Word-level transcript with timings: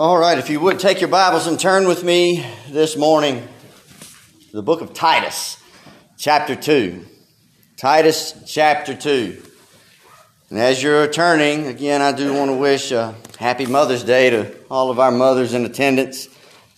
All 0.00 0.16
right, 0.16 0.38
if 0.38 0.48
you 0.48 0.60
would 0.60 0.78
take 0.78 1.02
your 1.02 1.10
Bibles 1.10 1.46
and 1.46 1.60
turn 1.60 1.86
with 1.86 2.02
me 2.02 2.42
this 2.70 2.96
morning 2.96 3.46
to 4.48 4.56
the 4.56 4.62
book 4.62 4.80
of 4.80 4.94
Titus, 4.94 5.62
chapter 6.16 6.56
2. 6.56 7.04
Titus, 7.76 8.34
chapter 8.46 8.96
2. 8.96 9.42
And 10.48 10.58
as 10.58 10.82
you're 10.82 11.06
turning, 11.06 11.66
again, 11.66 12.00
I 12.00 12.12
do 12.12 12.32
want 12.32 12.50
to 12.50 12.56
wish 12.56 12.92
a 12.92 13.14
happy 13.38 13.66
Mother's 13.66 14.02
Day 14.02 14.30
to 14.30 14.56
all 14.70 14.90
of 14.90 14.98
our 14.98 15.10
mothers 15.10 15.52
in 15.52 15.66
attendance. 15.66 16.28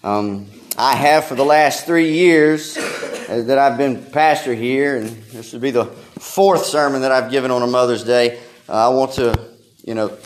Um, 0.02 0.50
I 0.76 0.96
have 0.96 1.26
for 1.26 1.36
the 1.36 1.44
last 1.44 1.86
three 1.86 2.14
years 2.14 2.76
uh, 2.76 3.44
that 3.46 3.56
I've 3.56 3.78
been 3.78 4.04
pastor 4.04 4.52
here, 4.52 4.96
and 4.96 5.06
this 5.26 5.52
will 5.52 5.60
be 5.60 5.70
the 5.70 5.84
fourth 5.84 6.64
sermon 6.64 7.02
that 7.02 7.12
I've 7.12 7.30
given 7.30 7.52
on 7.52 7.62
a 7.62 7.68
Mother's 7.68 8.02
Day. 8.02 8.40
Uh, 8.68 8.90
I 8.90 8.92
want 8.92 9.12
to, 9.12 9.48
you 9.84 9.94
know, 9.94 10.18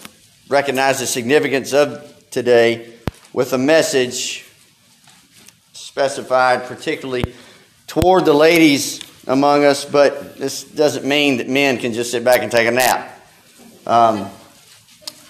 recognize 0.48 1.00
the 1.00 1.06
significance 1.06 1.74
of 1.74 2.15
today 2.36 2.92
with 3.32 3.54
a 3.54 3.58
message 3.58 4.44
specified 5.72 6.64
particularly 6.64 7.34
toward 7.86 8.26
the 8.26 8.34
ladies 8.34 9.00
among 9.26 9.64
us, 9.64 9.86
but 9.86 10.36
this 10.36 10.62
doesn't 10.62 11.06
mean 11.06 11.38
that 11.38 11.48
men 11.48 11.78
can 11.78 11.94
just 11.94 12.10
sit 12.10 12.22
back 12.24 12.42
and 12.42 12.52
take 12.52 12.68
a 12.68 12.70
nap. 12.70 13.10
Um, 13.86 14.26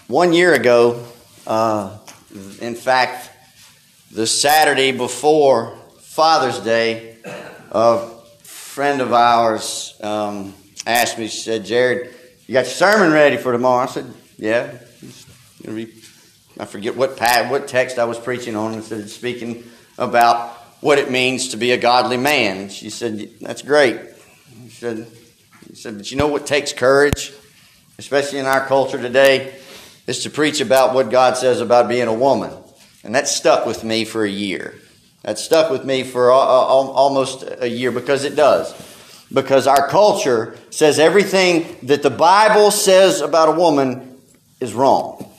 one 0.09 0.33
year 0.33 0.53
ago, 0.55 1.07
uh, 1.47 1.97
in 2.61 2.75
fact, 2.75 3.31
the 4.11 4.27
Saturday 4.27 4.91
before 4.91 5.79
Father's 6.01 6.59
Day, 6.59 7.19
a 7.71 8.01
friend 8.43 9.01
of 9.01 9.13
ours 9.13 9.95
um, 10.03 10.55
asked 10.85 11.21
me, 11.21 11.29
she 11.29 11.39
said, 11.39 11.65
Jared, 11.65 12.13
you 12.49 12.55
got 12.55 12.65
your 12.65 12.75
sermon 12.75 13.13
ready 13.13 13.37
for 13.37 13.53
tomorrow? 13.53 13.85
I 13.85 13.87
said, 13.87 14.13
yeah. 14.39 14.73
It's 15.03 15.25
going 15.63 15.79
to 15.79 15.87
be 15.87 15.96
I 16.59 16.65
forget 16.65 16.97
what 16.97 17.19
what 17.51 17.69
text 17.69 17.99
I 17.99 18.05
was 18.05 18.19
preaching 18.19 18.57
on 18.57 18.73
instead 18.73 19.01
of 19.01 19.11
speaking 19.11 19.65
about 19.99 20.53
what 20.81 20.99
it 20.99 21.11
means 21.11 21.49
to 21.49 21.57
be 21.57 21.73
a 21.73 21.77
godly 21.77 22.17
man. 22.17 22.59
And 22.59 22.73
she 22.73 22.91
said, 22.91 23.31
That's 23.41 23.63
great. 23.63 24.01
She 24.65 24.71
said, 24.71 25.07
she 25.69 25.75
said, 25.75 25.99
But 25.99 26.11
you 26.11 26.17
know 26.17 26.29
what 26.29 26.47
takes 26.47 26.73
courage, 26.73 27.33
especially 27.99 28.39
in 28.39 28.47
our 28.47 28.65
culture 28.67 29.01
today, 29.01 29.55
is 30.07 30.23
to 30.23 30.31
preach 30.31 30.61
about 30.61 30.95
what 30.95 31.11
God 31.11 31.37
says 31.37 31.61
about 31.61 31.89
being 31.89 32.09
a 32.09 32.15
woman. 32.15 32.53
And 33.05 33.15
that 33.15 33.29
stuck 33.29 33.67
with 33.67 33.85
me 33.85 34.05
for 34.05 34.25
a 34.25 34.31
year. 34.31 34.75
That 35.23 35.39
stuck 35.39 35.71
with 35.71 35.85
me 35.85 36.05
for 36.05 36.31
almost 36.31 37.45
a 37.59 37.69
year 37.69 37.91
because 37.91 38.25
it 38.25 38.37
does. 38.37 38.75
Because 39.33 39.67
our 39.67 39.89
culture 39.89 40.57
says 40.71 40.99
everything 40.99 41.77
that 41.83 42.03
the 42.03 42.11
Bible 42.11 42.71
says 42.71 43.21
about 43.21 43.49
a 43.49 43.53
woman 43.53 44.21
is 44.61 44.73
wrong. 44.73 45.31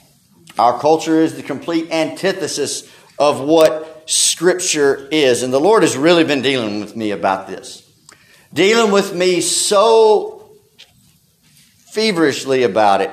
Our 0.59 0.79
culture 0.79 1.21
is 1.21 1.35
the 1.35 1.43
complete 1.43 1.91
antithesis 1.91 2.91
of 3.19 3.41
what 3.41 4.09
Scripture 4.09 5.07
is. 5.11 5.43
And 5.43 5.53
the 5.53 5.59
Lord 5.59 5.83
has 5.83 5.95
really 5.95 6.23
been 6.23 6.41
dealing 6.41 6.79
with 6.79 6.95
me 6.95 7.11
about 7.11 7.47
this. 7.47 7.83
Dealing 8.53 8.91
with 8.91 9.13
me 9.13 9.41
so 9.41 10.49
feverishly 11.91 12.63
about 12.63 13.01
it 13.01 13.11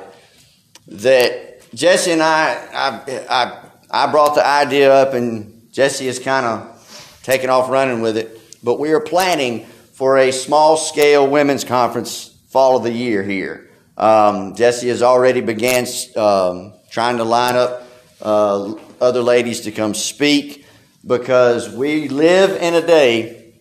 that 0.87 1.71
Jesse 1.75 2.13
and 2.13 2.23
I, 2.23 2.55
I, 2.73 3.25
I, 3.29 3.69
I 3.91 4.11
brought 4.11 4.35
the 4.35 4.47
idea 4.47 4.93
up, 4.93 5.15
and 5.15 5.69
Jesse 5.73 6.07
has 6.07 6.19
kind 6.19 6.47
of 6.47 7.21
taken 7.23 7.51
off 7.51 7.69
running 7.69 8.01
with 8.01 8.17
it. 8.17 8.41
But 8.63 8.79
we 8.79 8.93
are 8.93 9.01
planning 9.01 9.67
for 9.93 10.19
a 10.19 10.31
small 10.31 10.77
scale 10.77 11.29
women's 11.29 11.65
conference 11.65 12.37
fall 12.49 12.77
of 12.77 12.85
the 12.85 12.93
year 12.93 13.23
here. 13.23 13.71
Um, 13.97 14.55
Jesse 14.55 14.89
has 14.89 15.03
already 15.03 15.41
began 15.41 15.87
um, 16.17 16.75
trying 16.95 17.17
to 17.17 17.25
line 17.25 17.57
up 17.57 17.83
uh, 18.23 18.73
other 19.01 19.21
ladies 19.21 19.63
to 19.63 19.73
come 19.73 19.95
speak 19.95 20.65
because 21.05 21.69
we 21.69 22.07
live 22.09 22.53
in 22.63 22.73
a 22.73 22.87
day 22.87 23.57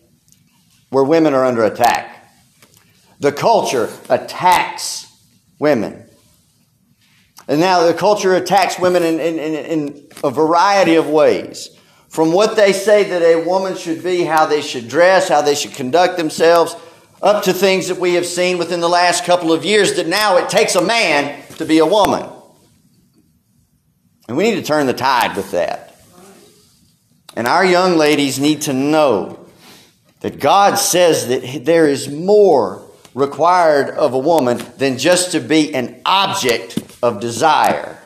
where 0.90 1.02
women 1.02 1.34
are 1.34 1.44
under 1.44 1.64
attack. 1.64 2.32
The 3.18 3.32
culture 3.32 3.90
attacks 4.08 5.12
women. 5.58 6.08
And 7.48 7.58
now 7.58 7.84
the 7.84 7.92
culture 7.92 8.36
attacks 8.36 8.78
women 8.78 9.02
in, 9.02 9.18
in, 9.18 9.38
in, 9.40 9.54
in 9.64 10.08
a 10.22 10.30
variety 10.30 10.94
of 10.94 11.08
ways. 11.08 11.76
From 12.08 12.30
what 12.30 12.54
they 12.54 12.72
say 12.72 13.02
that 13.02 13.20
a 13.20 13.44
woman 13.44 13.76
should 13.76 14.04
be, 14.04 14.22
how 14.22 14.46
they 14.46 14.62
should 14.62 14.86
dress, 14.86 15.28
how 15.28 15.42
they 15.42 15.56
should 15.56 15.72
conduct 15.72 16.18
themselves, 16.18 16.76
up 17.20 17.42
to 17.42 17.52
things 17.52 17.88
that 17.88 17.98
we 17.98 18.14
have 18.14 18.26
seen 18.26 18.58
within 18.58 18.78
the 18.78 18.88
last 18.88 19.24
couple 19.24 19.52
of 19.52 19.64
years 19.64 19.94
that 19.94 20.06
now 20.06 20.36
it 20.36 20.48
takes 20.48 20.76
a 20.76 20.84
man 20.84 21.44
to 21.56 21.64
be 21.64 21.78
a 21.78 21.86
woman. 21.86 22.30
And 24.28 24.36
we 24.36 24.44
need 24.44 24.56
to 24.56 24.62
turn 24.62 24.86
the 24.86 24.94
tide 24.94 25.36
with 25.36 25.50
that. 25.50 25.96
And 27.36 27.46
our 27.46 27.64
young 27.64 27.96
ladies 27.96 28.38
need 28.38 28.62
to 28.62 28.72
know 28.72 29.46
that 30.20 30.38
God 30.38 30.76
says 30.76 31.28
that 31.28 31.64
there 31.64 31.88
is 31.88 32.08
more 32.08 32.82
required 33.14 33.90
of 33.90 34.14
a 34.14 34.18
woman 34.18 34.62
than 34.78 34.98
just 34.98 35.32
to 35.32 35.40
be 35.40 35.74
an 35.74 36.00
object 36.06 36.78
of 37.02 37.20
desire. 37.20 37.98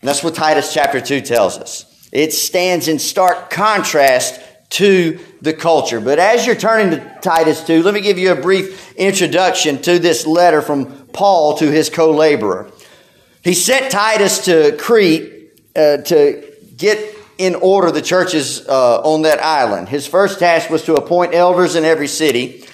And 0.00 0.08
that's 0.08 0.24
what 0.24 0.34
Titus 0.34 0.72
chapter 0.72 1.00
2 1.00 1.20
tells 1.20 1.58
us. 1.58 2.08
It 2.12 2.32
stands 2.32 2.88
in 2.88 2.98
stark 2.98 3.50
contrast 3.50 4.40
to 4.70 5.18
the 5.42 5.52
culture. 5.52 6.00
But 6.00 6.18
as 6.18 6.46
you're 6.46 6.56
turning 6.56 6.98
to 6.98 7.18
Titus 7.22 7.62
2, 7.64 7.82
let 7.82 7.94
me 7.94 8.00
give 8.00 8.18
you 8.18 8.32
a 8.32 8.40
brief 8.40 8.92
introduction 8.94 9.80
to 9.82 9.98
this 9.98 10.26
letter 10.26 10.62
from 10.62 10.86
Paul 11.08 11.58
to 11.58 11.70
his 11.70 11.90
co 11.90 12.12
laborer. 12.12 12.70
He 13.42 13.54
sent 13.54 13.90
Titus 13.90 14.44
to 14.44 14.76
Crete 14.76 15.50
uh, 15.74 15.98
to 15.98 16.52
get 16.76 17.16
in 17.38 17.56
order 17.56 17.90
the 17.90 18.02
churches 18.02 18.66
uh, 18.68 19.00
on 19.00 19.22
that 19.22 19.42
island. 19.42 19.88
His 19.88 20.06
first 20.06 20.38
task 20.38 20.70
was 20.70 20.84
to 20.84 20.94
appoint 20.94 21.34
elders 21.34 21.74
in 21.74 21.84
every 21.84 22.06
city. 22.06 22.64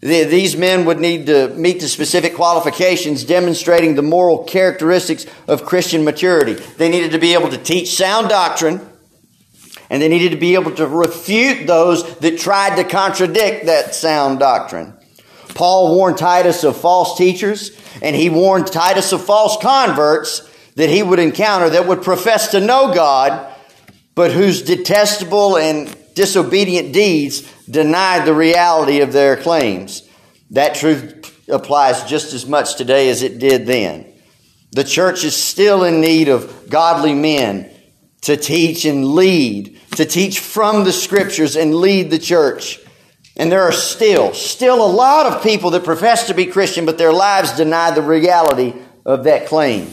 These 0.00 0.56
men 0.56 0.84
would 0.84 1.00
need 1.00 1.26
to 1.26 1.48
meet 1.48 1.80
the 1.80 1.88
specific 1.88 2.34
qualifications 2.34 3.24
demonstrating 3.24 3.94
the 3.94 4.02
moral 4.02 4.44
characteristics 4.44 5.26
of 5.48 5.64
Christian 5.64 6.04
maturity. 6.04 6.54
They 6.54 6.88
needed 6.88 7.12
to 7.12 7.18
be 7.18 7.34
able 7.34 7.50
to 7.50 7.58
teach 7.58 7.96
sound 7.96 8.28
doctrine, 8.28 8.80
and 9.90 10.02
they 10.02 10.08
needed 10.08 10.30
to 10.30 10.36
be 10.38 10.54
able 10.54 10.72
to 10.72 10.86
refute 10.86 11.66
those 11.66 12.16
that 12.18 12.38
tried 12.38 12.76
to 12.76 12.84
contradict 12.84 13.66
that 13.66 13.94
sound 13.94 14.40
doctrine. 14.40 14.94
Paul 15.54 15.94
warned 15.94 16.18
Titus 16.18 16.64
of 16.64 16.76
false 16.76 17.16
teachers, 17.18 17.70
and 18.00 18.16
he 18.16 18.30
warned 18.30 18.66
Titus 18.66 19.12
of 19.12 19.24
false 19.24 19.56
converts 19.60 20.48
that 20.76 20.90
he 20.90 21.02
would 21.02 21.18
encounter 21.18 21.70
that 21.70 21.86
would 21.86 22.02
profess 22.02 22.52
to 22.52 22.60
know 22.60 22.94
God, 22.94 23.54
but 24.14 24.32
whose 24.32 24.62
detestable 24.62 25.56
and 25.56 25.94
disobedient 26.14 26.92
deeds 26.92 27.42
denied 27.64 28.26
the 28.26 28.34
reality 28.34 29.00
of 29.00 29.12
their 29.12 29.36
claims. 29.36 30.08
That 30.50 30.74
truth 30.74 31.48
applies 31.48 32.04
just 32.04 32.32
as 32.32 32.46
much 32.46 32.76
today 32.76 33.08
as 33.10 33.22
it 33.22 33.38
did 33.38 33.66
then. 33.66 34.06
The 34.72 34.84
church 34.84 35.24
is 35.24 35.36
still 35.36 35.84
in 35.84 36.00
need 36.00 36.28
of 36.28 36.70
godly 36.70 37.14
men 37.14 37.70
to 38.22 38.36
teach 38.36 38.84
and 38.84 39.14
lead, 39.14 39.78
to 39.96 40.04
teach 40.04 40.40
from 40.40 40.84
the 40.84 40.92
scriptures 40.92 41.56
and 41.56 41.74
lead 41.74 42.10
the 42.10 42.18
church. 42.18 42.78
And 43.36 43.50
there 43.50 43.62
are 43.62 43.72
still, 43.72 44.34
still 44.34 44.84
a 44.84 44.92
lot 44.92 45.26
of 45.26 45.42
people 45.42 45.70
that 45.70 45.84
profess 45.84 46.26
to 46.26 46.34
be 46.34 46.46
Christian, 46.46 46.84
but 46.84 46.98
their 46.98 47.12
lives 47.12 47.52
deny 47.52 47.90
the 47.90 48.02
reality 48.02 48.74
of 49.06 49.24
that 49.24 49.46
claim. 49.46 49.90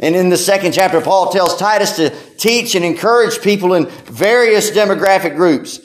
And 0.00 0.16
in 0.16 0.28
the 0.28 0.36
second 0.36 0.72
chapter, 0.72 1.00
Paul 1.00 1.30
tells 1.30 1.56
Titus 1.56 1.96
to 1.96 2.10
teach 2.36 2.74
and 2.74 2.84
encourage 2.84 3.40
people 3.42 3.74
in 3.74 3.86
various 3.86 4.70
demographic 4.70 5.36
groups 5.36 5.80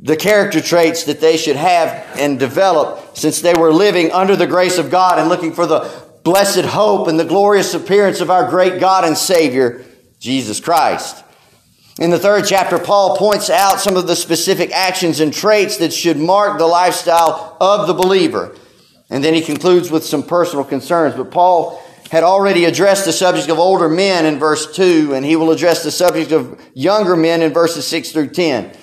the 0.00 0.16
character 0.16 0.60
traits 0.60 1.04
that 1.04 1.20
they 1.20 1.36
should 1.36 1.56
have 1.56 1.88
and 2.18 2.38
develop 2.38 3.16
since 3.16 3.40
they 3.40 3.54
were 3.54 3.72
living 3.72 4.12
under 4.12 4.36
the 4.36 4.46
grace 4.46 4.78
of 4.78 4.90
God 4.90 5.18
and 5.18 5.28
looking 5.28 5.52
for 5.52 5.66
the 5.66 5.90
blessed 6.22 6.64
hope 6.64 7.08
and 7.08 7.18
the 7.18 7.24
glorious 7.24 7.74
appearance 7.74 8.20
of 8.20 8.30
our 8.30 8.48
great 8.48 8.78
God 8.78 9.04
and 9.04 9.16
Savior, 9.18 9.84
Jesus 10.20 10.60
Christ. 10.60 11.24
In 11.98 12.10
the 12.10 12.18
third 12.18 12.44
chapter, 12.46 12.78
Paul 12.78 13.16
points 13.16 13.50
out 13.50 13.80
some 13.80 13.96
of 13.96 14.06
the 14.06 14.14
specific 14.14 14.70
actions 14.70 15.18
and 15.18 15.34
traits 15.34 15.78
that 15.78 15.92
should 15.92 16.16
mark 16.16 16.56
the 16.56 16.66
lifestyle 16.66 17.56
of 17.60 17.88
the 17.88 17.94
believer. 17.94 18.54
And 19.10 19.24
then 19.24 19.34
he 19.34 19.40
concludes 19.40 19.90
with 19.90 20.04
some 20.04 20.22
personal 20.22 20.64
concerns. 20.64 21.16
But 21.16 21.32
Paul 21.32 21.82
had 22.12 22.22
already 22.22 22.66
addressed 22.66 23.04
the 23.04 23.12
subject 23.12 23.48
of 23.48 23.58
older 23.58 23.88
men 23.88 24.26
in 24.26 24.38
verse 24.38 24.76
2, 24.76 25.14
and 25.14 25.26
he 25.26 25.34
will 25.34 25.50
address 25.50 25.82
the 25.82 25.90
subject 25.90 26.30
of 26.30 26.60
younger 26.72 27.16
men 27.16 27.42
in 27.42 27.52
verses 27.52 27.84
6 27.88 28.12
through 28.12 28.28
10. 28.28 28.76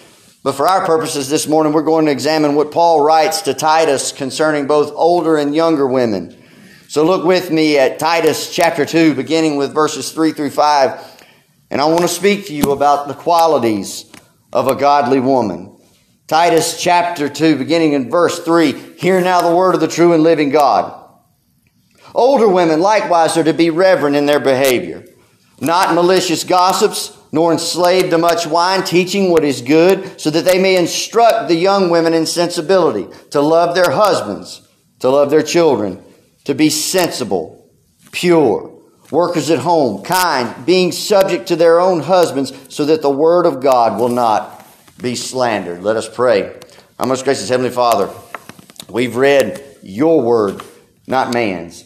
But 0.44 0.56
for 0.56 0.68
our 0.68 0.86
purposes 0.86 1.30
this 1.30 1.48
morning, 1.48 1.72
we're 1.72 1.84
going 1.84 2.06
to 2.08 2.12
examine 2.12 2.54
what 2.54 2.72
Paul 2.72 3.02
writes 3.02 3.44
to 3.44 3.54
Titus 3.54 4.12
concerning 4.12 4.68
both 4.68 4.92
older 4.94 5.38
and 5.38 5.56
younger 5.56 5.88
women. 5.88 6.38
So 6.90 7.06
look 7.06 7.26
with 7.26 7.50
me 7.50 7.78
at 7.78 7.98
Titus 7.98 8.54
chapter 8.54 8.86
2, 8.86 9.16
beginning 9.16 9.56
with 9.56 9.74
verses 9.74 10.12
3 10.12 10.34
through 10.34 10.52
5 10.52 11.15
and 11.70 11.82
I 11.82 11.86
want 11.86 12.02
to 12.02 12.08
speak 12.08 12.48
to 12.48 12.54
you 12.54 12.72
about 12.72 13.08
the 13.08 13.14
qualities 13.14 14.12
of 14.54 14.68
a 14.68 14.76
godly 14.76 15.20
woman. 15.20 15.78
Titus 16.28 16.82
chapter 16.82 17.30
2, 17.30 17.58
beginning 17.58 17.94
in 17.94 18.10
verse 18.10 18.40
3. 18.40 18.72
Hear 18.98 19.22
now 19.22 19.42
the 19.42 19.56
word 19.56 19.76
of 19.76 19.82
the 19.82 19.88
true 19.88 20.14
and 20.14 20.24
living 20.24 20.50
God. 20.50 21.04
Older 22.14 22.48
women 22.48 22.80
likewise 22.80 23.38
are 23.38 23.44
to 23.44 23.54
be 23.54 23.70
reverent 23.70 24.16
in 24.16 24.26
their 24.26 24.40
behavior, 24.40 25.06
not 25.60 25.94
malicious 25.94 26.44
gossips, 26.44 27.16
nor 27.32 27.52
enslaved 27.52 28.12
to 28.12 28.18
much 28.18 28.48
wine, 28.48 28.84
teaching 28.84 29.30
what 29.30 29.44
is 29.44 29.62
good, 29.62 30.20
so 30.22 30.30
that 30.30 30.46
they 30.46 30.60
may 30.62 30.78
instruct 30.78 31.50
the 31.50 31.56
young 31.56 31.90
women 31.90 32.14
in 32.14 32.26
sensibility, 32.26 33.08
to 33.32 33.42
love 33.42 33.76
their 33.76 33.92
husbands, 33.92 34.66
to 35.00 35.10
love 35.10 35.30
their 35.30 35.44
children, 35.44 36.02
to 36.46 36.56
be 36.56 36.70
sensible, 36.70 37.70
pure, 38.12 38.75
workers 39.12 39.50
at 39.50 39.60
home, 39.60 40.04
kind, 40.04 40.66
being 40.66 40.92
subject 40.92 41.48
to 41.48 41.56
their 41.56 41.80
own 41.80 42.00
husbands, 42.00 42.54
so 42.70 42.86
that 42.86 43.02
the 43.02 43.10
word 43.10 43.46
of 43.46 43.62
God 43.62 44.00
will 44.00 44.10
not 44.10 44.66
be 45.02 45.16
slandered. 45.16 45.84
Let 45.84 45.96
us 45.96 46.08
pray. 46.08 46.60
Our 47.00 47.06
most 47.06 47.24
gracious 47.24 47.50
Heavenly 47.50 47.72
Father, 47.72 48.10
we've 48.90 49.16
read 49.16 49.64
your 49.84 50.22
word, 50.22 50.62
not 51.08 51.34
man's, 51.34 51.84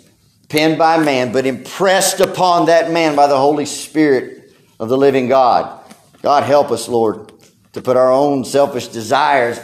penned 0.49 0.77
by 0.77 1.03
man, 1.03 1.31
but 1.31 1.45
impressed 1.45 2.19
upon 2.19 2.67
that 2.67 2.91
man 2.91 3.15
by 3.15 3.27
the 3.27 3.37
Holy 3.37 3.65
Spirit 3.65 4.53
of 4.79 4.89
the 4.89 4.97
living 4.97 5.27
God. 5.27 5.83
God, 6.21 6.43
help 6.43 6.71
us, 6.71 6.87
Lord, 6.87 7.31
to 7.73 7.81
put 7.81 7.97
our 7.97 8.11
own 8.11 8.45
selfish 8.45 8.87
desires 8.87 9.59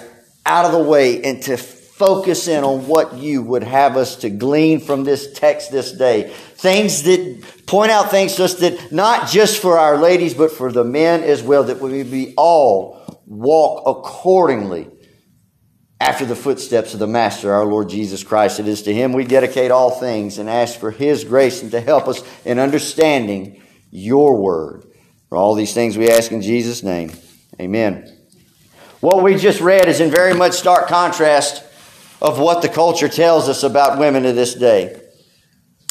out 0.45 0.65
of 0.65 0.71
the 0.71 0.83
way 0.83 1.23
and 1.23 1.41
to 1.43 1.57
focus 1.95 2.49
in 2.49 2.65
on 2.65 2.87
what 2.87 3.13
you 3.13 3.41
would 3.41 3.63
have 3.63 3.95
us 3.95 4.17
to 4.17 4.29
glean 4.29 4.81
from 4.81 5.05
this 5.05 5.31
text 5.31 5.71
this 5.71 5.93
day. 5.93 6.29
Things 6.55 7.03
that 7.03 7.41
point 7.67 7.89
out 7.89 8.11
things 8.11 8.35
to 8.35 8.43
us 8.43 8.55
that 8.55 8.91
not 8.91 9.29
just 9.29 9.61
for 9.61 9.79
our 9.79 9.97
ladies, 9.97 10.33
but 10.33 10.51
for 10.51 10.73
the 10.73 10.83
men 10.83 11.23
as 11.23 11.41
well, 11.41 11.63
that 11.63 11.79
we 11.79 12.03
be 12.03 12.33
all 12.35 13.01
walk 13.25 13.83
accordingly 13.87 14.89
after 16.01 16.25
the 16.25 16.35
footsteps 16.35 16.93
of 16.93 16.99
the 16.99 17.07
Master, 17.07 17.53
our 17.53 17.65
Lord 17.65 17.87
Jesus 17.87 18.25
Christ. 18.25 18.59
It 18.59 18.67
is 18.67 18.81
to 18.83 18.93
Him 18.93 19.13
we 19.13 19.23
dedicate 19.23 19.71
all 19.71 19.91
things 19.91 20.37
and 20.37 20.49
ask 20.49 20.77
for 20.77 20.91
His 20.91 21.23
grace 21.23 21.61
and 21.61 21.71
to 21.71 21.79
help 21.79 22.09
us 22.09 22.21
in 22.43 22.59
understanding 22.59 23.63
your 23.89 24.35
word. 24.41 24.83
For 25.29 25.37
all 25.37 25.55
these 25.55 25.73
things 25.73 25.97
we 25.97 26.09
ask 26.09 26.33
in 26.33 26.41
Jesus' 26.41 26.83
name. 26.83 27.13
Amen. 27.57 28.11
What 28.99 29.23
we 29.23 29.37
just 29.37 29.61
read 29.61 29.87
is 29.87 30.01
in 30.01 30.11
very 30.11 30.33
much 30.33 30.53
stark 30.55 30.89
contrast 30.89 31.64
of 32.25 32.39
what 32.39 32.63
the 32.63 32.69
culture 32.69 33.07
tells 33.07 33.47
us 33.47 33.61
about 33.61 33.99
women 33.99 34.23
to 34.23 34.33
this 34.33 34.55
day. 34.55 34.99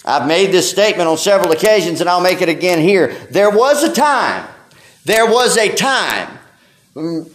I've 0.04 0.26
made 0.26 0.50
this 0.50 0.68
statement 0.68 1.08
on 1.08 1.16
several 1.16 1.52
occasions 1.52 2.00
and 2.00 2.10
I'll 2.10 2.20
make 2.20 2.42
it 2.42 2.48
again 2.48 2.80
here. 2.80 3.14
There 3.30 3.50
was 3.50 3.84
a 3.84 3.94
time, 3.94 4.44
there 5.04 5.26
was 5.26 5.56
a 5.56 5.72
time, 5.72 6.36
mm, 6.96 7.30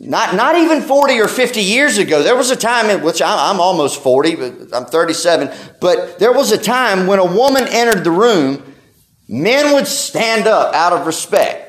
not, 0.00 0.34
not 0.34 0.56
even 0.56 0.80
40 0.80 1.20
or 1.20 1.28
50 1.28 1.60
years 1.60 1.98
ago, 1.98 2.22
there 2.22 2.34
was 2.34 2.50
a 2.50 2.56
time 2.56 2.88
in 2.88 3.02
which 3.02 3.20
I'm 3.20 3.60
almost 3.60 4.02
40, 4.02 4.36
but 4.36 4.52
I'm 4.72 4.86
37, 4.86 5.54
but 5.78 6.18
there 6.18 6.32
was 6.32 6.50
a 6.50 6.58
time 6.58 7.06
when 7.06 7.18
a 7.18 7.26
woman 7.26 7.66
entered 7.68 8.04
the 8.04 8.10
room, 8.10 8.74
men 9.28 9.74
would 9.74 9.86
stand 9.86 10.46
up 10.46 10.74
out 10.74 10.94
of 10.94 11.06
respect. 11.06 11.67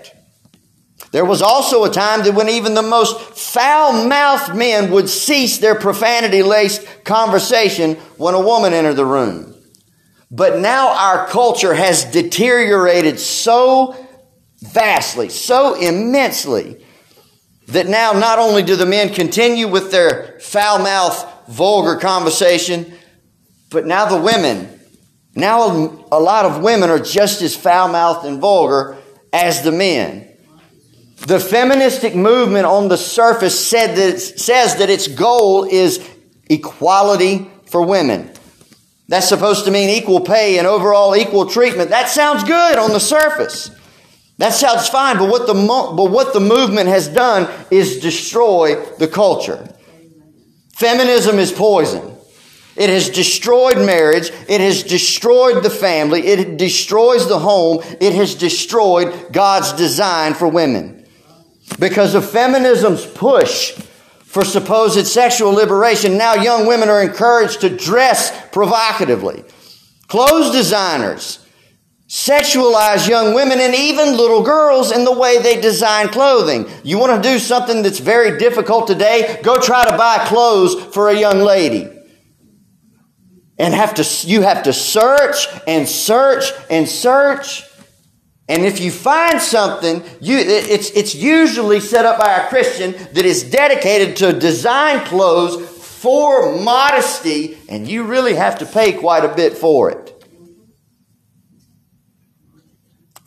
There 1.12 1.26
was 1.26 1.42
also 1.42 1.84
a 1.86 1.90
time 1.90 2.24
that 2.24 2.36
when 2.36 2.50
even 2.50 2.76
the 2.76 2.84
most 2.84 3.20
foul 3.36 4.08
mouthed 4.08 4.56
men 4.56 4.92
would 4.92 5.10
cease 5.10 5.58
their 5.58 5.76
profanity 5.76 6.44
laced 6.44 7.04
conversation 7.04 7.96
when 8.18 8.36
a 8.36 8.40
woman 8.42 8.74
entered 8.74 8.96
the 8.96 9.06
room. 9.06 9.56
But 10.30 10.60
now 10.60 10.90
our 10.90 11.28
culture 11.28 11.74
has 11.74 12.06
deteriorated 12.06 13.20
so 13.20 13.96
vastly, 14.62 15.30
so 15.30 15.74
immensely, 15.74 16.86
that 17.68 17.88
now 17.88 18.12
not 18.12 18.38
only 18.38 18.62
do 18.62 18.76
the 18.76 18.86
men 18.86 19.14
continue 19.14 19.68
with 19.68 19.92
their 19.92 20.40
foul 20.40 20.80
mouthed, 20.80 21.26
vulgar 21.48 21.96
conversation, 22.00 22.94
but 23.72 23.88
now 23.88 24.06
the 24.06 24.22
women, 24.22 24.80
now 25.36 26.06
a 26.12 26.20
lot 26.20 26.46
of 26.46 26.62
women 26.62 26.90
are 26.92 27.00
just 27.00 27.42
as 27.42 27.56
foul 27.56 27.88
mouthed 27.88 28.28
and 28.28 28.40
vulgar 28.40 28.98
as 29.34 29.64
the 29.64 29.72
men. 29.72 30.29
The 31.28 31.40
feministic 31.40 32.16
movement 32.16 32.66
on 32.66 32.88
the 32.88 32.98
surface 32.98 33.68
said 33.68 33.96
that, 33.96 34.20
says 34.20 34.78
that 34.78 34.90
its 34.90 35.08
goal 35.08 35.66
is 35.66 36.06
equality 36.50 37.50
for 37.66 37.86
women. 37.86 38.32
That's 39.08 39.28
supposed 39.28 39.66
to 39.66 39.72
mean 39.72 39.90
equal 39.90 40.22
pay 40.22 40.60
and 40.60 40.68
overall 40.68 41.16
equal 41.16 41.48
treatment. 41.48 41.90
That 41.90 42.10
sounds 42.10 42.44
good 42.44 42.78
on 42.78 42.92
the 42.92 43.00
surface. 43.00 43.72
That 44.38 44.54
sounds 44.54 44.88
fine, 44.88 45.18
but 45.18 45.30
what 45.30 45.48
the, 45.48 45.54
but 45.54 46.12
what 46.12 46.34
the 46.34 46.40
movement 46.40 46.88
has 46.88 47.10
done 47.10 47.52
is 47.70 48.00
destroy 48.00 48.76
the 48.98 49.08
culture. 49.08 49.68
Feminism 50.76 51.40
is 51.40 51.52
poison. 51.52 52.16
It 52.78 52.90
has 52.90 53.10
destroyed 53.10 53.78
marriage. 53.78 54.32
It 54.48 54.62
has 54.62 54.84
destroyed 54.84 55.64
the 55.64 55.70
family. 55.70 56.26
It 56.26 56.58
destroys 56.58 57.28
the 57.28 57.38
home. 57.38 57.80
It 58.00 58.14
has 58.14 58.36
destroyed 58.36 59.34
God's 59.34 59.74
design 59.74 60.34
for 60.34 60.48
women. 60.48 60.99
Because 61.78 62.16
of 62.16 62.30
feminism's 62.30 63.06
push 63.06 63.72
for 64.24 64.44
supposed 64.44 65.06
sexual 65.08 65.52
liberation, 65.52 66.18
now 66.18 66.34
young 66.36 66.68
women 66.68 66.90
are 66.90 67.02
encouraged 67.02 67.62
to 67.62 67.70
dress 67.70 68.32
provocatively. 68.50 69.44
Clothes 70.08 70.52
designers 70.52 71.46
sexualize 72.10 73.08
young 73.08 73.36
women 73.36 73.60
and 73.60 73.76
even 73.76 74.18
little 74.18 74.42
girls 74.42 74.92
in 74.92 75.06
the 75.06 75.12
way 75.12 75.38
they 75.38 75.62
design 75.62 76.10
clothing. 76.10 76.68
You 76.84 76.98
want 76.98 77.24
to 77.24 77.30
do 77.30 77.38
something 77.38 77.84
that's 77.84 78.00
very 78.00 78.40
difficult 78.40 78.88
today? 78.88 79.40
Go 79.44 79.60
try 79.60 79.88
to 79.88 79.96
buy 79.96 80.26
clothes 80.26 80.74
for 80.92 81.10
a 81.10 81.18
young 81.18 81.40
lady. 81.40 81.88
And 83.60 83.74
have 83.76 83.94
to, 83.96 84.28
you 84.28 84.42
have 84.42 84.64
to 84.64 84.74
search 84.74 85.48
and 85.68 85.88
search 85.88 86.52
and 86.72 86.90
search 86.90 87.69
and 88.50 88.66
if 88.66 88.82
you 88.82 88.90
find 88.90 89.40
something, 89.40 90.04
you, 90.20 90.40
it's, 90.40 90.90
it's 90.90 91.14
usually 91.14 91.80
set 91.80 92.04
up 92.04 92.20
by 92.20 92.34
a 92.34 92.50
Christian 92.50 92.94
that 93.14 93.24
is 93.24 93.44
dedicated 93.44 94.18
to 94.18 94.34
design 94.34 95.06
clothes 95.06 95.70
for 95.70 96.60
modesty, 96.60 97.60
and 97.70 97.88
you 97.88 98.06
really 98.06 98.34
have 98.34 98.58
to 98.58 98.66
pay 98.66 98.94
quite 98.94 99.24
a 99.24 99.36
bit 99.36 99.56
for 99.56 99.92
it. 99.92 100.16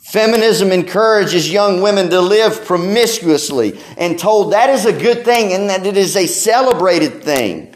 Feminism 0.01 0.73
encourages 0.73 1.49
young 1.49 1.81
women 1.81 2.09
to 2.09 2.19
live 2.19 2.65
promiscuously 2.65 3.79
and 3.97 4.19
told 4.19 4.51
that 4.51 4.69
is 4.69 4.85
a 4.85 4.91
good 4.93 5.23
thing 5.23 5.53
and 5.53 5.69
that 5.69 5.85
it 5.87 5.95
is 5.95 6.17
a 6.17 6.27
celebrated 6.27 7.23
thing. 7.23 7.73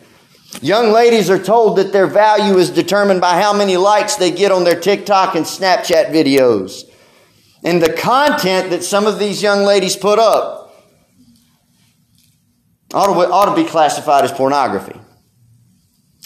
Young 0.61 0.91
ladies 0.91 1.29
are 1.29 1.41
told 1.41 1.77
that 1.77 1.93
their 1.93 2.07
value 2.07 2.57
is 2.57 2.69
determined 2.69 3.21
by 3.21 3.41
how 3.41 3.53
many 3.53 3.77
likes 3.77 4.17
they 4.17 4.31
get 4.31 4.51
on 4.51 4.65
their 4.65 4.79
TikTok 4.79 5.35
and 5.35 5.45
Snapchat 5.45 6.11
videos 6.11 6.83
and 7.63 7.81
the 7.81 7.93
content 7.93 8.69
that 8.69 8.83
some 8.83 9.07
of 9.07 9.19
these 9.19 9.41
young 9.41 9.63
ladies 9.63 9.95
put 9.95 10.19
up 10.19 10.73
ought 12.93 13.07
to, 13.07 13.31
ought 13.31 13.55
to 13.55 13.61
be 13.61 13.67
classified 13.67 14.23
as 14.23 14.31
pornography. 14.31 14.99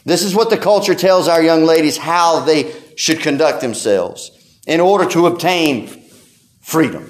This 0.03 0.23
is 0.23 0.35
what 0.35 0.49
the 0.49 0.57
culture 0.57 0.95
tells 0.95 1.27
our 1.27 1.41
young 1.41 1.63
ladies 1.63 1.97
how 1.97 2.41
they 2.41 2.73
should 2.95 3.19
conduct 3.19 3.61
themselves 3.61 4.31
in 4.67 4.79
order 4.79 5.09
to 5.11 5.27
obtain 5.27 5.87
freedom 6.59 7.09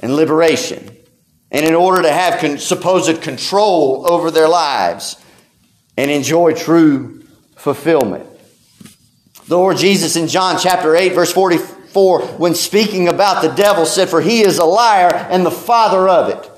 and 0.00 0.14
liberation 0.14 0.96
and 1.50 1.66
in 1.66 1.74
order 1.74 2.02
to 2.02 2.12
have 2.12 2.40
con- 2.40 2.58
supposed 2.58 3.22
control 3.22 4.10
over 4.10 4.30
their 4.30 4.48
lives 4.48 5.16
and 5.96 6.10
enjoy 6.10 6.52
true 6.52 7.22
fulfillment. 7.56 8.26
The 9.46 9.56
Lord 9.56 9.76
Jesus 9.76 10.14
in 10.14 10.28
John 10.28 10.58
chapter 10.58 10.94
8, 10.94 11.12
verse 11.12 11.32
44 11.32 11.79
for 11.92 12.22
when 12.22 12.54
speaking 12.54 13.08
about 13.08 13.42
the 13.42 13.52
devil, 13.52 13.84
said, 13.84 14.08
For 14.08 14.20
he 14.20 14.42
is 14.42 14.58
a 14.58 14.64
liar 14.64 15.12
and 15.12 15.44
the 15.44 15.50
father 15.50 16.08
of 16.08 16.28
it. 16.28 16.50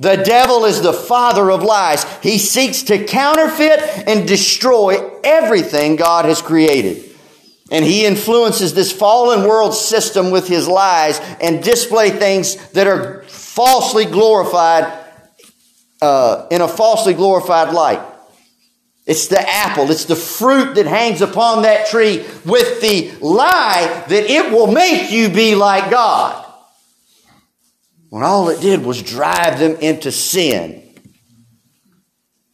The 0.00 0.16
devil 0.16 0.64
is 0.64 0.82
the 0.82 0.92
father 0.92 1.50
of 1.50 1.62
lies. 1.62 2.04
He 2.22 2.38
seeks 2.38 2.82
to 2.84 3.04
counterfeit 3.04 3.80
and 4.06 4.28
destroy 4.28 5.18
everything 5.22 5.96
God 5.96 6.26
has 6.26 6.42
created. 6.42 7.10
And 7.70 7.84
he 7.84 8.04
influences 8.04 8.74
this 8.74 8.92
fallen 8.92 9.48
world 9.48 9.74
system 9.74 10.30
with 10.30 10.46
his 10.46 10.68
lies 10.68 11.18
and 11.40 11.62
display 11.62 12.10
things 12.10 12.56
that 12.72 12.86
are 12.86 13.22
falsely 13.22 14.04
glorified 14.04 14.92
uh, 16.02 16.46
in 16.50 16.60
a 16.60 16.68
falsely 16.68 17.14
glorified 17.14 17.72
light. 17.72 18.02
It's 19.06 19.26
the 19.26 19.40
apple. 19.40 19.90
It's 19.90 20.06
the 20.06 20.16
fruit 20.16 20.76
that 20.76 20.86
hangs 20.86 21.20
upon 21.20 21.62
that 21.62 21.88
tree 21.88 22.24
with 22.44 22.80
the 22.80 23.12
lie 23.20 24.04
that 24.08 24.30
it 24.30 24.50
will 24.50 24.66
make 24.66 25.10
you 25.10 25.28
be 25.28 25.54
like 25.54 25.90
God. 25.90 26.40
When 28.08 28.22
all 28.22 28.48
it 28.48 28.60
did 28.60 28.84
was 28.84 29.02
drive 29.02 29.58
them 29.58 29.76
into 29.76 30.10
sin. 30.10 30.80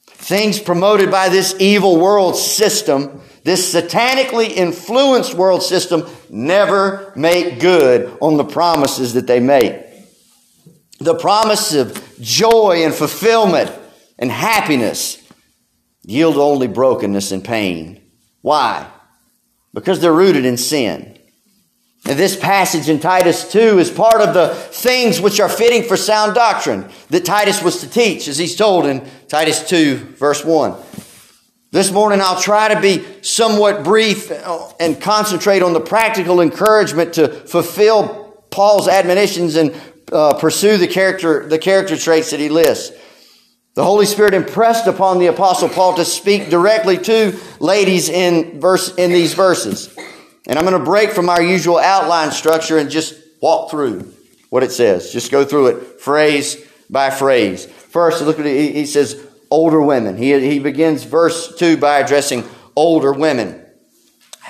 Things 0.07 0.59
promoted 0.59 1.11
by 1.11 1.29
this 1.29 1.55
evil 1.61 2.01
world 2.01 2.37
system, 2.37 3.21
this 3.45 3.73
satanically 3.73 4.49
influenced 4.49 5.35
world 5.35 5.63
system, 5.63 6.09
never 6.29 7.13
make 7.15 7.61
good 7.61 8.17
on 8.21 8.37
the 8.37 8.45
promises 8.45 9.15
that 9.15 9.27
they 9.27 9.41
make. 9.41 9.85
The 10.99 11.15
promise 11.15 11.75
of 11.75 12.19
joy 12.21 12.83
and 12.85 12.95
fulfillment 12.95 13.71
and 14.19 14.31
happiness 14.31 15.20
yield 16.03 16.37
only 16.37 16.67
brokenness 16.67 17.33
and 17.33 17.45
pain. 17.45 18.01
Why? 18.43 18.87
Because 19.75 20.01
they're 20.01 20.13
rooted 20.13 20.45
in 20.45 20.57
sin. 20.57 21.19
And 22.07 22.19
this 22.19 22.35
passage 22.35 22.89
in 22.89 22.99
Titus 22.99 23.53
2 23.53 23.79
is 23.79 23.91
part 23.91 24.23
of 24.23 24.33
the 24.33 24.55
things 24.55 25.21
which 25.21 25.39
are 25.39 25.51
fitting 25.51 25.83
for 25.83 25.97
sound 25.97 26.35
doctrine 26.35 26.89
that 27.11 27.27
Titus 27.27 27.63
was 27.63 27.81
to 27.81 27.91
teach, 27.91 28.27
as 28.27 28.39
he's 28.39 28.57
told 28.57 28.87
in 28.87 29.07
Titus 29.29 29.69
2, 29.69 29.97
verse 30.17 30.45
1. 30.45 30.75
This 31.73 31.93
morning 31.93 32.21
I'll 32.21 32.41
try 32.41 32.73
to 32.75 32.81
be 32.81 33.05
somewhat 33.23 33.85
brief 33.85 34.33
and 34.81 35.01
concentrate 35.01 35.63
on 35.63 35.73
the 35.75 35.81
practical 35.81 36.41
encouragement 36.41 37.15
to 37.15 37.29
fulfill 37.29 38.45
Paul's 38.51 38.89
admonitions 38.89 39.57
and 39.57 39.81
uh, 40.11 40.35
pursue 40.35 40.79
the 40.79 40.89
character, 40.89 41.47
the 41.47 41.59
character 41.59 41.97
traits 41.97 42.33
that 42.33 42.41
he 42.41 42.49
lists. 42.49 42.97
The 43.75 43.85
Holy 43.85 44.07
Spirit 44.07 44.35
impressed 44.35 44.87
upon 44.87 45.19
the 45.19 45.29
apostle 45.29 45.69
Paul 45.69 45.95
to 45.97 46.05
speak 46.05 46.51
directly 46.51 46.99
to 46.99 47.39
ladies 47.61 48.09
in 48.09 48.61
verse, 48.61 48.95
in 48.97 49.13
these 49.13 49.35
verses. 49.35 49.97
And 50.47 50.59
I'm 50.59 50.65
going 50.65 50.79
to 50.79 50.85
break 50.85 51.13
from 51.13 51.29
our 51.29 51.41
usual 51.41 51.79
outline 51.79 52.33
structure 52.33 52.79
and 52.79 52.91
just 52.91 53.15
walk 53.41 53.71
through 53.71 54.13
what 54.49 54.65
it 54.65 54.73
says. 54.73 55.13
Just 55.13 55.31
go 55.31 55.45
through 55.45 55.69
it 55.69 56.01
phrase 56.01 56.57
by 56.91 57.11
phrase. 57.11 57.67
First, 57.67 58.23
look 58.23 58.41
at 58.41 58.47
it. 58.47 58.75
He 58.75 58.87
says, 58.87 59.25
older 59.51 59.81
women. 59.81 60.17
He, 60.17 60.39
he 60.41 60.59
begins 60.59 61.05
verse 61.05 61.55
2 61.57 61.77
by 61.77 61.99
addressing 61.99 62.45
older 62.75 63.13
women. 63.13 63.65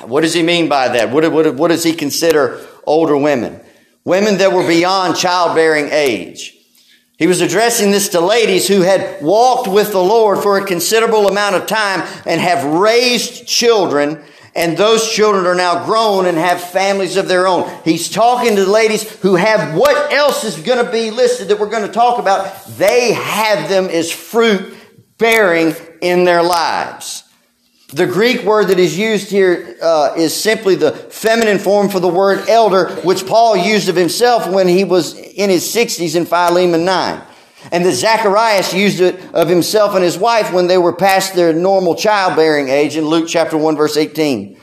What 0.02 0.22
does 0.22 0.34
he 0.34 0.42
mean 0.42 0.68
by 0.68 0.88
that? 0.88 1.10
What, 1.10 1.30
what, 1.30 1.54
what 1.54 1.68
does 1.68 1.84
he 1.84 1.92
consider 1.92 2.66
older 2.84 3.16
women? 3.16 3.60
Women 4.04 4.38
that 4.38 4.52
were 4.52 4.66
beyond 4.66 5.16
childbearing 5.16 5.88
age. 5.90 6.56
He 7.20 7.26
was 7.26 7.42
addressing 7.42 7.90
this 7.90 8.08
to 8.08 8.20
ladies 8.20 8.66
who 8.66 8.80
had 8.80 9.22
walked 9.22 9.68
with 9.68 9.92
the 9.92 10.02
Lord 10.02 10.38
for 10.42 10.58
a 10.58 10.64
considerable 10.64 11.28
amount 11.28 11.54
of 11.54 11.66
time 11.66 12.00
and 12.26 12.40
have 12.40 12.64
raised 12.64 13.46
children 13.46 14.24
and 14.54 14.76
those 14.76 15.08
children 15.12 15.46
are 15.46 15.54
now 15.54 15.84
grown 15.84 16.26
and 16.26 16.36
have 16.36 16.60
families 16.60 17.16
of 17.16 17.28
their 17.28 17.46
own. 17.46 17.70
He's 17.84 18.08
talking 18.08 18.56
to 18.56 18.64
the 18.64 18.70
ladies 18.70 19.08
who 19.20 19.36
have 19.36 19.76
what 19.76 20.12
else 20.12 20.44
is 20.44 20.56
going 20.56 20.84
to 20.84 20.90
be 20.90 21.10
listed 21.10 21.48
that 21.48 21.60
we're 21.60 21.70
going 21.70 21.86
to 21.86 21.92
talk 21.92 22.18
about. 22.18 22.66
They 22.76 23.12
have 23.12 23.68
them 23.68 23.84
as 23.84 24.10
fruit 24.10 24.74
bearing 25.18 25.76
in 26.00 26.24
their 26.24 26.42
lives. 26.42 27.29
The 27.92 28.06
Greek 28.06 28.44
word 28.44 28.68
that 28.68 28.78
is 28.78 28.97
used 28.97 29.30
here 29.30 29.76
uh, 29.82 30.14
is 30.16 30.38
simply 30.38 30.76
the 30.76 30.92
feminine 30.92 31.59
form 31.59 31.88
for 31.88 31.99
the 31.99 32.09
word 32.09 32.49
elder, 32.49 32.88
which 33.02 33.26
Paul 33.26 33.56
used 33.56 33.88
of 33.88 33.97
himself 33.97 34.49
when 34.49 34.68
he 34.68 34.85
was 34.85 35.18
in 35.18 35.50
his 35.50 35.64
60s 35.75 36.14
in 36.14 36.25
Philemon 36.25 36.85
9. 36.85 37.23
And 37.73 37.85
that 37.85 37.92
Zacharias 37.92 38.73
used 38.73 39.00
it 39.00 39.20
of 39.35 39.49
himself 39.49 39.97
and 39.97 40.04
his 40.04 40.16
wife 40.16 40.52
when 40.52 40.68
they 40.68 40.78
were 40.78 40.92
past 40.92 41.35
their 41.35 41.52
normal 41.52 41.97
childbearing 41.97 42.68
age 42.68 42.97
in 42.97 43.06
Luke 43.06 43.28
chapter 43.28 43.56
1 43.56 43.76
verse 43.76 43.97
18. 43.97 44.56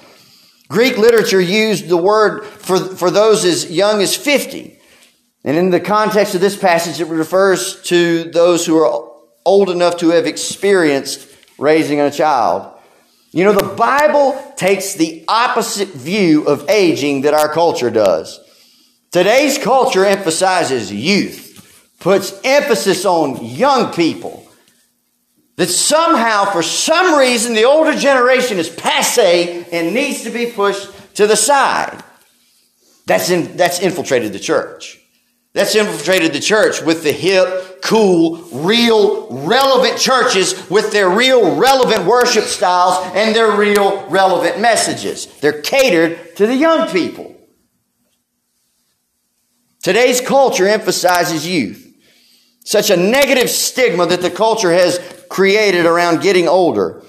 Greek 0.70 0.98
literature 0.98 1.42
used 1.42 1.90
the 1.90 1.98
word 1.98 2.46
for, 2.46 2.80
for 2.80 3.12
those 3.12 3.44
as 3.44 3.70
young 3.70 4.02
as 4.02 4.16
50. 4.16 4.80
And 5.44 5.58
in 5.58 5.70
the 5.70 5.82
context 5.82 6.34
of 6.34 6.42
this 6.42 6.58
passage, 6.58 7.02
it 7.02 7.08
refers 7.08 7.82
to 7.84 8.24
those 8.32 8.66
who 8.66 8.78
are 8.78 9.12
old 9.46 9.70
enough 9.70 9.98
to 9.98 10.10
have 10.10 10.26
experienced 10.26 11.30
raising 11.58 12.00
a 12.00 12.10
child. 12.10 12.77
You 13.32 13.44
know, 13.44 13.54
the 13.54 13.76
Bible 13.76 14.42
takes 14.56 14.94
the 14.94 15.26
opposite 15.28 15.90
view 15.90 16.46
of 16.46 16.70
aging 16.70 17.22
that 17.22 17.34
our 17.34 17.52
culture 17.52 17.90
does. 17.90 18.40
Today's 19.12 19.58
culture 19.58 20.06
emphasizes 20.06 20.92
youth 20.92 21.48
puts 22.00 22.40
emphasis 22.44 23.06
on 23.06 23.44
young 23.44 23.94
people. 23.94 24.44
That 25.56 25.68
somehow, 25.68 26.46
for 26.46 26.62
some 26.62 27.18
reason, 27.18 27.56
the 27.56 27.64
older 27.64 27.98
generation 27.98 28.60
is 28.60 28.70
passe 28.70 29.66
and 29.72 29.94
needs 29.94 30.24
to 30.24 30.30
be 30.30 30.52
pushed 30.52 31.16
to 31.16 31.26
the 31.26 31.36
side. 31.36 32.04
That's, 33.08 33.32
in, 33.32 33.58
that's 33.58 33.80
infiltrated 33.80 34.34
the 34.34 34.40
church. 34.40 34.97
That's 35.58 35.74
infiltrated 35.74 36.34
the 36.34 36.40
church 36.40 36.84
with 36.84 37.02
the 37.02 37.12
hip, 37.12 37.82
cool, 37.82 38.44
real, 38.52 39.28
relevant 39.32 39.98
churches 39.98 40.70
with 40.70 40.92
their 40.92 41.10
real, 41.10 41.56
relevant 41.56 42.06
worship 42.06 42.44
styles 42.44 43.04
and 43.16 43.36
their 43.36 43.50
real, 43.58 44.08
relevant 44.08 44.60
messages. 44.62 45.26
They're 45.40 45.64
catered 45.64 46.36
to 46.36 46.46
the 46.46 46.54
young 46.54 46.88
people. 46.90 47.36
Today's 49.82 50.22
culture 50.22 50.68
emphasizes 50.68 51.48
youth 51.48 51.92
such 52.64 52.92
a 52.92 52.98
negative 52.98 53.50
stigma 53.50 54.06
that 54.06 54.22
the 54.22 54.30
culture 54.30 54.72
has 54.72 55.00
created 55.28 55.88
around 55.88 56.22
getting 56.22 56.48
older. 56.48 57.02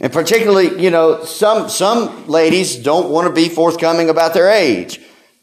And 0.00 0.12
particularly, 0.12 0.82
you 0.82 0.90
know, 0.90 1.22
some, 1.22 1.68
some 1.68 2.26
ladies 2.26 2.74
don't 2.74 3.10
want 3.10 3.28
to 3.28 3.32
be 3.32 3.48
forthcoming 3.48 4.10
about 4.10 4.34
their 4.34 4.50
age. 4.50 4.98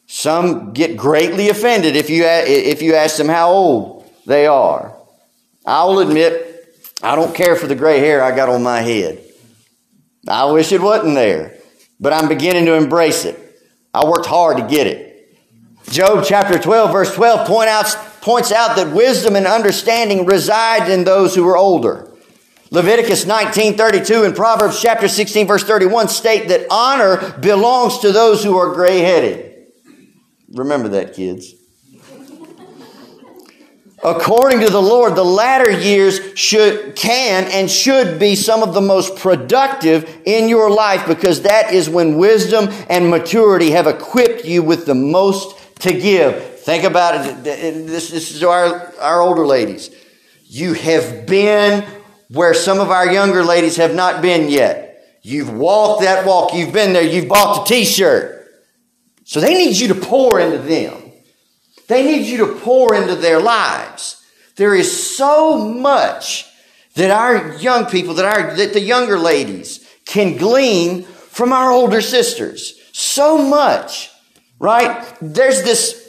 Some 0.07 0.71
get 0.71 0.95
greatly 0.95 1.49
offended 1.49 1.95
if 1.95 2.09
you, 2.09 2.23
if 2.25 2.81
you 2.81 2.95
ask 2.95 3.17
them 3.17 3.27
how 3.27 3.51
old 3.51 4.09
they 4.25 4.47
are. 4.47 4.95
I'll 5.65 5.99
admit, 5.99 6.73
I 7.03 7.15
don't 7.15 7.35
care 7.35 7.55
for 7.55 7.67
the 7.67 7.75
gray 7.75 7.99
hair 7.99 8.23
I 8.23 8.35
got 8.35 8.49
on 8.49 8.63
my 8.63 8.81
head. 8.81 9.21
I 10.27 10.45
wish 10.45 10.71
it 10.71 10.81
wasn't 10.81 11.15
there, 11.15 11.57
but 11.99 12.13
I'm 12.13 12.29
beginning 12.29 12.65
to 12.65 12.75
embrace 12.75 13.25
it. 13.25 13.37
I 13.93 14.05
worked 14.05 14.25
hard 14.25 14.57
to 14.57 14.67
get 14.67 14.87
it. 14.87 15.37
Job 15.89 16.23
chapter 16.25 16.57
12, 16.57 16.91
verse 16.91 17.13
12 17.13 17.47
point 17.47 17.69
out, 17.69 17.85
points 18.21 18.51
out 18.51 18.75
that 18.75 18.93
wisdom 18.93 19.35
and 19.35 19.47
understanding 19.47 20.25
reside 20.25 20.89
in 20.89 21.03
those 21.03 21.35
who 21.35 21.47
are 21.47 21.57
older. 21.57 22.11
Leviticus 22.71 23.23
19:32 23.23 24.25
and 24.25 24.35
Proverbs 24.35 24.81
chapter 24.81 25.07
16 25.07 25.47
verse 25.47 25.63
31 25.63 26.09
state 26.09 26.49
that 26.49 26.67
honor 26.69 27.37
belongs 27.39 27.99
to 27.99 28.11
those 28.11 28.43
who 28.43 28.57
are 28.57 28.73
gray-headed. 28.73 29.46
Remember 30.53 30.89
that, 30.89 31.13
kids. 31.13 31.53
According 34.03 34.59
to 34.59 34.69
the 34.69 34.81
Lord, 34.81 35.15
the 35.15 35.25
latter 35.25 35.71
years 35.71 36.21
should 36.35 36.95
can 36.95 37.45
and 37.45 37.69
should 37.69 38.19
be 38.19 38.35
some 38.35 38.61
of 38.61 38.75
the 38.75 38.81
most 38.81 39.17
productive 39.17 40.21
in 40.23 40.47
your 40.47 40.69
life 40.69 41.07
because 41.07 41.41
that 41.41 41.73
is 41.73 41.89
when 41.89 42.17
wisdom 42.17 42.69
and 42.89 43.09
maturity 43.09 43.71
have 43.71 43.87
equipped 43.87 44.45
you 44.45 44.61
with 44.61 44.85
the 44.85 44.93
most 44.93 45.57
to 45.79 45.91
give. 45.91 46.59
Think 46.59 46.83
about 46.83 47.25
it. 47.25 47.43
This, 47.43 48.11
this 48.11 48.31
is 48.31 48.43
our, 48.43 48.93
our 48.99 49.21
older 49.21 49.47
ladies. 49.47 49.89
You 50.45 50.73
have 50.73 51.25
been 51.25 51.83
where 52.29 52.53
some 52.53 52.79
of 52.79 52.91
our 52.91 53.11
younger 53.11 53.43
ladies 53.43 53.77
have 53.77 53.95
not 53.95 54.21
been 54.21 54.49
yet. 54.49 55.17
You've 55.23 55.51
walked 55.51 56.03
that 56.03 56.25
walk. 56.25 56.53
You've 56.53 56.71
been 56.71 56.93
there. 56.93 57.03
You've 57.03 57.27
bought 57.27 57.67
the 57.67 57.75
t-shirt. 57.75 58.36
So 59.27 59.41
they 59.41 59.55
need 59.55 59.77
you 59.77 59.89
to 59.89 59.95
pour 59.95 60.39
into 60.39 60.57
them. 60.57 61.11
They 61.89 62.03
need 62.03 62.27
you 62.27 62.37
to 62.37 62.55
pour 62.59 62.95
into 62.95 63.13
their 63.13 63.41
lives. 63.41 64.25
There 64.55 64.73
is 64.73 65.17
so 65.17 65.57
much 65.57 66.45
that 66.95 67.11
our 67.11 67.57
young 67.57 67.87
people, 67.87 68.13
that 68.13 68.25
our, 68.25 68.55
that 68.55 68.71
the 68.71 68.79
younger 68.79 69.19
ladies 69.19 69.85
can 70.05 70.37
glean 70.37 71.03
from 71.03 71.51
our 71.51 71.71
older 71.71 71.99
sisters. 71.99 72.79
So 72.93 73.37
much, 73.37 74.09
right? 74.59 75.05
There's 75.19 75.61
this 75.61 76.07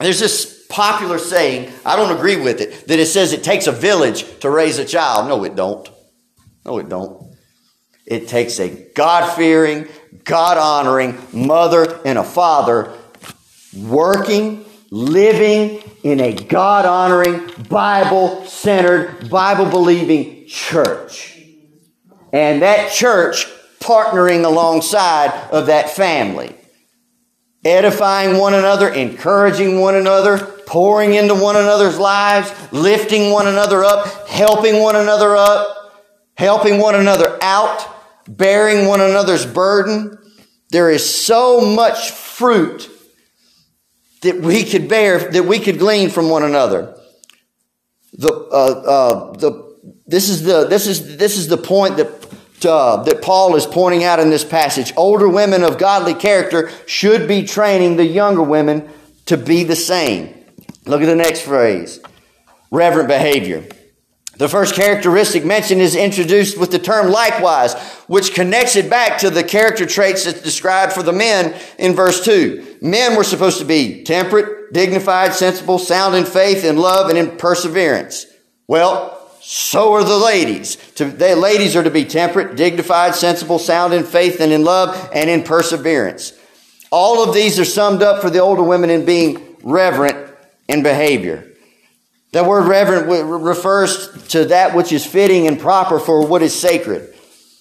there's 0.00 0.18
this 0.18 0.66
popular 0.68 1.18
saying, 1.18 1.72
I 1.86 1.94
don't 1.94 2.16
agree 2.16 2.36
with 2.36 2.60
it, 2.60 2.88
that 2.88 2.98
it 2.98 3.06
says 3.06 3.32
it 3.32 3.44
takes 3.44 3.68
a 3.68 3.72
village 3.72 4.40
to 4.40 4.50
raise 4.50 4.78
a 4.78 4.84
child. 4.84 5.28
No, 5.28 5.44
it 5.44 5.54
don't. 5.54 5.88
No, 6.66 6.78
it 6.78 6.88
don't. 6.88 7.36
It 8.04 8.26
takes 8.26 8.58
a 8.58 8.90
God 8.94 9.36
fearing, 9.36 9.86
God 10.24 10.58
honoring 10.58 11.18
mother 11.32 12.00
and 12.04 12.18
a 12.18 12.24
father 12.24 12.92
working, 13.76 14.64
living 14.90 15.82
in 16.02 16.20
a 16.20 16.32
God 16.32 16.86
honoring, 16.86 17.50
Bible 17.68 18.44
centered, 18.46 19.28
Bible 19.30 19.66
believing 19.66 20.46
church. 20.46 21.38
And 22.32 22.62
that 22.62 22.92
church 22.92 23.46
partnering 23.80 24.44
alongside 24.44 25.32
of 25.50 25.66
that 25.66 25.90
family 25.90 26.54
edifying 27.64 28.38
one 28.38 28.54
another, 28.54 28.88
encouraging 28.88 29.80
one 29.80 29.94
another, 29.94 30.38
pouring 30.66 31.14
into 31.14 31.34
one 31.34 31.56
another's 31.56 31.98
lives, 31.98 32.52
lifting 32.72 33.30
one 33.30 33.46
another 33.46 33.84
up, 33.84 34.28
helping 34.28 34.80
one 34.80 34.96
another 34.96 35.36
up, 35.36 35.92
helping 36.36 36.78
one 36.78 36.94
another 36.94 37.38
out, 37.42 37.86
bearing 38.28 38.86
one 38.86 39.00
another's 39.00 39.46
burden. 39.46 40.16
There 40.70 40.90
is 40.90 41.08
so 41.08 41.60
much 41.60 42.10
fruit 42.10 42.90
that 44.22 44.40
we 44.40 44.64
could 44.64 44.88
bear, 44.88 45.30
that 45.30 45.44
we 45.44 45.58
could 45.58 45.78
glean 45.78 46.10
from 46.10 46.28
one 46.28 46.44
another. 46.44 46.96
The, 48.12 48.32
uh, 48.32 48.32
uh, 48.32 49.32
the, 49.32 49.78
this 50.06 50.28
is 50.28 50.42
the, 50.42 50.66
this 50.66 50.86
is, 50.86 51.16
this 51.16 51.36
is 51.36 51.48
the 51.48 51.56
point 51.56 51.96
that 51.96 52.18
uh, 52.64 53.02
that 53.04 53.22
Paul 53.22 53.54
is 53.56 53.66
pointing 53.66 54.04
out 54.04 54.18
in 54.18 54.30
this 54.30 54.44
passage. 54.44 54.92
Older 54.96 55.28
women 55.28 55.62
of 55.62 55.78
godly 55.78 56.14
character 56.14 56.70
should 56.86 57.28
be 57.28 57.44
training 57.44 57.96
the 57.96 58.04
younger 58.04 58.42
women 58.42 58.88
to 59.26 59.36
be 59.36 59.64
the 59.64 59.76
same. 59.76 60.34
Look 60.86 61.02
at 61.02 61.06
the 61.06 61.16
next 61.16 61.42
phrase 61.42 62.00
reverent 62.70 63.08
behavior. 63.08 63.64
The 64.38 64.48
first 64.48 64.76
characteristic 64.76 65.44
mentioned 65.44 65.80
is 65.80 65.96
introduced 65.96 66.58
with 66.58 66.70
the 66.70 66.78
term 66.78 67.10
likewise, 67.10 67.74
which 68.06 68.34
connects 68.34 68.76
it 68.76 68.88
back 68.88 69.18
to 69.18 69.30
the 69.30 69.42
character 69.42 69.84
traits 69.84 70.24
that's 70.24 70.42
described 70.42 70.92
for 70.92 71.02
the 71.02 71.12
men 71.12 71.60
in 71.76 71.94
verse 71.94 72.24
2. 72.24 72.78
Men 72.80 73.16
were 73.16 73.24
supposed 73.24 73.58
to 73.58 73.64
be 73.64 74.04
temperate, 74.04 74.72
dignified, 74.72 75.34
sensible, 75.34 75.80
sound 75.80 76.14
in 76.14 76.24
faith, 76.24 76.64
in 76.64 76.76
love, 76.76 77.10
and 77.10 77.18
in 77.18 77.36
perseverance. 77.36 78.26
Well, 78.68 79.28
so 79.40 79.94
are 79.94 80.04
the 80.04 80.16
ladies. 80.16 80.76
The 80.76 81.34
ladies 81.34 81.74
are 81.74 81.82
to 81.82 81.90
be 81.90 82.04
temperate, 82.04 82.56
dignified, 82.56 83.16
sensible, 83.16 83.58
sound 83.58 83.92
in 83.92 84.04
faith, 84.04 84.40
and 84.40 84.52
in 84.52 84.62
love, 84.62 85.10
and 85.12 85.28
in 85.28 85.42
perseverance. 85.42 86.32
All 86.92 87.26
of 87.26 87.34
these 87.34 87.58
are 87.58 87.64
summed 87.64 88.02
up 88.02 88.22
for 88.22 88.30
the 88.30 88.38
older 88.38 88.62
women 88.62 88.88
in 88.88 89.04
being 89.04 89.56
reverent 89.64 90.30
in 90.68 90.84
behavior. 90.84 91.44
The 92.32 92.44
word 92.44 92.68
reverent 92.68 93.06
refers 93.06 94.26
to 94.28 94.46
that 94.46 94.74
which 94.74 94.92
is 94.92 95.06
fitting 95.06 95.46
and 95.46 95.58
proper 95.58 95.98
for 95.98 96.26
what 96.26 96.42
is 96.42 96.58
sacred. 96.58 97.14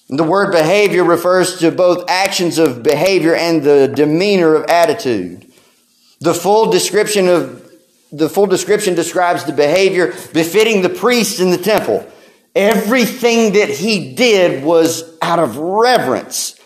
The 0.09 0.24
word 0.24 0.51
behavior 0.51 1.03
refers 1.03 1.59
to 1.59 1.71
both 1.71 2.09
actions 2.09 2.57
of 2.57 2.83
behavior 2.83 3.36
and 3.36 3.63
the 3.63 3.88
demeanor 3.88 4.55
of 4.55 4.65
attitude. 4.65 5.45
The 6.19 6.33
full 6.33 6.71
description 6.71 7.27
of 7.27 7.63
the 8.12 8.29
full 8.29 8.47
description 8.47 8.95
describes 8.95 9.43
the 9.43 9.51
behavior 9.51 10.07
befitting 10.33 10.81
the 10.81 10.89
priest 10.89 11.41
in 11.41 11.50
the 11.50 11.57
temple. 11.57 12.09
Everything 12.55 13.53
that 13.53 13.69
he 13.69 14.15
did 14.15 14.63
was 14.63 15.17
out 15.21 15.39
of 15.39 15.57
reverence 15.57 16.56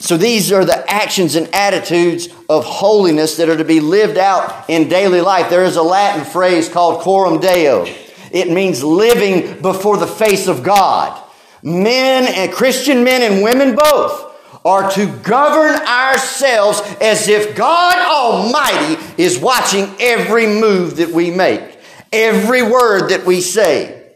so 0.00 0.16
these 0.16 0.52
are 0.52 0.64
the 0.64 0.88
actions 0.88 1.34
and 1.34 1.52
attitudes 1.52 2.28
of 2.48 2.64
holiness 2.64 3.36
that 3.36 3.48
are 3.48 3.56
to 3.56 3.64
be 3.64 3.80
lived 3.80 4.16
out 4.16 4.70
in 4.70 4.88
daily 4.88 5.20
life. 5.20 5.50
There 5.50 5.64
is 5.64 5.76
a 5.76 5.82
Latin 5.82 6.24
phrase 6.24 6.68
called 6.68 7.02
coram 7.02 7.40
deo. 7.40 7.84
It 8.30 8.48
means 8.48 8.84
living 8.84 9.60
before 9.60 9.96
the 9.96 10.06
face 10.06 10.46
of 10.46 10.62
God. 10.62 11.20
Men 11.64 12.32
and 12.32 12.52
Christian 12.52 13.02
men 13.02 13.22
and 13.22 13.42
women 13.42 13.74
both 13.74 14.26
are 14.64 14.88
to 14.92 15.06
govern 15.22 15.74
ourselves 15.86 16.80
as 17.00 17.26
if 17.26 17.56
God 17.56 17.98
Almighty 17.98 19.02
is 19.20 19.38
watching 19.38 19.92
every 19.98 20.46
move 20.46 20.98
that 20.98 21.10
we 21.10 21.32
make, 21.32 21.80
every 22.12 22.62
word 22.62 23.08
that 23.08 23.26
we 23.26 23.40
say, 23.40 24.12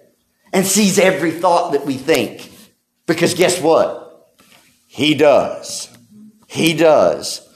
and 0.53 0.65
sees 0.65 0.99
every 0.99 1.33
thought 1.33 1.73
that 1.73 1.85
we 1.85 1.95
think. 1.95 2.53
Because 3.07 3.35
guess 3.35 3.61
what? 3.61 4.01
He 4.93 5.15
does. 5.15 5.89
He 6.49 6.75
does. 6.75 7.49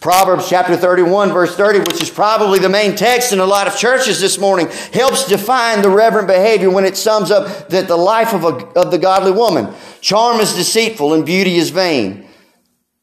Proverbs 0.00 0.48
chapter 0.48 0.76
31 0.76 1.30
verse 1.32 1.54
30, 1.54 1.78
which 1.78 2.02
is 2.02 2.10
probably 2.10 2.58
the 2.58 2.68
main 2.68 2.96
text 2.96 3.32
in 3.32 3.38
a 3.38 3.46
lot 3.46 3.68
of 3.68 3.76
churches 3.76 4.20
this 4.20 4.36
morning, 4.36 4.66
helps 4.92 5.28
define 5.28 5.80
the 5.80 5.88
reverent 5.88 6.26
behavior 6.26 6.68
when 6.68 6.84
it 6.84 6.96
sums 6.96 7.30
up 7.30 7.68
that 7.68 7.86
the 7.86 7.96
life 7.96 8.34
of, 8.34 8.42
a, 8.42 8.80
of 8.80 8.90
the 8.90 8.98
godly 8.98 9.30
woman. 9.30 9.72
Charm 10.00 10.40
is 10.40 10.56
deceitful 10.56 11.14
and 11.14 11.24
beauty 11.24 11.54
is 11.54 11.70
vain. 11.70 12.28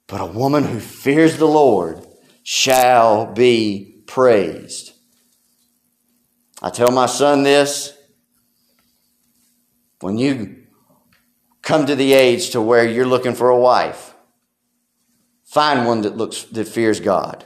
But 0.08 0.20
a 0.20 0.26
woman 0.26 0.66
who 0.66 0.82
fears 0.82 1.38
the 1.38 1.46
Lord 1.46 2.06
shall 2.44 3.28
be 3.28 4.04
praised. 4.08 4.92
I 6.62 6.70
tell 6.70 6.92
my 6.92 7.06
son 7.06 7.44
this. 7.44 7.98
When 10.02 10.18
you 10.18 10.63
come 11.64 11.88
to 11.88 11.96
the 11.96 12.14
age 12.14 12.52
to 12.52 12.62
where 12.62 12.88
you're 12.88 13.08
looking 13.08 13.34
for 13.34 13.50
a 13.50 13.58
wife, 13.58 14.14
find 15.46 15.88
one 15.88 16.02
that 16.02 16.16
looks 16.16 16.44
that 16.44 16.68
fears 16.68 17.00
God. 17.00 17.44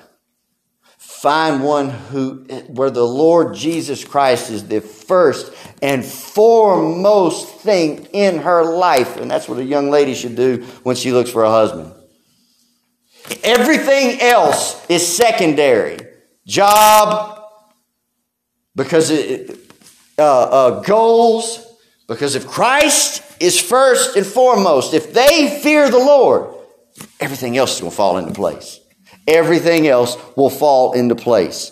Find 0.98 1.64
one 1.64 1.90
who 1.90 2.46
where 2.68 2.90
the 2.92 3.08
Lord 3.08 3.56
Jesus 3.56 4.04
Christ 4.04 4.52
is 4.52 4.68
the 4.68 4.82
first 4.82 5.52
and 5.82 6.06
foremost 6.06 7.56
thing 7.60 8.06
in 8.14 8.40
her 8.40 8.64
life, 8.64 9.18
and 9.18 9.30
that's 9.32 9.48
what 9.48 9.58
a 9.58 9.64
young 9.64 9.90
lady 9.90 10.14
should 10.14 10.36
do 10.36 10.64
when 10.84 10.96
she 10.96 11.12
looks 11.12 11.32
for 11.32 11.44
a 11.44 11.50
husband. 11.50 11.94
Everything 13.44 14.22
else 14.22 14.86
is 14.90 15.06
secondary. 15.06 15.98
Job, 16.46 17.44
because 18.76 19.10
it, 19.10 19.60
uh, 20.18 20.44
uh, 20.44 20.82
goals, 20.82 21.66
because 22.08 22.36
if 22.36 22.48
Christ 22.48 23.22
is 23.40 23.60
first 23.60 24.16
and 24.16 24.26
foremost, 24.26 24.94
if 24.94 25.14
they 25.14 25.60
fear 25.62 25.90
the 25.90 25.98
Lord, 25.98 26.54
everything 27.20 27.58
else 27.58 27.76
is 27.76 27.82
going 27.82 27.92
to 27.92 27.98
fall 27.98 28.18
into 28.18 28.34
place. 28.34 28.80
Everything 29.28 29.88
else 29.88 30.18
will 30.36 30.50
fall 30.50 30.94
into 30.94 31.16
place. 31.16 31.72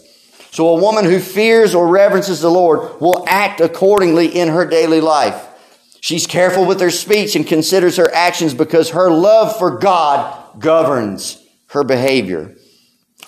So 0.51 0.69
a 0.69 0.82
woman 0.82 1.06
who 1.06 1.19
fears 1.19 1.75
or 1.75 1.88
reverences 1.88 2.41
the 2.41 2.49
Lord 2.49 3.01
will 3.01 3.25
act 3.28 3.62
accordingly 3.62 4.28
in 4.28 4.49
her 4.49 4.65
daily 4.65 5.01
life. 5.01 5.49
She's 6.01 6.28
careful 6.28 6.65
with 6.65 6.80
her 6.82 6.91
speech 6.91 7.36
and 7.36 7.47
considers 7.47 7.97
her 7.97 8.13
actions 8.13 8.54
because 8.54 8.91
her 8.91 9.10
love 9.10 9.58
for 9.58 9.80
God 9.80 10.60
governs 10.60 11.43
her 11.69 11.84
behavior. 11.84 12.56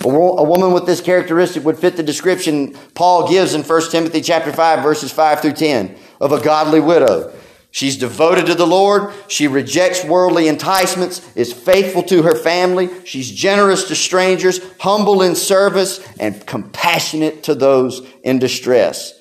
A 0.02 0.08
woman 0.08 0.73
with 0.73 0.86
this 0.86 1.02
characteristic 1.02 1.63
would 1.63 1.80
fit 1.80 1.97
the 1.97 2.04
description 2.04 2.78
Paul 2.93 3.28
gives 3.28 3.56
in 3.56 3.63
1 3.63 3.89
Timothy 3.89 4.21
chapter 4.21 4.54
5 4.54 4.84
verses 4.84 5.12
5 5.12 5.41
through 5.41 5.54
10 5.54 5.97
of 6.21 6.32
a 6.32 6.41
godly 6.41 6.80
widow. 6.80 7.34
She's 7.77 7.95
devoted 7.95 8.47
to 8.47 8.55
the 8.55 8.65
Lord. 8.65 9.13
She 9.27 9.47
rejects 9.47 10.03
worldly 10.03 10.47
enticements, 10.47 11.21
is 11.35 11.53
faithful 11.53 12.01
to 12.05 12.23
her 12.23 12.33
family. 12.33 12.89
She's 13.05 13.29
generous 13.29 13.87
to 13.89 13.95
strangers, 13.95 14.59
humble 14.79 15.21
in 15.21 15.35
service, 15.35 16.03
and 16.19 16.43
compassionate 16.47 17.43
to 17.43 17.53
those 17.53 18.01
in 18.23 18.39
distress. 18.39 19.13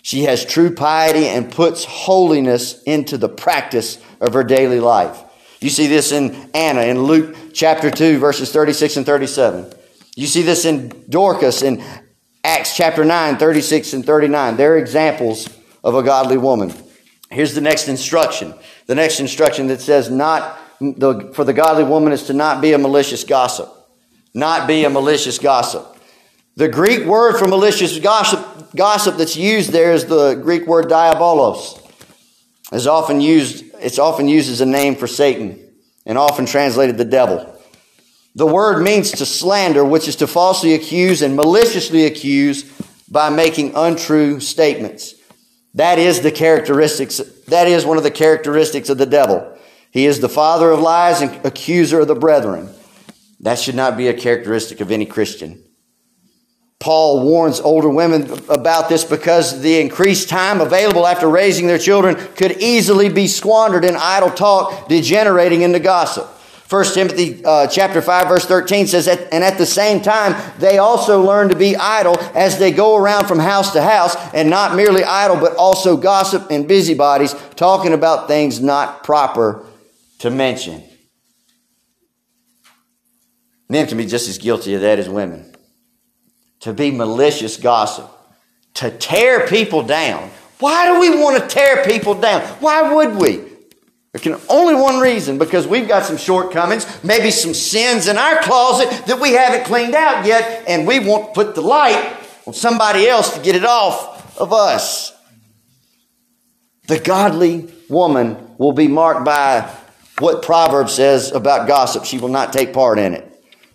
She 0.00 0.22
has 0.22 0.42
true 0.42 0.74
piety 0.74 1.26
and 1.26 1.52
puts 1.52 1.84
holiness 1.84 2.82
into 2.84 3.18
the 3.18 3.28
practice 3.28 3.98
of 4.22 4.32
her 4.32 4.42
daily 4.42 4.80
life. 4.80 5.22
You 5.60 5.68
see 5.68 5.86
this 5.86 6.12
in 6.12 6.48
Anna 6.54 6.80
in 6.80 7.02
Luke 7.02 7.36
chapter 7.52 7.90
2, 7.90 8.18
verses 8.18 8.50
36 8.52 8.96
and 8.96 9.04
37. 9.04 9.70
You 10.14 10.26
see 10.26 10.40
this 10.40 10.64
in 10.64 11.04
Dorcas 11.10 11.60
in 11.60 11.84
Acts 12.42 12.74
chapter 12.74 13.04
9, 13.04 13.36
36 13.36 13.92
and 13.92 14.06
39. 14.06 14.56
They're 14.56 14.78
examples 14.78 15.46
of 15.84 15.94
a 15.94 16.02
godly 16.02 16.38
woman. 16.38 16.72
Here's 17.36 17.52
the 17.52 17.60
next 17.60 17.88
instruction. 17.88 18.54
The 18.86 18.94
next 18.94 19.20
instruction 19.20 19.66
that 19.66 19.82
says 19.82 20.10
not 20.10 20.58
the, 20.80 21.32
for 21.34 21.44
the 21.44 21.52
godly 21.52 21.84
woman 21.84 22.14
is 22.14 22.22
to 22.28 22.32
not 22.32 22.62
be 22.62 22.72
a 22.72 22.78
malicious 22.78 23.24
gossip. 23.24 23.68
Not 24.32 24.66
be 24.66 24.84
a 24.84 24.90
malicious 24.90 25.38
gossip. 25.38 25.98
The 26.56 26.68
Greek 26.68 27.04
word 27.04 27.38
for 27.38 27.46
malicious 27.46 27.98
gossip, 27.98 28.74
gossip 28.74 29.18
that's 29.18 29.36
used 29.36 29.70
there 29.70 29.92
is 29.92 30.06
the 30.06 30.32
Greek 30.36 30.66
word 30.66 30.86
diabolos. 30.86 31.78
Is 32.72 32.86
often 32.86 33.20
used, 33.20 33.66
it's 33.80 33.98
often 33.98 34.28
used 34.28 34.50
as 34.50 34.62
a 34.62 34.66
name 34.66 34.96
for 34.96 35.06
Satan 35.06 35.62
and 36.06 36.16
often 36.16 36.46
translated 36.46 36.96
the 36.96 37.04
devil. 37.04 37.54
The 38.34 38.46
word 38.46 38.82
means 38.82 39.10
to 39.10 39.26
slander, 39.26 39.84
which 39.84 40.08
is 40.08 40.16
to 40.16 40.26
falsely 40.26 40.72
accuse 40.72 41.20
and 41.20 41.36
maliciously 41.36 42.06
accuse 42.06 42.64
by 43.10 43.28
making 43.28 43.74
untrue 43.74 44.40
statements. 44.40 45.15
That 45.76 45.98
is 45.98 46.20
the 46.20 46.32
characteristics, 46.32 47.18
that 47.48 47.68
is 47.68 47.84
one 47.84 47.98
of 47.98 48.02
the 48.02 48.10
characteristics 48.10 48.88
of 48.88 48.96
the 48.96 49.06
devil. 49.06 49.56
He 49.90 50.06
is 50.06 50.20
the 50.20 50.28
father 50.28 50.70
of 50.70 50.80
lies 50.80 51.20
and 51.20 51.44
accuser 51.44 52.00
of 52.00 52.08
the 52.08 52.14
brethren. 52.14 52.70
That 53.40 53.58
should 53.58 53.74
not 53.74 53.96
be 53.96 54.08
a 54.08 54.14
characteristic 54.14 54.80
of 54.80 54.90
any 54.90 55.04
Christian. 55.04 55.62
Paul 56.78 57.24
warns 57.24 57.60
older 57.60 57.90
women 57.90 58.30
about 58.48 58.88
this 58.88 59.04
because 59.04 59.60
the 59.60 59.80
increased 59.80 60.28
time 60.30 60.60
available 60.60 61.06
after 61.06 61.28
raising 61.28 61.66
their 61.66 61.78
children 61.78 62.16
could 62.36 62.52
easily 62.62 63.10
be 63.10 63.26
squandered 63.26 63.84
in 63.84 63.96
idle 63.96 64.30
talk, 64.30 64.88
degenerating 64.88 65.60
into 65.60 65.78
gossip. 65.78 66.26
1 66.68 66.84
Timothy 66.94 67.44
uh, 67.44 67.68
chapter 67.68 68.02
5 68.02 68.28
verse 68.28 68.44
13 68.44 68.88
says, 68.88 69.06
And 69.06 69.44
at 69.44 69.56
the 69.56 69.66
same 69.66 70.00
time, 70.00 70.34
they 70.58 70.78
also 70.78 71.22
learn 71.22 71.48
to 71.50 71.56
be 71.56 71.76
idle 71.76 72.18
as 72.34 72.58
they 72.58 72.72
go 72.72 72.96
around 72.96 73.26
from 73.28 73.38
house 73.38 73.72
to 73.74 73.82
house, 73.82 74.16
and 74.34 74.50
not 74.50 74.74
merely 74.74 75.04
idle, 75.04 75.36
but 75.36 75.54
also 75.56 75.96
gossip 75.96 76.50
and 76.50 76.66
busybodies, 76.66 77.34
talking 77.54 77.92
about 77.92 78.26
things 78.26 78.60
not 78.60 79.04
proper 79.04 79.64
to 80.18 80.30
mention. 80.30 80.82
Men 83.68 83.86
can 83.86 83.96
be 83.96 84.06
just 84.06 84.28
as 84.28 84.38
guilty 84.38 84.74
of 84.74 84.80
that 84.80 84.98
as 84.98 85.08
women. 85.08 85.52
To 86.60 86.72
be 86.72 86.90
malicious 86.90 87.56
gossip. 87.56 88.10
To 88.74 88.90
tear 88.90 89.46
people 89.46 89.82
down. 89.82 90.30
Why 90.58 90.86
do 90.86 91.00
we 91.00 91.22
want 91.22 91.40
to 91.40 91.48
tear 91.48 91.84
people 91.84 92.14
down? 92.14 92.42
Why 92.60 92.92
would 92.92 93.16
we? 93.16 93.55
There 94.16 94.32
can 94.32 94.42
only 94.48 94.74
one 94.74 94.98
reason 94.98 95.36
because 95.36 95.66
we've 95.66 95.86
got 95.86 96.06
some 96.06 96.16
shortcomings, 96.16 96.86
maybe 97.04 97.30
some 97.30 97.52
sins 97.52 98.08
in 98.08 98.16
our 98.16 98.40
closet 98.40 98.88
that 99.08 99.20
we 99.20 99.32
haven't 99.32 99.66
cleaned 99.66 99.94
out 99.94 100.24
yet, 100.24 100.64
and 100.66 100.86
we 100.86 101.00
won't 101.00 101.34
put 101.34 101.54
the 101.54 101.60
light 101.60 102.16
on 102.46 102.54
somebody 102.54 103.06
else 103.06 103.34
to 103.34 103.42
get 103.42 103.56
it 103.56 103.64
off 103.66 104.38
of 104.38 104.54
us. 104.54 105.12
The 106.86 106.98
godly 106.98 107.70
woman 107.90 108.54
will 108.56 108.72
be 108.72 108.88
marked 108.88 109.26
by 109.26 109.70
what 110.18 110.40
Proverbs 110.40 110.94
says 110.94 111.30
about 111.32 111.68
gossip. 111.68 112.06
She 112.06 112.16
will 112.16 112.30
not 112.30 112.54
take 112.54 112.72
part 112.72 112.98
in 112.98 113.12
it. 113.12 113.30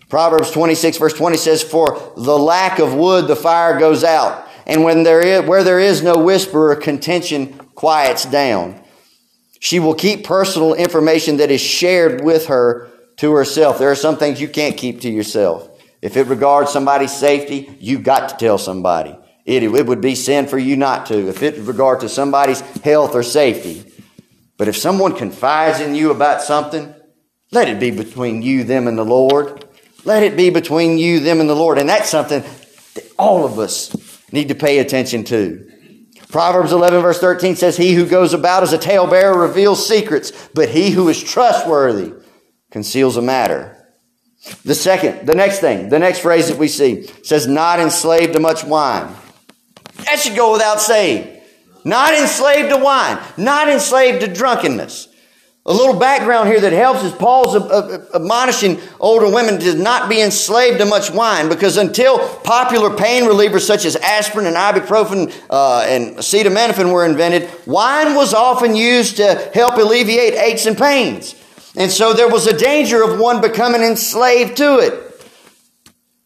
Proverbs 0.08 0.50
26 0.50 0.96
verse 0.96 1.12
20 1.12 1.36
says, 1.36 1.62
For 1.62 2.14
the 2.16 2.36
lack 2.36 2.80
of 2.80 2.94
wood 2.94 3.28
the 3.28 3.36
fire 3.36 3.78
goes 3.78 4.02
out, 4.02 4.48
and 4.66 4.82
when 4.82 5.04
there 5.04 5.20
is, 5.20 5.42
where 5.42 5.62
there 5.62 5.78
is 5.78 6.02
no 6.02 6.18
whisper 6.18 6.72
or 6.72 6.74
contention 6.74 7.52
quiets 7.76 8.24
down. 8.24 8.81
She 9.62 9.78
will 9.78 9.94
keep 9.94 10.24
personal 10.24 10.74
information 10.74 11.36
that 11.36 11.52
is 11.52 11.60
shared 11.60 12.24
with 12.24 12.46
her 12.46 12.90
to 13.18 13.30
herself. 13.30 13.78
There 13.78 13.92
are 13.92 13.94
some 13.94 14.16
things 14.16 14.40
you 14.40 14.48
can't 14.48 14.76
keep 14.76 15.02
to 15.02 15.08
yourself. 15.08 15.80
If 16.02 16.16
it 16.16 16.26
regards 16.26 16.72
somebody's 16.72 17.12
safety, 17.12 17.72
you've 17.78 18.02
got 18.02 18.30
to 18.30 18.36
tell 18.36 18.58
somebody. 18.58 19.16
It, 19.44 19.62
it 19.62 19.86
would 19.86 20.00
be 20.00 20.16
sin 20.16 20.48
for 20.48 20.58
you 20.58 20.76
not 20.76 21.06
to. 21.06 21.28
If 21.28 21.44
it 21.44 21.58
regards 21.58 22.02
to 22.02 22.08
somebody's 22.08 22.58
health 22.78 23.14
or 23.14 23.22
safety. 23.22 23.84
But 24.56 24.66
if 24.66 24.76
someone 24.76 25.14
confides 25.14 25.78
in 25.78 25.94
you 25.94 26.10
about 26.10 26.42
something, 26.42 26.92
let 27.52 27.68
it 27.68 27.78
be 27.78 27.92
between 27.92 28.42
you, 28.42 28.64
them, 28.64 28.88
and 28.88 28.98
the 28.98 29.04
Lord. 29.04 29.64
Let 30.04 30.24
it 30.24 30.36
be 30.36 30.50
between 30.50 30.98
you, 30.98 31.20
them, 31.20 31.38
and 31.38 31.48
the 31.48 31.54
Lord. 31.54 31.78
And 31.78 31.88
that's 31.88 32.10
something 32.10 32.42
that 32.94 33.12
all 33.16 33.44
of 33.44 33.60
us 33.60 33.96
need 34.32 34.48
to 34.48 34.56
pay 34.56 34.80
attention 34.80 35.22
to. 35.26 35.71
Proverbs 36.32 36.72
11 36.72 37.02
verse 37.02 37.20
13 37.20 37.56
says, 37.56 37.76
He 37.76 37.92
who 37.92 38.06
goes 38.06 38.32
about 38.32 38.62
as 38.62 38.72
a 38.72 38.78
talebearer 38.78 39.38
reveals 39.38 39.86
secrets, 39.86 40.32
but 40.54 40.70
he 40.70 40.90
who 40.90 41.08
is 41.10 41.22
trustworthy 41.22 42.14
conceals 42.70 43.18
a 43.18 43.22
matter. 43.22 43.76
The 44.64 44.74
second, 44.74 45.26
the 45.26 45.34
next 45.34 45.60
thing, 45.60 45.90
the 45.90 45.98
next 45.98 46.20
phrase 46.20 46.48
that 46.48 46.58
we 46.58 46.68
see 46.68 47.06
says, 47.22 47.46
not 47.46 47.78
enslaved 47.78 48.32
to 48.32 48.40
much 48.40 48.64
wine. 48.64 49.14
That 50.06 50.18
should 50.18 50.34
go 50.34 50.52
without 50.52 50.80
saying. 50.80 51.40
Not 51.84 52.14
enslaved 52.14 52.70
to 52.70 52.78
wine, 52.78 53.22
not 53.36 53.68
enslaved 53.68 54.22
to 54.22 54.32
drunkenness. 54.32 55.08
A 55.64 55.72
little 55.72 55.96
background 55.96 56.48
here 56.48 56.60
that 56.60 56.72
helps 56.72 57.04
is 57.04 57.12
Paul's 57.12 57.54
admonishing 58.12 58.80
older 58.98 59.32
women 59.32 59.60
to 59.60 59.76
not 59.76 60.10
be 60.10 60.20
enslaved 60.20 60.78
to 60.78 60.84
much 60.84 61.12
wine 61.12 61.48
because 61.48 61.76
until 61.76 62.18
popular 62.38 62.96
pain 62.96 63.22
relievers 63.22 63.60
such 63.60 63.84
as 63.84 63.94
aspirin 63.94 64.46
and 64.46 64.56
ibuprofen 64.56 65.32
uh, 65.50 65.82
and 65.86 66.16
acetaminophen 66.16 66.92
were 66.92 67.06
invented, 67.06 67.48
wine 67.64 68.16
was 68.16 68.34
often 68.34 68.74
used 68.74 69.18
to 69.18 69.36
help 69.54 69.76
alleviate 69.76 70.34
aches 70.34 70.66
and 70.66 70.76
pains. 70.76 71.36
And 71.76 71.92
so 71.92 72.12
there 72.12 72.28
was 72.28 72.48
a 72.48 72.58
danger 72.58 73.00
of 73.04 73.20
one 73.20 73.40
becoming 73.40 73.82
enslaved 73.82 74.56
to 74.56 74.80
it. 74.80 75.01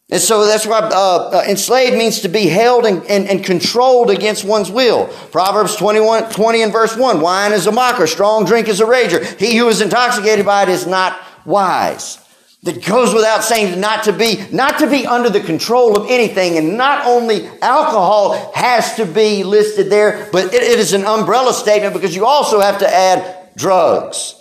And 0.09 0.21
so 0.21 0.45
that's 0.45 0.65
why 0.65 0.79
uh, 0.79 0.89
uh, 1.33 1.43
enslaved 1.49 1.97
means 1.97 2.21
to 2.21 2.29
be 2.29 2.47
held 2.47 2.85
and, 2.85 3.03
and, 3.07 3.27
and, 3.27 3.43
controlled 3.43 4.09
against 4.09 4.45
one's 4.45 4.71
will. 4.71 5.07
Proverbs 5.31 5.75
21, 5.75 6.31
20 6.31 6.61
and 6.61 6.71
verse 6.71 6.95
1. 6.95 7.19
Wine 7.19 7.51
is 7.51 7.67
a 7.67 7.73
mocker, 7.73 8.07
strong 8.07 8.45
drink 8.45 8.69
is 8.69 8.79
a 8.79 8.85
rager. 8.85 9.37
He 9.37 9.57
who 9.57 9.67
is 9.67 9.81
intoxicated 9.81 10.45
by 10.45 10.63
it 10.63 10.69
is 10.69 10.87
not 10.87 11.19
wise. 11.45 12.23
That 12.63 12.85
goes 12.85 13.13
without 13.13 13.43
saying 13.43 13.81
not 13.81 14.05
to 14.05 14.13
be, 14.13 14.45
not 14.53 14.79
to 14.79 14.89
be 14.89 15.05
under 15.05 15.29
the 15.29 15.41
control 15.41 15.97
of 15.97 16.09
anything. 16.09 16.57
And 16.57 16.77
not 16.77 17.05
only 17.05 17.45
alcohol 17.61 18.53
has 18.55 18.95
to 18.95 19.05
be 19.05 19.43
listed 19.43 19.89
there, 19.89 20.29
but 20.31 20.53
it, 20.53 20.63
it 20.63 20.79
is 20.79 20.93
an 20.93 21.05
umbrella 21.05 21.53
statement 21.53 21.93
because 21.93 22.15
you 22.15 22.25
also 22.25 22.61
have 22.61 22.79
to 22.79 22.87
add 22.87 23.49
drugs. 23.57 24.35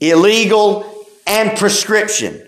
Illegal 0.00 1.06
and 1.26 1.56
prescription. 1.58 2.43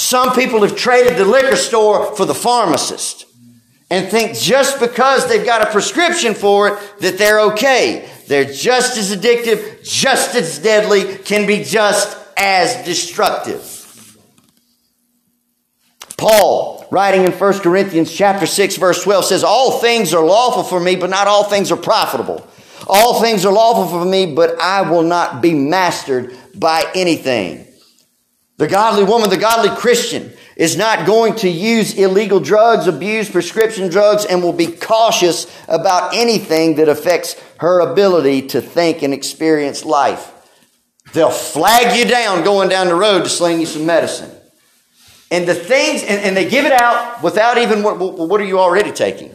Some 0.00 0.32
people 0.32 0.62
have 0.62 0.76
traded 0.76 1.18
the 1.18 1.26
liquor 1.26 1.56
store 1.56 2.16
for 2.16 2.24
the 2.24 2.34
pharmacist 2.34 3.26
and 3.90 4.08
think 4.08 4.34
just 4.34 4.80
because 4.80 5.28
they've 5.28 5.44
got 5.44 5.60
a 5.60 5.70
prescription 5.70 6.32
for 6.32 6.68
it 6.68 7.00
that 7.00 7.18
they're 7.18 7.40
okay. 7.52 8.08
They're 8.26 8.50
just 8.50 8.96
as 8.96 9.14
addictive, 9.14 9.86
just 9.86 10.34
as 10.34 10.58
deadly, 10.58 11.18
can 11.18 11.46
be 11.46 11.62
just 11.62 12.16
as 12.38 12.82
destructive. 12.86 14.16
Paul, 16.16 16.86
writing 16.90 17.24
in 17.24 17.32
1 17.32 17.60
Corinthians 17.60 18.10
chapter 18.10 18.46
6 18.46 18.76
verse 18.76 19.02
12 19.02 19.26
says, 19.26 19.44
"All 19.44 19.80
things 19.80 20.14
are 20.14 20.24
lawful 20.24 20.64
for 20.64 20.80
me, 20.80 20.96
but 20.96 21.10
not 21.10 21.26
all 21.26 21.44
things 21.44 21.70
are 21.70 21.76
profitable. 21.76 22.46
All 22.86 23.20
things 23.20 23.44
are 23.44 23.52
lawful 23.52 23.86
for 23.86 24.06
me, 24.06 24.24
but 24.24 24.58
I 24.58 24.80
will 24.80 25.02
not 25.02 25.42
be 25.42 25.52
mastered 25.52 26.34
by 26.54 26.86
anything." 26.94 27.66
The 28.60 28.68
godly 28.68 29.04
woman, 29.04 29.30
the 29.30 29.38
godly 29.38 29.74
Christian 29.74 30.34
is 30.54 30.76
not 30.76 31.06
going 31.06 31.34
to 31.36 31.48
use 31.48 31.94
illegal 31.94 32.40
drugs, 32.40 32.86
abuse 32.86 33.30
prescription 33.30 33.88
drugs, 33.88 34.26
and 34.26 34.42
will 34.42 34.52
be 34.52 34.66
cautious 34.66 35.46
about 35.66 36.12
anything 36.12 36.74
that 36.74 36.86
affects 36.86 37.42
her 37.60 37.80
ability 37.80 38.48
to 38.48 38.60
think 38.60 39.00
and 39.00 39.14
experience 39.14 39.82
life. 39.86 40.30
They'll 41.14 41.30
flag 41.30 41.98
you 41.98 42.04
down 42.04 42.44
going 42.44 42.68
down 42.68 42.88
the 42.88 42.94
road 42.94 43.22
to 43.22 43.30
sling 43.30 43.60
you 43.60 43.66
some 43.66 43.86
medicine. 43.86 44.30
And 45.30 45.48
the 45.48 45.54
things, 45.54 46.02
and, 46.02 46.20
and 46.20 46.36
they 46.36 46.46
give 46.46 46.66
it 46.66 46.72
out 46.72 47.22
without 47.22 47.56
even 47.56 47.82
what, 47.82 47.98
what 47.98 48.42
are 48.42 48.44
you 48.44 48.58
already 48.58 48.92
taking? 48.92 49.34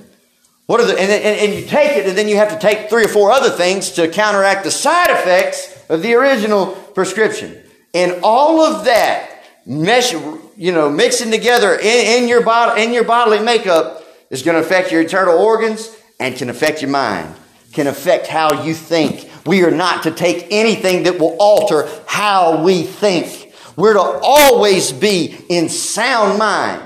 What 0.67 0.81
are 0.81 0.85
the, 0.85 0.99
and, 0.99 1.11
and, 1.11 1.39
and 1.39 1.59
you 1.59 1.65
take 1.65 1.97
it, 1.97 2.05
and 2.07 2.15
then 2.15 2.27
you 2.27 2.35
have 2.35 2.49
to 2.49 2.59
take 2.59 2.91
three 2.91 3.05
or 3.05 3.07
four 3.07 3.31
other 3.31 3.49
things 3.49 3.89
to 3.93 4.07
counteract 4.07 4.65
the 4.65 4.71
side 4.71 5.09
effects 5.09 5.83
of 5.89 6.03
the 6.03 6.13
original 6.13 6.67
prescription. 6.93 7.63
And 7.95 8.19
all 8.23 8.59
of 8.59 8.85
that 8.85 9.45
mesh, 9.65 10.11
you 10.11 10.71
know, 10.73 10.89
mixing 10.89 11.31
together 11.31 11.75
in, 11.75 12.23
in 12.23 12.27
your 12.27 12.43
body, 12.43 12.83
in 12.83 12.93
your 12.93 13.05
bodily 13.05 13.39
makeup 13.39 14.03
is 14.29 14.43
going 14.43 14.55
to 14.55 14.61
affect 14.61 14.91
your 14.91 15.01
internal 15.01 15.37
organs 15.37 15.95
and 16.19 16.35
can 16.35 16.49
affect 16.49 16.81
your 16.81 16.91
mind, 16.91 17.33
can 17.71 17.87
affect 17.87 18.27
how 18.27 18.63
you 18.63 18.73
think. 18.73 19.29
We 19.45 19.63
are 19.63 19.71
not 19.71 20.03
to 20.03 20.11
take 20.11 20.47
anything 20.51 21.03
that 21.03 21.19
will 21.19 21.37
alter 21.39 21.87
how 22.05 22.63
we 22.63 22.83
think. 22.83 23.53
We're 23.77 23.93
to 23.93 24.19
always 24.21 24.91
be 24.91 25.37
in 25.49 25.69
sound 25.69 26.37
mind 26.37 26.81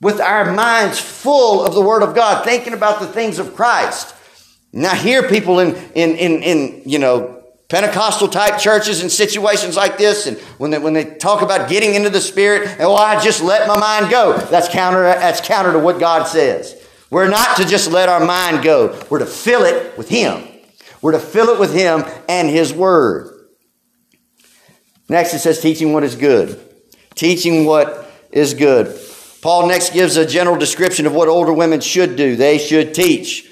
with 0.00 0.20
our 0.20 0.52
minds 0.52 0.98
full 0.98 1.64
of 1.64 1.74
the 1.74 1.80
Word 1.80 2.02
of 2.02 2.16
God, 2.16 2.44
thinking 2.44 2.72
about 2.72 3.00
the 3.00 3.06
things 3.06 3.38
of 3.38 3.54
Christ. 3.54 4.12
Now, 4.72 4.94
hear 4.94 5.28
people 5.28 5.60
in, 5.60 5.76
in, 5.94 6.16
in, 6.16 6.42
in 6.42 6.82
you 6.84 6.98
know, 6.98 7.41
Pentecostal 7.72 8.28
type 8.28 8.58
churches 8.58 9.02
in 9.02 9.08
situations 9.08 9.78
like 9.78 9.96
this, 9.96 10.26
and 10.26 10.36
when 10.58 10.70
they, 10.70 10.78
when 10.78 10.92
they 10.92 11.06
talk 11.06 11.40
about 11.40 11.70
getting 11.70 11.94
into 11.94 12.10
the 12.10 12.20
Spirit, 12.20 12.68
and 12.68 12.80
well, 12.80 12.96
I 12.96 13.18
just 13.18 13.42
let 13.42 13.66
my 13.66 13.78
mind 13.78 14.10
go. 14.10 14.36
That's 14.36 14.68
counter, 14.68 15.04
that's 15.04 15.40
counter 15.40 15.72
to 15.72 15.78
what 15.78 15.98
God 15.98 16.24
says. 16.24 16.78
We're 17.08 17.28
not 17.28 17.56
to 17.56 17.64
just 17.64 17.90
let 17.90 18.10
our 18.10 18.22
mind 18.22 18.62
go. 18.62 19.02
We're 19.08 19.20
to 19.20 19.26
fill 19.26 19.62
it 19.62 19.96
with 19.96 20.10
Him. 20.10 20.46
We're 21.00 21.12
to 21.12 21.18
fill 21.18 21.48
it 21.48 21.58
with 21.58 21.72
Him 21.72 22.04
and 22.28 22.50
His 22.50 22.74
Word. 22.74 23.48
Next, 25.08 25.32
it 25.32 25.38
says 25.38 25.58
teaching 25.58 25.94
what 25.94 26.04
is 26.04 26.14
good. 26.14 26.60
Teaching 27.14 27.64
what 27.64 28.12
is 28.32 28.52
good. 28.52 29.00
Paul 29.40 29.66
next 29.68 29.94
gives 29.94 30.18
a 30.18 30.26
general 30.26 30.58
description 30.58 31.06
of 31.06 31.14
what 31.14 31.28
older 31.28 31.54
women 31.54 31.80
should 31.80 32.16
do. 32.16 32.36
They 32.36 32.58
should 32.58 32.92
teach. 32.92 33.50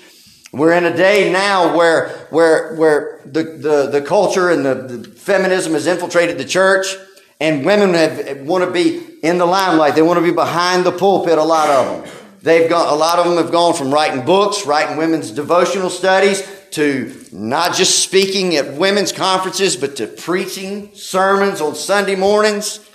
We're 0.53 0.73
in 0.73 0.85
a 0.85 0.97
day 0.97 1.33
now 1.33 1.77
where, 1.77 2.09
where, 2.31 2.75
where 2.75 3.21
the, 3.25 3.45
the, 3.45 3.87
the 3.87 4.03
culture 4.03 4.51
and 4.51 4.67
the, 4.67 4.75
the 4.75 5.09
feminism 5.09 5.75
has 5.75 5.87
infiltrated 5.87 6.39
the 6.39 6.45
church 6.45 6.97
and 7.39 7.65
women 7.65 7.95
have, 7.95 8.41
want 8.41 8.65
to 8.65 8.71
be 8.71 9.01
in 9.23 9.39
the 9.39 9.47
limelight. 9.47 9.95
They 9.95 10.03
want 10.03 10.19
to 10.19 10.25
be 10.25 10.33
behind 10.33 10.85
the 10.85 10.93
pulpit, 10.93 11.39
a 11.39 11.45
lot 11.45 11.71
of 11.71 12.05
them. 12.05 12.13
They've 12.43 12.69
gone, 12.69 12.89
a 12.93 12.97
lot 12.97 13.19
of 13.19 13.27
them 13.27 13.37
have 13.37 13.53
gone 13.53 13.75
from 13.75 13.93
writing 13.93 14.25
books, 14.25 14.67
writing 14.67 14.97
women's 14.97 15.31
devotional 15.31 15.91
studies, 15.91 16.43
to 16.73 17.15
not 17.33 17.75
just 17.75 18.03
speaking 18.03 18.57
at 18.57 18.75
women's 18.75 19.13
conferences, 19.13 19.77
but 19.77 19.97
to 19.97 20.07
preaching 20.07 20.91
sermons 20.95 21.61
on 21.61 21.75
Sunday 21.75 22.17
mornings. 22.17 22.89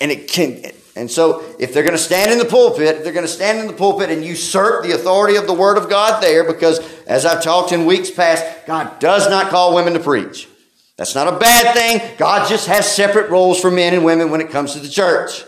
And 0.00 0.10
it 0.10 0.28
can, 0.28 0.72
and 1.00 1.10
so, 1.10 1.42
if 1.58 1.72
they're 1.72 1.82
going 1.82 1.96
to 1.96 1.98
stand 1.98 2.30
in 2.30 2.36
the 2.36 2.44
pulpit, 2.44 3.02
they're 3.02 3.14
going 3.14 3.24
to 3.24 3.32
stand 3.32 3.58
in 3.58 3.66
the 3.66 3.72
pulpit 3.72 4.10
and 4.10 4.22
usurp 4.22 4.84
the 4.84 4.92
authority 4.92 5.36
of 5.36 5.46
the 5.46 5.54
Word 5.54 5.78
of 5.78 5.88
God 5.88 6.22
there, 6.22 6.44
because 6.44 6.78
as 7.06 7.24
I've 7.24 7.42
talked 7.42 7.72
in 7.72 7.86
weeks 7.86 8.10
past, 8.10 8.66
God 8.66 8.98
does 8.98 9.26
not 9.30 9.48
call 9.48 9.74
women 9.74 9.94
to 9.94 9.98
preach. 9.98 10.46
That's 10.98 11.14
not 11.14 11.26
a 11.26 11.38
bad 11.38 11.74
thing. 11.74 12.16
God 12.18 12.50
just 12.50 12.68
has 12.68 12.94
separate 12.94 13.30
roles 13.30 13.58
for 13.58 13.70
men 13.70 13.94
and 13.94 14.04
women 14.04 14.30
when 14.30 14.42
it 14.42 14.50
comes 14.50 14.74
to 14.74 14.78
the 14.78 14.90
church. 14.90 15.42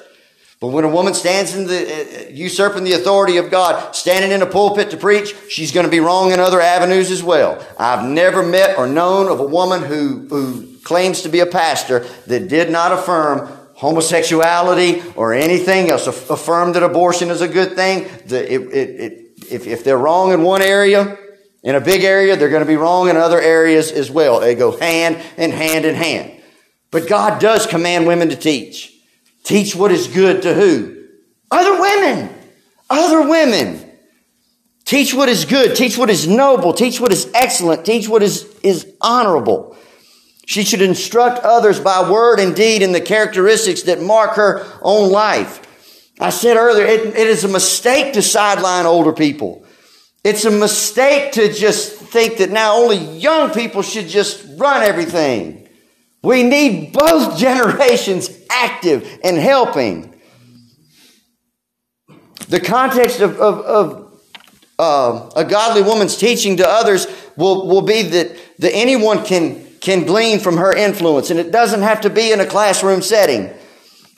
But 0.58 0.68
when 0.68 0.84
a 0.84 0.88
woman 0.88 1.12
stands 1.12 1.54
in 1.54 1.66
the, 1.66 2.28
uh, 2.28 2.30
usurping 2.30 2.84
the 2.84 2.94
authority 2.94 3.36
of 3.36 3.50
God, 3.50 3.94
standing 3.94 4.30
in 4.30 4.40
a 4.40 4.46
pulpit 4.46 4.90
to 4.92 4.96
preach, 4.96 5.34
she's 5.50 5.70
going 5.70 5.84
to 5.84 5.90
be 5.90 6.00
wrong 6.00 6.32
in 6.32 6.40
other 6.40 6.62
avenues 6.62 7.10
as 7.10 7.22
well. 7.22 7.62
I've 7.78 8.08
never 8.08 8.42
met 8.42 8.78
or 8.78 8.86
known 8.86 9.30
of 9.30 9.38
a 9.38 9.46
woman 9.46 9.82
who, 9.82 10.26
who 10.30 10.78
claims 10.78 11.20
to 11.22 11.28
be 11.28 11.40
a 11.40 11.46
pastor 11.46 12.06
that 12.26 12.48
did 12.48 12.70
not 12.70 12.92
affirm 12.92 13.52
homosexuality 13.82 15.02
or 15.16 15.34
anything 15.34 15.90
else, 15.90 16.06
affirm 16.06 16.72
that 16.72 16.84
abortion 16.84 17.30
is 17.30 17.40
a 17.40 17.48
good 17.48 17.74
thing. 17.74 18.08
The, 18.26 18.54
it, 18.54 18.60
it, 18.60 19.00
it, 19.00 19.12
if, 19.50 19.66
if 19.66 19.82
they're 19.82 19.98
wrong 19.98 20.32
in 20.32 20.42
one 20.42 20.62
area, 20.62 21.18
in 21.64 21.74
a 21.74 21.80
big 21.80 22.04
area, 22.04 22.36
they're 22.36 22.48
going 22.48 22.62
to 22.62 22.68
be 22.68 22.76
wrong 22.76 23.08
in 23.08 23.16
other 23.16 23.40
areas 23.40 23.90
as 23.90 24.08
well. 24.08 24.38
They 24.38 24.54
go 24.54 24.78
hand 24.78 25.20
in 25.36 25.50
hand 25.50 25.84
in 25.84 25.96
hand. 25.96 26.40
But 26.92 27.08
God 27.08 27.40
does 27.40 27.66
command 27.66 28.06
women 28.06 28.28
to 28.28 28.36
teach. 28.36 28.92
Teach 29.42 29.74
what 29.74 29.90
is 29.90 30.06
good 30.06 30.42
to 30.42 30.54
who? 30.54 31.04
Other 31.50 31.80
women. 31.80 32.32
Other 32.88 33.28
women. 33.28 33.90
Teach 34.84 35.12
what 35.12 35.28
is 35.28 35.44
good. 35.44 35.74
Teach 35.74 35.98
what 35.98 36.08
is 36.08 36.28
noble. 36.28 36.72
Teach 36.72 37.00
what 37.00 37.10
is 37.10 37.28
excellent. 37.34 37.84
Teach 37.84 38.08
what 38.08 38.22
is, 38.22 38.44
is 38.62 38.94
honorable. 39.00 39.76
She 40.46 40.64
should 40.64 40.82
instruct 40.82 41.44
others 41.44 41.78
by 41.80 42.10
word 42.10 42.40
and 42.40 42.54
deed 42.54 42.82
in 42.82 42.92
the 42.92 43.00
characteristics 43.00 43.82
that 43.82 44.02
mark 44.02 44.32
her 44.32 44.66
own 44.82 45.10
life. 45.10 45.68
I 46.20 46.30
said 46.30 46.56
earlier, 46.56 46.84
it, 46.84 47.06
it 47.06 47.26
is 47.26 47.44
a 47.44 47.48
mistake 47.48 48.14
to 48.14 48.22
sideline 48.22 48.86
older 48.86 49.12
people. 49.12 49.64
It's 50.24 50.44
a 50.44 50.50
mistake 50.50 51.32
to 51.32 51.52
just 51.52 51.94
think 51.94 52.38
that 52.38 52.50
now 52.50 52.76
only 52.76 52.98
young 52.98 53.50
people 53.50 53.82
should 53.82 54.08
just 54.08 54.44
run 54.56 54.82
everything. 54.82 55.68
We 56.22 56.42
need 56.42 56.92
both 56.92 57.38
generations 57.38 58.30
active 58.50 59.18
and 59.24 59.36
helping. 59.36 60.14
The 62.48 62.60
context 62.60 63.20
of, 63.20 63.40
of, 63.40 63.60
of 63.60 64.20
uh, 64.78 65.30
a 65.36 65.44
godly 65.44 65.82
woman's 65.82 66.16
teaching 66.16 66.58
to 66.58 66.68
others 66.68 67.06
will, 67.36 67.66
will 67.66 67.82
be 67.82 68.02
that, 68.02 68.36
that 68.58 68.72
anyone 68.74 69.24
can, 69.24 69.66
can 69.82 70.04
glean 70.04 70.38
from 70.38 70.56
her 70.56 70.74
influence, 70.74 71.30
and 71.30 71.40
it 71.40 71.50
doesn't 71.50 71.82
have 71.82 72.00
to 72.02 72.08
be 72.08 72.32
in 72.32 72.40
a 72.40 72.46
classroom 72.46 73.02
setting. 73.02 73.52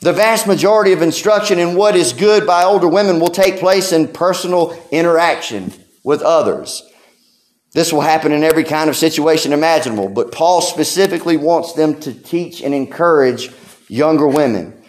The 0.02 0.12
vast 0.12 0.46
majority 0.46 0.92
of 0.92 1.00
instruction 1.00 1.58
in 1.58 1.74
what 1.74 1.96
is 1.96 2.12
good 2.12 2.46
by 2.46 2.64
older 2.64 2.86
women 2.86 3.18
will 3.18 3.30
take 3.30 3.58
place 3.58 3.90
in 3.90 4.08
personal 4.08 4.78
interaction 4.92 5.72
with 6.04 6.20
others. 6.20 6.82
This 7.72 7.94
will 7.94 8.02
happen 8.02 8.30
in 8.30 8.44
every 8.44 8.64
kind 8.64 8.90
of 8.90 8.96
situation 8.96 9.54
imaginable, 9.54 10.10
but 10.10 10.32
Paul 10.32 10.60
specifically 10.60 11.38
wants 11.38 11.72
them 11.72 11.98
to 12.00 12.12
teach 12.12 12.60
and 12.60 12.74
encourage 12.74 13.50
younger 13.88 14.28
women. 14.28 14.82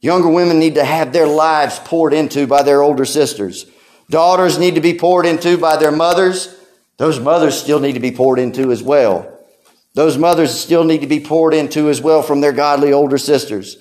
Younger 0.00 0.28
women 0.28 0.58
need 0.58 0.74
to 0.74 0.84
have 0.84 1.14
their 1.14 1.26
lives 1.26 1.78
poured 1.78 2.12
into 2.12 2.46
by 2.46 2.62
their 2.62 2.82
older 2.82 3.06
sisters. 3.06 3.64
Daughters 4.10 4.58
need 4.58 4.74
to 4.74 4.82
be 4.82 4.98
poured 4.98 5.24
into 5.24 5.56
by 5.56 5.78
their 5.78 5.92
mothers. 5.92 6.54
Those 6.98 7.18
mothers 7.18 7.58
still 7.58 7.80
need 7.80 7.94
to 7.94 8.00
be 8.00 8.12
poured 8.12 8.38
into 8.38 8.70
as 8.70 8.82
well. 8.82 9.39
Those 9.94 10.16
mothers 10.16 10.58
still 10.58 10.84
need 10.84 11.00
to 11.00 11.06
be 11.06 11.20
poured 11.20 11.52
into 11.52 11.88
as 11.88 12.00
well 12.00 12.22
from 12.22 12.40
their 12.40 12.52
godly 12.52 12.92
older 12.92 13.18
sisters. 13.18 13.76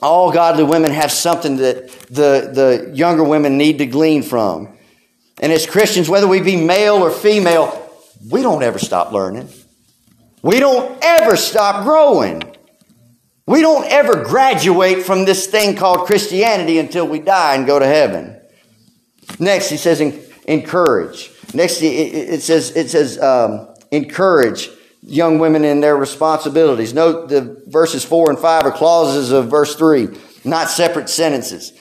All 0.00 0.32
godly 0.32 0.64
women 0.64 0.92
have 0.92 1.10
something 1.10 1.56
that 1.56 1.88
the, 2.10 2.50
the 2.52 2.92
younger 2.94 3.24
women 3.24 3.58
need 3.58 3.78
to 3.78 3.86
glean 3.86 4.22
from. 4.22 4.76
And 5.40 5.52
as 5.52 5.66
Christians, 5.66 6.08
whether 6.08 6.28
we 6.28 6.40
be 6.40 6.56
male 6.56 6.96
or 6.96 7.10
female, 7.10 7.90
we 8.30 8.42
don't 8.42 8.62
ever 8.62 8.78
stop 8.78 9.12
learning. 9.12 9.48
We 10.42 10.60
don't 10.60 11.02
ever 11.02 11.36
stop 11.36 11.84
growing. 11.84 12.42
We 13.46 13.60
don't 13.60 13.86
ever 13.86 14.24
graduate 14.24 15.04
from 15.04 15.24
this 15.24 15.46
thing 15.46 15.76
called 15.76 16.06
Christianity 16.06 16.78
until 16.78 17.06
we 17.06 17.18
die 17.18 17.56
and 17.56 17.66
go 17.66 17.78
to 17.78 17.86
heaven. 17.86 18.40
Next, 19.38 19.70
he 19.70 19.76
says, 19.76 20.00
encourage. 20.46 21.30
Next, 21.52 21.82
it 21.82 22.42
says, 22.42 22.76
it 22.76 22.90
says, 22.90 23.18
um, 23.18 23.74
encourage 23.90 24.70
young 25.06 25.38
women 25.38 25.64
in 25.64 25.80
their 25.80 25.96
responsibilities. 25.96 26.94
Note 26.94 27.28
the 27.28 27.62
verses 27.66 28.04
four 28.04 28.30
and 28.30 28.38
five 28.38 28.64
are 28.64 28.72
clauses 28.72 29.30
of 29.30 29.50
verse 29.50 29.76
three, 29.76 30.08
not 30.44 30.70
separate 30.70 31.08
sentences. 31.08 31.72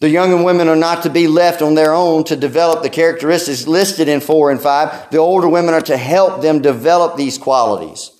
The 0.00 0.08
young 0.08 0.44
women 0.44 0.68
are 0.68 0.76
not 0.76 1.02
to 1.02 1.10
be 1.10 1.26
left 1.26 1.60
on 1.60 1.74
their 1.74 1.92
own 1.92 2.24
to 2.24 2.36
develop 2.36 2.82
the 2.82 2.88
characteristics 2.88 3.66
listed 3.66 4.08
in 4.08 4.20
four 4.20 4.50
and 4.50 4.60
five. 4.60 5.10
The 5.10 5.18
older 5.18 5.48
women 5.48 5.74
are 5.74 5.82
to 5.82 5.96
help 5.96 6.40
them 6.40 6.62
develop 6.62 7.16
these 7.16 7.36
qualities. 7.36 8.10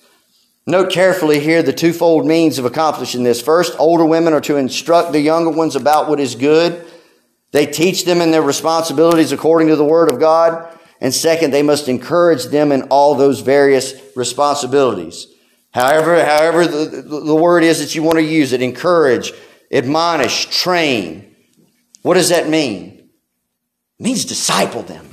Note 0.67 0.91
carefully 0.91 1.39
here 1.39 1.63
the 1.63 1.73
twofold 1.73 2.27
means 2.27 2.59
of 2.59 2.65
accomplishing 2.65 3.23
this. 3.23 3.41
First, 3.41 3.75
older 3.79 4.05
women 4.05 4.33
are 4.33 4.41
to 4.41 4.57
instruct 4.57 5.11
the 5.11 5.19
younger 5.19 5.49
ones 5.49 5.75
about 5.75 6.07
what 6.07 6.19
is 6.19 6.35
good. 6.35 6.85
They 7.51 7.65
teach 7.65 8.05
them 8.05 8.21
in 8.21 8.29
their 8.29 8.43
responsibilities 8.43 9.31
according 9.31 9.69
to 9.69 9.75
the 9.75 9.83
Word 9.83 10.07
of 10.07 10.19
God. 10.19 10.77
And 11.01 11.13
second, 11.13 11.51
they 11.51 11.63
must 11.63 11.89
encourage 11.89 12.45
them 12.45 12.71
in 12.71 12.83
all 12.83 13.15
those 13.15 13.39
various 13.39 13.93
responsibilities. 14.15 15.27
However, 15.73 16.23
however 16.23 16.67
the, 16.67 17.01
the 17.01 17.35
word 17.35 17.63
is 17.63 17.79
that 17.79 17.95
you 17.95 18.03
want 18.03 18.19
to 18.19 18.23
use 18.23 18.53
it, 18.53 18.61
encourage, 18.61 19.33
admonish, 19.71 20.45
train. 20.45 21.35
What 22.03 22.13
does 22.13 22.29
that 22.29 22.47
mean? 22.47 23.09
It 23.99 24.03
means 24.03 24.25
disciple 24.25 24.83
them. 24.83 25.07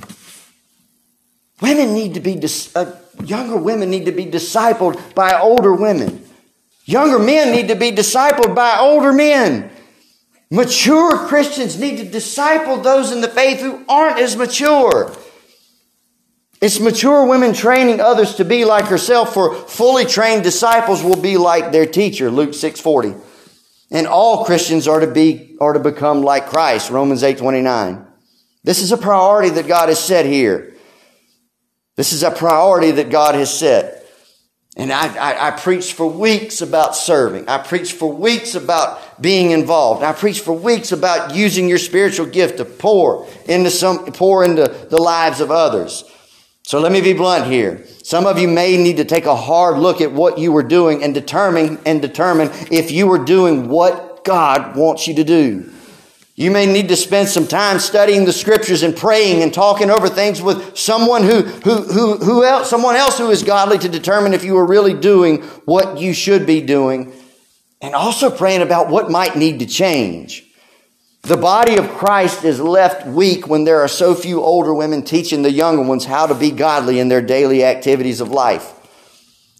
Women 1.61 1.93
need 1.93 2.13
to 2.13 2.19
be, 2.19 2.39
uh, 2.75 2.91
younger 3.23 3.57
women 3.57 3.89
need 3.89 4.05
to 4.05 4.11
be 4.11 4.25
discipled 4.25 5.15
by 5.15 5.39
older 5.39 5.73
women. 5.73 6.23
Younger 6.85 7.19
men 7.19 7.51
need 7.51 7.67
to 7.69 7.75
be 7.75 7.91
discipled 7.91 8.55
by 8.55 8.77
older 8.79 9.11
men. 9.11 9.71
Mature 10.51 11.27
Christians 11.27 11.79
need 11.79 11.97
to 11.97 12.05
disciple 12.05 12.77
those 12.77 13.11
in 13.11 13.21
the 13.21 13.27
faith 13.27 13.59
who 13.59 13.83
aren't 13.87 14.19
as 14.19 14.35
mature. 14.35 15.15
It's 16.61 16.79
mature 16.79 17.25
women 17.25 17.53
training 17.53 18.01
others 18.01 18.35
to 18.35 18.45
be 18.45 18.65
like 18.65 18.85
herself, 18.85 19.33
for 19.33 19.55
fully 19.55 20.05
trained 20.05 20.43
disciples 20.43 21.01
will 21.01 21.21
be 21.21 21.37
like 21.37 21.71
their 21.71 21.85
teacher, 21.85 22.29
Luke 22.29 22.53
640. 22.53 23.15
And 23.91 24.05
all 24.05 24.45
Christians 24.45 24.87
are 24.87 24.99
to 24.99 25.07
be, 25.07 25.55
are 25.61 25.73
to 25.73 25.79
become 25.79 26.21
like 26.21 26.47
Christ, 26.47 26.91
Romans 26.91 27.23
8:29. 27.23 28.05
This 28.63 28.81
is 28.81 28.91
a 28.91 28.97
priority 28.97 29.49
that 29.51 29.67
God 29.67 29.89
has 29.89 30.03
set 30.03 30.25
here. 30.25 30.75
This 31.95 32.11
is 32.13 32.23
a 32.23 32.31
priority 32.31 32.91
that 32.91 33.09
God 33.09 33.35
has 33.35 33.57
set. 33.57 34.05
And 34.75 34.91
I, 34.91 35.07
I, 35.17 35.47
I 35.47 35.51
preached 35.51 35.93
for 35.93 36.07
weeks 36.07 36.61
about 36.61 36.95
serving. 36.95 37.49
I 37.49 37.57
preached 37.57 37.93
for 37.93 38.13
weeks 38.13 38.55
about 38.55 39.21
being 39.21 39.51
involved. 39.51 40.03
I 40.03 40.13
preached 40.13 40.43
for 40.43 40.53
weeks 40.53 40.91
about 40.91 41.35
using 41.35 41.67
your 41.67 41.77
spiritual 41.77 42.27
gift 42.27 42.57
to 42.57 42.65
pour 42.65 43.27
into 43.45 43.71
some, 43.71 44.05
pour 44.13 44.43
into 44.43 44.67
the 44.89 45.01
lives 45.01 45.41
of 45.41 45.51
others. 45.51 46.03
So 46.69 46.79
let 46.79 46.91
me 46.91 47.01
be 47.01 47.13
blunt 47.13 47.47
here. 47.47 47.83
Some 48.03 48.27
of 48.27 48.37
you 48.37 48.47
may 48.47 48.77
need 48.77 48.97
to 48.97 49.03
take 49.03 49.25
a 49.25 49.35
hard 49.35 49.79
look 49.79 50.01
at 50.01 50.11
what 50.11 50.37
you 50.37 50.51
were 50.51 50.61
doing 50.61 51.01
and 51.01 51.15
determine 51.15 51.79
and 51.83 51.99
determine 51.99 52.51
if 52.69 52.91
you 52.91 53.07
were 53.07 53.25
doing 53.25 53.69
what 53.69 54.23
God 54.23 54.75
wants 54.75 55.07
you 55.07 55.15
to 55.15 55.23
do. 55.23 55.73
You 56.35 56.51
may 56.51 56.67
need 56.67 56.89
to 56.89 56.95
spend 56.95 57.27
some 57.27 57.47
time 57.47 57.79
studying 57.79 58.25
the 58.25 58.31
scriptures 58.31 58.83
and 58.83 58.95
praying 58.95 59.41
and 59.41 59.51
talking 59.51 59.89
over 59.89 60.07
things 60.07 60.43
with 60.43 60.77
someone 60.77 61.23
who, 61.23 61.41
who, 61.41 61.81
who, 61.91 62.17
who 62.17 62.43
else, 62.43 62.69
someone 62.69 62.95
else 62.95 63.17
who 63.17 63.31
is 63.31 63.41
godly 63.41 63.79
to 63.79 63.89
determine 63.89 64.35
if 64.35 64.43
you 64.43 64.55
are 64.55 64.65
really 64.67 64.93
doing 64.93 65.41
what 65.65 65.97
you 65.97 66.13
should 66.13 66.45
be 66.45 66.61
doing 66.61 67.11
and 67.81 67.95
also 67.95 68.29
praying 68.29 68.61
about 68.61 68.89
what 68.91 69.09
might 69.09 69.35
need 69.35 69.57
to 69.57 69.65
change. 69.65 70.48
The 71.23 71.37
body 71.37 71.77
of 71.77 71.89
Christ 71.89 72.43
is 72.43 72.59
left 72.59 73.05
weak 73.05 73.47
when 73.47 73.65
there 73.65 73.81
are 73.81 73.87
so 73.87 74.15
few 74.15 74.41
older 74.41 74.73
women 74.73 75.03
teaching 75.03 75.41
the 75.41 75.51
younger 75.51 75.81
ones 75.81 76.05
how 76.05 76.27
to 76.27 76.33
be 76.33 76.51
godly 76.51 76.99
in 76.99 77.09
their 77.09 77.21
daily 77.21 77.63
activities 77.63 78.21
of 78.21 78.29
life. 78.29 78.73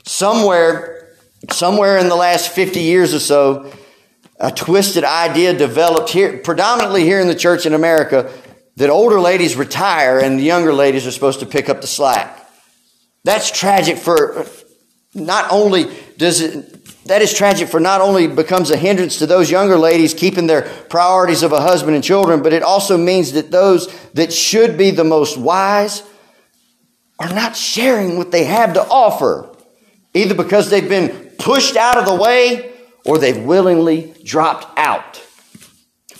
Somewhere, 0.05 1.15
somewhere 1.51 1.97
in 1.97 2.07
the 2.07 2.15
last 2.15 2.49
50 2.49 2.79
years 2.79 3.13
or 3.13 3.19
so, 3.19 3.71
a 4.39 4.51
twisted 4.51 5.03
idea 5.03 5.53
developed 5.53 6.09
here, 6.11 6.37
predominantly 6.37 7.03
here 7.03 7.19
in 7.19 7.27
the 7.27 7.35
church 7.35 7.65
in 7.65 7.73
America, 7.73 8.31
that 8.77 8.89
older 8.89 9.19
ladies 9.19 9.57
retire 9.57 10.17
and 10.17 10.39
the 10.39 10.43
younger 10.43 10.71
ladies 10.71 11.05
are 11.05 11.11
supposed 11.11 11.41
to 11.41 11.45
pick 11.45 11.67
up 11.67 11.81
the 11.81 11.87
slack. 11.87 12.49
That's 13.25 13.51
tragic 13.51 13.97
for 13.97 14.45
not 15.13 15.51
only 15.51 15.93
does 16.17 16.39
it 16.39 16.78
that 17.09 17.23
is 17.23 17.33
tragic 17.33 17.69
for 17.69 17.79
not 17.79 18.01
only 18.01 18.27
becomes 18.27 18.69
a 18.69 18.77
hindrance 18.77 19.17
to 19.17 19.25
those 19.25 19.49
younger 19.49 19.77
ladies 19.77 20.13
keeping 20.13 20.45
their 20.45 20.61
priorities 20.89 21.41
of 21.41 21.51
a 21.51 21.59
husband 21.59 21.95
and 21.95 22.03
children, 22.03 22.43
but 22.43 22.53
it 22.53 22.61
also 22.61 22.97
means 22.97 23.31
that 23.31 23.49
those 23.49 23.87
that 24.13 24.31
should 24.31 24.77
be 24.77 24.91
the 24.91 25.03
most 25.03 25.35
wise 25.35 26.03
are 27.17 27.33
not 27.33 27.55
sharing 27.55 28.19
what 28.19 28.29
they 28.29 28.43
have 28.43 28.73
to 28.73 28.81
offer, 28.81 29.49
either 30.13 30.35
because 30.35 30.69
they've 30.69 30.87
been 30.87 31.09
pushed 31.39 31.75
out 31.75 31.97
of 31.97 32.05
the 32.05 32.13
way 32.13 32.71
or 33.05 33.17
they've 33.17 33.43
willingly 33.43 34.13
dropped 34.23 34.67
out. 34.77 35.19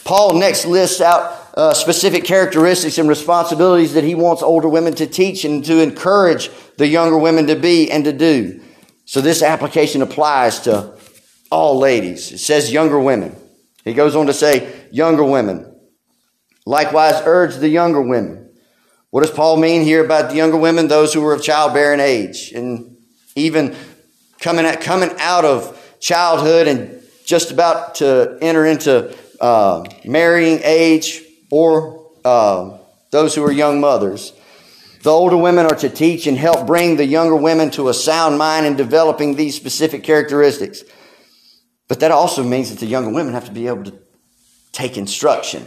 Paul 0.04 0.40
next 0.40 0.66
lists 0.66 1.02
out 1.02 1.38
uh, 1.54 1.76
specific 1.76 2.24
characteristics 2.24 2.98
and 2.98 3.08
responsibilities 3.08 3.94
that 3.94 4.04
he 4.04 4.16
wants 4.16 4.42
older 4.42 4.68
women 4.68 4.96
to 4.96 5.06
teach 5.06 5.46
and 5.46 5.64
to 5.66 5.84
encourage 5.84 6.50
the 6.78 6.88
younger 6.88 7.18
women 7.18 7.46
to 7.46 7.56
be 7.56 7.92
and 7.92 8.06
to 8.06 8.12
do. 8.12 8.62
So 9.10 9.22
this 9.22 9.42
application 9.42 10.04
applies 10.04 10.60
to 10.60 10.96
all 11.50 11.80
ladies. 11.80 12.32
It 12.32 12.38
says 12.38 12.72
younger 12.72 13.00
women. 13.00 13.36
He 13.84 13.96
goes 13.96 14.16
on 14.16 14.28
to 14.28 14.34
say 14.34 14.72
younger 14.92 15.24
women. 15.24 15.76
Likewise, 16.68 17.20
urge 17.26 17.56
the 17.56 17.70
younger 17.70 18.04
women. 18.04 18.52
What 19.10 19.22
does 19.22 19.32
Paul 19.32 19.58
mean 19.58 19.82
here 19.82 20.06
about 20.06 20.30
the 20.30 20.36
younger 20.36 20.58
women? 20.58 20.88
Those 20.88 21.12
who 21.12 21.26
are 21.26 21.34
of 21.34 21.42
childbearing 21.42 22.00
age 22.00 22.52
and 22.54 22.98
even 23.36 23.76
coming 24.42 24.68
out, 24.68 24.80
coming 24.80 25.10
out 25.18 25.44
of 25.44 25.98
childhood 26.00 26.68
and 26.68 27.02
just 27.26 27.50
about 27.50 27.96
to 27.96 28.38
enter 28.44 28.64
into 28.64 29.18
uh, 29.42 29.86
marrying 30.06 30.60
age 30.64 31.24
or 31.50 32.12
uh, 32.24 32.78
those 33.10 33.34
who 33.34 33.44
are 33.44 33.52
young 33.52 33.82
mothers. 33.82 34.34
The 35.02 35.12
older 35.12 35.38
women 35.38 35.66
are 35.66 35.76
to 35.76 35.90
teach 35.90 36.28
and 36.28 36.38
help 36.38 36.68
bring 36.68 36.98
the 36.98 37.06
younger 37.06 37.36
women 37.36 37.72
to 37.72 37.88
a 37.88 37.94
sound 37.94 38.38
mind 38.38 38.66
in 38.66 38.76
developing 38.76 39.36
these 39.36 39.56
specific 39.56 40.04
characteristics. 40.04 40.84
But 41.88 42.02
that 42.02 42.12
also 42.12 42.44
means 42.44 42.70
that 42.70 42.80
the 42.80 42.86
younger 42.86 43.10
women 43.10 43.34
have 43.34 43.46
to 43.46 43.52
be 43.52 43.68
able 43.68 43.86
to 43.86 43.98
take 44.72 44.98
instruction. 44.98 45.66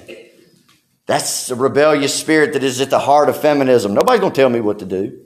That's 1.07 1.51
a 1.51 1.57
rebellious 1.57 2.15
spirit 2.15 2.53
that 2.53 2.63
is 2.63 2.81
at 2.81 2.91
the 2.91 2.99
heart 2.99 3.29
of 3.29 3.41
feminism. 3.41 3.95
Nobody's 3.95 4.21
going 4.21 4.33
to 4.33 4.41
tell 4.41 4.51
me 4.51 4.61
what 4.61 4.79
to 4.81 4.87
do. 4.87 5.19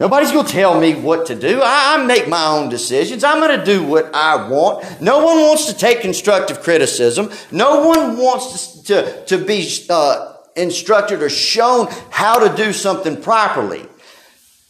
Nobody's 0.00 0.32
going 0.32 0.46
to 0.46 0.52
tell 0.52 0.80
me 0.80 0.94
what 0.94 1.26
to 1.26 1.34
do. 1.34 1.60
I, 1.62 1.94
I 1.94 2.04
make 2.04 2.28
my 2.28 2.46
own 2.46 2.70
decisions. 2.70 3.22
I'm 3.22 3.38
going 3.38 3.58
to 3.58 3.64
do 3.64 3.84
what 3.84 4.12
I 4.14 4.48
want. 4.48 5.00
No 5.00 5.24
one 5.24 5.36
wants 5.38 5.66
to 5.66 5.74
take 5.74 6.00
constructive 6.00 6.60
criticism. 6.60 7.30
No 7.52 7.86
one 7.86 8.16
wants 8.16 8.82
to, 8.82 9.02
to, 9.02 9.24
to 9.26 9.44
be 9.44 9.68
uh, 9.90 10.31
instructed 10.56 11.22
or 11.22 11.30
shown 11.30 11.88
how 12.10 12.46
to 12.46 12.56
do 12.56 12.72
something 12.72 13.20
properly. 13.20 13.86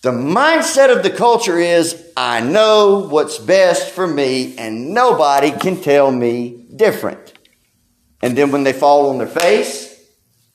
The 0.03 0.11
mindset 0.11 0.95
of 0.95 1.03
the 1.03 1.11
culture 1.11 1.59
is 1.59 2.11
I 2.17 2.41
know 2.41 3.07
what's 3.09 3.39
best 3.39 3.93
for 3.93 4.07
me 4.07 4.57
and 4.59 4.93
nobody 4.93 5.53
can 5.53 5.81
tell 5.81 6.11
me 6.11 6.67
different. 6.75 7.33
And 8.21 8.37
then 8.37 8.51
when 8.51 8.65
they 8.65 8.73
fall 8.73 9.11
on 9.11 9.19
their 9.19 9.27
face, 9.27 9.93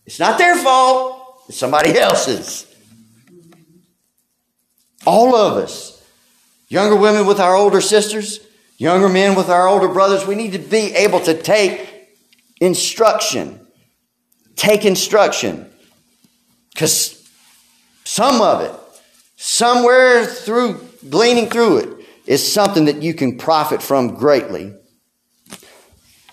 it's 0.06 0.20
not 0.20 0.38
their 0.38 0.56
fault, 0.56 1.44
it's 1.50 1.58
somebody 1.58 1.98
else's. 1.98 2.66
All 5.06 5.36
of 5.36 5.58
us, 5.58 6.04
younger 6.70 6.96
women 6.96 7.26
with 7.26 7.40
our 7.40 7.56
older 7.56 7.82
sisters, 7.82 8.40
younger 8.78 9.10
men 9.10 9.36
with 9.36 9.50
our 9.50 9.68
older 9.68 9.88
brothers, 9.88 10.26
we 10.26 10.36
need 10.36 10.54
to 10.54 10.60
be 10.60 10.94
able 10.96 11.22
to 11.22 11.34
take 11.42 12.10
instruction. 12.60 13.67
Take 14.58 14.84
instruction. 14.84 15.72
Because 16.74 17.26
some 18.04 18.42
of 18.42 18.62
it, 18.62 18.72
somewhere 19.38 20.26
through 20.26 20.82
gleaning 21.10 21.50
through 21.50 21.78
it, 21.78 22.06
is 22.26 22.52
something 22.52 22.86
that 22.86 23.02
you 23.02 23.14
can 23.14 23.38
profit 23.38 23.82
from 23.82 24.16
greatly. 24.16 24.76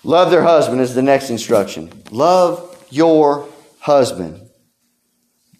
Love 0.03 0.29
their 0.29 0.43
husband 0.43 0.81
is 0.81 0.93
the 0.93 1.01
next 1.01 1.29
instruction. 1.29 1.89
Love 2.11 2.85
your 2.91 3.47
husband. 3.79 4.41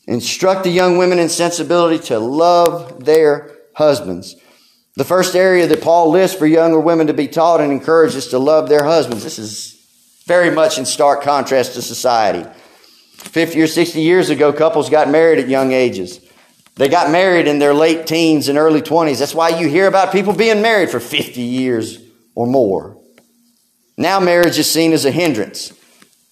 Instruct 0.08 0.64
the 0.64 0.70
young 0.70 0.98
women 0.98 1.18
in 1.18 1.30
sensibility 1.30 1.98
to 2.08 2.20
love 2.20 3.06
their 3.06 3.56
husbands. 3.74 4.36
The 4.96 5.04
first 5.04 5.36
area 5.36 5.68
that 5.68 5.82
Paul 5.82 6.12
lists 6.12 6.38
for 6.38 6.46
younger 6.46 6.80
women 6.80 7.08
to 7.08 7.14
be 7.14 7.28
taught 7.28 7.60
and 7.60 7.72
encouraged 7.72 8.16
is 8.16 8.28
to 8.28 8.40
love 8.40 8.70
their 8.70 8.84
husbands. 8.84 9.24
This 9.24 9.40
is 9.40 9.75
very 10.26 10.50
much 10.50 10.78
in 10.78 10.86
stark 10.86 11.22
contrast 11.22 11.74
to 11.74 11.82
society. 11.82 12.48
50 13.18 13.62
or 13.62 13.68
60 13.68 14.02
years 14.02 14.30
ago, 14.30 14.54
couples 14.54 14.90
got 14.90 15.10
married 15.10 15.40
at 15.40 15.48
young 15.48 15.72
ages. 15.72 16.20
They 16.76 16.90
got 16.90 17.12
married 17.12 17.48
in 17.48 17.60
their 17.60 17.74
late 17.74 18.06
teens 18.06 18.50
and 18.50 18.58
early 18.58 18.82
20s. 18.82 19.20
That's 19.20 19.34
why 19.36 19.50
you 19.50 19.70
hear 19.70 19.88
about 19.88 20.12
people 20.12 20.34
being 20.34 20.62
married 20.62 20.90
for 20.90 21.00
50 21.00 21.42
years 21.42 22.00
or 22.34 22.48
more. 22.48 23.02
Now 23.98 24.20
marriage 24.20 24.58
is 24.58 24.70
seen 24.70 24.92
as 24.92 25.06
a 25.06 25.12
hindrance 25.12 25.72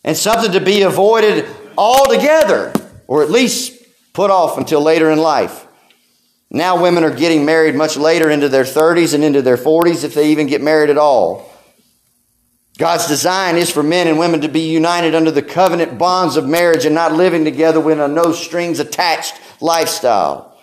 and 0.03 0.17
something 0.17 0.51
to 0.51 0.59
be 0.59 0.81
avoided 0.81 1.47
altogether 1.77 2.73
or 3.07 3.23
at 3.23 3.31
least 3.31 3.81
put 4.11 4.29
off 4.29 4.57
until 4.57 4.81
later 4.81 5.09
in 5.11 5.19
life. 5.19 5.65
Now 6.51 6.81
women 6.81 7.05
are 7.05 7.15
getting 7.15 7.45
married 7.45 7.73
much 7.73 7.95
later 7.95 8.29
into 8.29 8.49
their 8.49 8.65
30s 8.65 9.13
and 9.13 9.23
into 9.23 9.41
their 9.41 9.57
40s 9.57 10.03
if 10.03 10.13
they 10.13 10.31
even 10.31 10.47
get 10.47 10.61
married 10.61 10.89
at 10.89 10.97
all. 10.97 11.52
God's 12.77 13.07
design 13.07 13.57
is 13.57 13.69
for 13.69 13.83
men 13.83 14.07
and 14.07 14.17
women 14.17 14.41
to 14.41 14.47
be 14.47 14.71
united 14.71 15.13
under 15.13 15.29
the 15.29 15.43
covenant 15.43 15.97
bonds 15.97 16.37
of 16.37 16.47
marriage 16.47 16.85
and 16.85 16.95
not 16.95 17.13
living 17.13 17.45
together 17.45 17.79
with 17.79 17.99
a 17.99 18.07
no 18.07 18.31
strings 18.31 18.79
attached 18.79 19.39
lifestyle. 19.61 20.57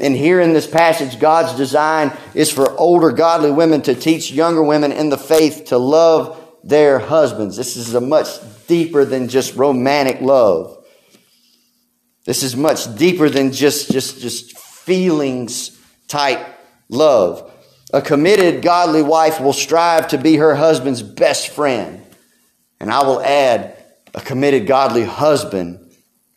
And 0.00 0.16
here 0.16 0.40
in 0.40 0.52
this 0.52 0.66
passage, 0.66 1.20
God's 1.20 1.56
design 1.56 2.16
is 2.34 2.50
for 2.50 2.76
older 2.78 3.12
godly 3.12 3.52
women 3.52 3.82
to 3.82 3.94
teach 3.94 4.32
younger 4.32 4.62
women 4.62 4.90
in 4.90 5.10
the 5.10 5.18
faith 5.18 5.66
to 5.66 5.78
love 5.78 6.40
their 6.64 6.98
husbands. 6.98 7.56
This 7.56 7.76
is 7.76 7.94
a 7.94 8.00
much 8.00 8.28
deeper 8.66 9.04
than 9.04 9.28
just 9.28 9.54
romantic 9.54 10.20
love. 10.20 10.84
This 12.24 12.42
is 12.42 12.56
much 12.56 12.96
deeper 12.96 13.28
than 13.28 13.52
just, 13.52 13.92
just, 13.92 14.20
just 14.20 14.58
feelings 14.58 15.78
type 16.08 16.44
love. 16.88 17.52
A 17.94 18.02
committed, 18.02 18.60
godly 18.60 19.02
wife 19.02 19.40
will 19.40 19.52
strive 19.52 20.08
to 20.08 20.18
be 20.18 20.34
her 20.34 20.56
husband's 20.56 21.00
best 21.00 21.50
friend. 21.50 22.04
And 22.80 22.90
I 22.90 23.04
will 23.04 23.20
add, 23.20 23.76
a 24.12 24.20
committed, 24.20 24.66
godly 24.66 25.04
husband 25.04 25.92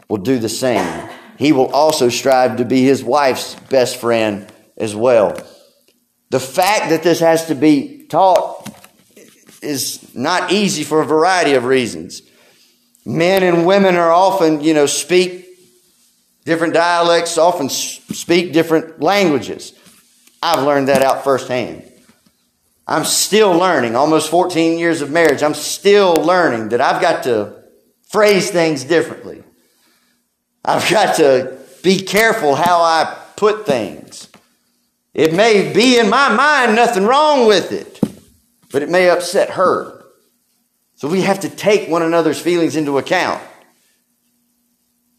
will 0.07 0.17
do 0.17 0.37
the 0.37 0.49
same. 0.49 1.09
He 1.39 1.53
will 1.53 1.73
also 1.73 2.09
strive 2.09 2.57
to 2.57 2.65
be 2.65 2.83
his 2.83 3.03
wife's 3.03 3.55
best 3.71 3.97
friend 3.97 4.47
as 4.77 4.95
well. 4.95 5.35
The 6.29 6.39
fact 6.39 6.91
that 6.91 7.01
this 7.01 7.21
has 7.21 7.47
to 7.47 7.55
be 7.55 8.05
taught 8.05 8.71
is 9.63 10.13
not 10.13 10.51
easy 10.51 10.83
for 10.83 11.01
a 11.01 11.05
variety 11.07 11.55
of 11.55 11.65
reasons. 11.65 12.21
Men 13.03 13.41
and 13.41 13.65
women 13.65 13.95
are 13.95 14.11
often, 14.11 14.61
you 14.61 14.75
know, 14.75 14.85
speak 14.85 15.47
different 16.45 16.75
dialects, 16.75 17.39
often 17.39 17.67
speak 17.69 18.53
different 18.53 19.01
languages. 19.01 19.73
I've 20.41 20.65
learned 20.65 20.87
that 20.87 21.01
out 21.01 21.23
firsthand. 21.23 21.83
I'm 22.87 23.03
still 23.03 23.51
learning, 23.51 23.95
almost 23.95 24.29
14 24.29 24.79
years 24.79 25.01
of 25.01 25.11
marriage, 25.11 25.43
I'm 25.43 25.53
still 25.53 26.13
learning 26.15 26.69
that 26.69 26.79
I've 26.79 27.01
got 27.01 27.23
to 27.23 27.63
phrase 28.03 28.49
things 28.49 28.85
differently. 28.85 29.43
I've 30.63 30.89
got 30.89 31.15
to 31.17 31.57
be 31.83 31.99
careful 31.99 32.55
how 32.55 32.81
I 32.81 33.17
put 33.35 33.65
things. 33.65 34.29
It 35.13 35.33
may 35.33 35.73
be 35.73 35.99
in 35.99 36.09
my 36.09 36.33
mind 36.33 36.75
nothing 36.75 37.05
wrong 37.05 37.47
with 37.47 37.71
it, 37.71 37.99
but 38.71 38.83
it 38.83 38.89
may 38.89 39.09
upset 39.09 39.51
her. 39.51 40.05
So 40.95 41.07
we 41.07 41.21
have 41.21 41.41
to 41.41 41.49
take 41.49 41.89
one 41.89 42.01
another's 42.01 42.39
feelings 42.39 42.75
into 42.75 42.97
account. 42.97 43.41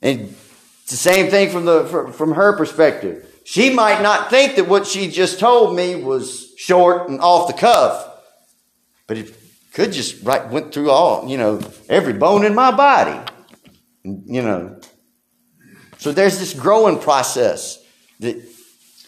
And 0.01 0.35
it's 0.83 0.91
the 0.91 0.97
same 0.97 1.31
thing 1.31 1.51
from 1.51 1.65
the 1.65 2.13
from 2.15 2.33
her 2.33 2.57
perspective. 2.57 3.28
She 3.51 3.71
might 3.71 4.03
not 4.03 4.29
think 4.29 4.57
that 4.57 4.69
what 4.69 4.87
she 4.87 5.09
just 5.09 5.41
told 5.41 5.75
me 5.75 5.95
was 5.95 6.53
short 6.59 7.09
and 7.09 7.19
off 7.19 7.47
the 7.47 7.55
cuff, 7.55 8.07
but 9.07 9.17
it 9.17 9.35
could 9.73 9.91
just 9.91 10.23
right 10.23 10.47
went 10.51 10.75
through 10.75 10.91
all 10.91 11.27
you 11.27 11.39
know 11.39 11.59
every 11.89 12.13
bone 12.13 12.45
in 12.45 12.55
my 12.55 12.71
body, 12.73 13.19
you 14.05 14.43
know. 14.43 14.79
So 15.97 16.13
there's 16.13 16.39
this 16.39 16.53
growing 16.53 16.99
process 16.99 17.83
that 18.21 18.37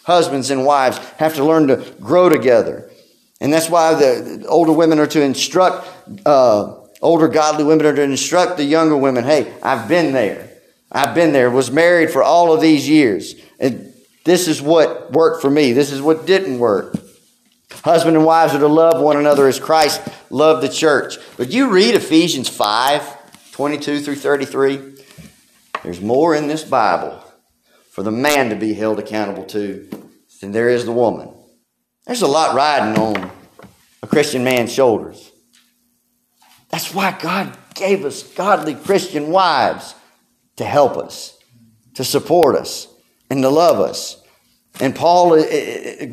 husbands 0.05 0.49
and 0.49 0.65
wives 0.65 0.97
have 1.19 1.35
to 1.35 1.45
learn 1.45 1.67
to 1.67 1.93
grow 1.99 2.27
together, 2.27 2.89
and 3.39 3.53
that's 3.53 3.69
why 3.69 3.93
the 3.93 4.43
older 4.49 4.73
women 4.73 4.97
are 4.97 5.05
to 5.05 5.21
instruct. 5.21 5.87
Uh, 6.25 6.79
older 6.99 7.27
godly 7.27 7.63
women 7.63 7.85
are 7.85 7.95
to 7.95 8.01
instruct 8.01 8.57
the 8.57 8.63
younger 8.63 8.97
women. 8.97 9.23
Hey, 9.23 9.53
I've 9.61 9.87
been 9.87 10.13
there. 10.13 10.49
I've 10.91 11.13
been 11.13 11.31
there, 11.31 11.51
was 11.51 11.69
married 11.69 12.09
for 12.09 12.23
all 12.23 12.51
of 12.51 12.59
these 12.59 12.89
years. 12.89 13.35
And 13.59 13.90
this 14.23 14.47
is 14.47 14.61
what 14.61 15.11
worked 15.11 15.41
for 15.41 15.49
me. 15.49 15.73
This 15.73 15.91
is 15.91 16.01
what 16.01 16.25
didn't 16.25 16.59
work. 16.59 16.95
Husband 17.83 18.15
and 18.15 18.25
wives 18.25 18.53
are 18.53 18.59
to 18.59 18.67
love 18.67 19.01
one 19.01 19.17
another 19.17 19.47
as 19.47 19.59
Christ 19.59 20.01
loved 20.29 20.61
the 20.61 20.69
church. 20.69 21.15
But 21.37 21.51
you 21.51 21.71
read 21.71 21.95
Ephesians 21.95 22.47
5 22.49 23.51
22 23.51 23.99
through 23.99 24.15
33. 24.15 25.03
There's 25.83 26.01
more 26.01 26.35
in 26.35 26.47
this 26.47 26.63
Bible 26.63 27.23
for 27.89 28.03
the 28.03 28.11
man 28.11 28.49
to 28.49 28.55
be 28.55 28.73
held 28.73 28.99
accountable 28.99 29.45
to 29.45 29.89
than 30.41 30.51
there 30.51 30.69
is 30.69 30.85
the 30.85 30.91
woman. 30.91 31.33
There's 32.05 32.21
a 32.21 32.27
lot 32.27 32.55
riding 32.55 32.99
on 32.99 33.31
a 34.01 34.07
Christian 34.07 34.43
man's 34.43 34.73
shoulders. 34.73 35.31
That's 36.69 36.93
why 36.93 37.17
God 37.19 37.55
gave 37.75 38.05
us 38.05 38.23
godly 38.23 38.75
Christian 38.75 39.29
wives 39.29 39.93
to 40.55 40.65
help 40.65 40.97
us, 40.97 41.37
to 41.95 42.03
support 42.03 42.55
us, 42.55 42.87
and 43.31 43.41
to 43.43 43.49
love 43.49 43.79
us. 43.79 44.21
And 44.81 44.93
Paul, 44.93 45.41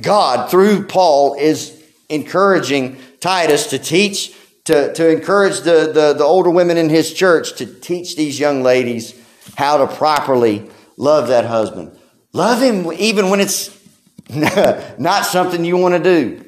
God, 0.00 0.50
through 0.50 0.86
Paul, 0.86 1.34
is 1.34 1.82
encouraging 2.08 2.96
Titus 3.18 3.70
to 3.70 3.78
teach, 3.78 4.34
to, 4.66 4.94
to 4.94 5.10
encourage 5.10 5.62
the, 5.62 5.90
the, 5.92 6.14
the 6.16 6.24
older 6.24 6.48
women 6.48 6.76
in 6.76 6.88
his 6.88 7.12
church 7.12 7.56
to 7.56 7.66
teach 7.66 8.14
these 8.14 8.38
young 8.38 8.62
ladies 8.62 9.20
how 9.56 9.78
to 9.78 9.88
properly 9.96 10.70
love 10.96 11.28
that 11.28 11.44
husband. 11.44 11.90
Love 12.32 12.62
him 12.62 12.92
even 12.92 13.30
when 13.30 13.40
it's 13.40 13.76
not 14.30 15.26
something 15.26 15.64
you 15.64 15.76
want 15.76 15.94
to 15.94 16.02
do. 16.02 16.44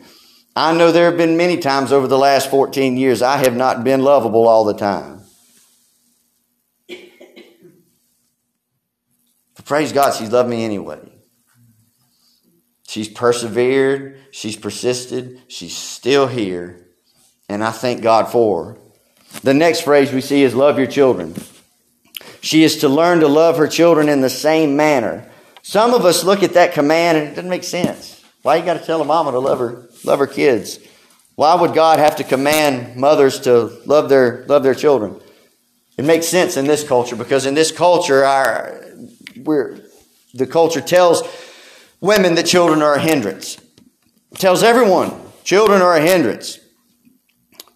I 0.54 0.72
know 0.76 0.92
there 0.92 1.06
have 1.06 1.16
been 1.16 1.36
many 1.36 1.56
times 1.56 1.90
over 1.90 2.06
the 2.06 2.18
last 2.18 2.48
14 2.48 2.96
years 2.96 3.22
I 3.22 3.38
have 3.38 3.56
not 3.56 3.82
been 3.82 4.02
lovable 4.02 4.46
all 4.46 4.64
the 4.64 4.74
time. 4.74 5.19
Praise 9.64 9.92
God, 9.92 10.14
she's 10.14 10.30
loved 10.30 10.48
me 10.48 10.64
anyway. 10.64 11.00
She's 12.86 13.08
persevered, 13.08 14.18
she's 14.32 14.56
persisted, 14.56 15.42
she's 15.48 15.76
still 15.76 16.26
here, 16.26 16.88
and 17.48 17.62
I 17.62 17.70
thank 17.70 18.02
God 18.02 18.28
for 18.32 18.64
her. 18.64 18.78
The 19.42 19.54
next 19.54 19.82
phrase 19.82 20.12
we 20.12 20.20
see 20.20 20.42
is 20.42 20.54
love 20.54 20.76
your 20.76 20.88
children. 20.88 21.34
She 22.40 22.64
is 22.64 22.78
to 22.78 22.88
learn 22.88 23.20
to 23.20 23.28
love 23.28 23.58
her 23.58 23.68
children 23.68 24.08
in 24.08 24.22
the 24.22 24.30
same 24.30 24.76
manner. 24.76 25.30
Some 25.62 25.94
of 25.94 26.04
us 26.04 26.24
look 26.24 26.42
at 26.42 26.54
that 26.54 26.72
command 26.72 27.18
and 27.18 27.28
it 27.28 27.34
doesn't 27.34 27.50
make 27.50 27.64
sense. 27.64 28.24
Why 28.42 28.56
you 28.56 28.64
got 28.64 28.80
to 28.80 28.84
tell 28.84 29.02
a 29.02 29.04
mama 29.04 29.32
to 29.32 29.38
love 29.38 29.58
her 29.58 29.88
love 30.04 30.18
her 30.18 30.26
kids? 30.26 30.78
Why 31.34 31.54
would 31.54 31.74
God 31.74 31.98
have 31.98 32.16
to 32.16 32.24
command 32.24 32.96
mothers 32.96 33.40
to 33.40 33.80
love 33.86 34.08
their 34.08 34.44
love 34.48 34.62
their 34.62 34.74
children? 34.74 35.20
It 35.96 36.04
makes 36.04 36.26
sense 36.26 36.56
in 36.56 36.66
this 36.66 36.82
culture 36.82 37.16
because 37.16 37.44
in 37.44 37.54
this 37.54 37.70
culture 37.70 38.24
our 38.24 38.82
we're, 39.44 39.80
the 40.34 40.46
culture 40.46 40.80
tells 40.80 41.22
women 42.00 42.34
that 42.36 42.46
children 42.46 42.82
are 42.82 42.94
a 42.94 43.00
hindrance. 43.00 43.60
Tells 44.34 44.62
everyone 44.62 45.12
children 45.44 45.82
are 45.82 45.96
a 45.96 46.00
hindrance. 46.00 46.58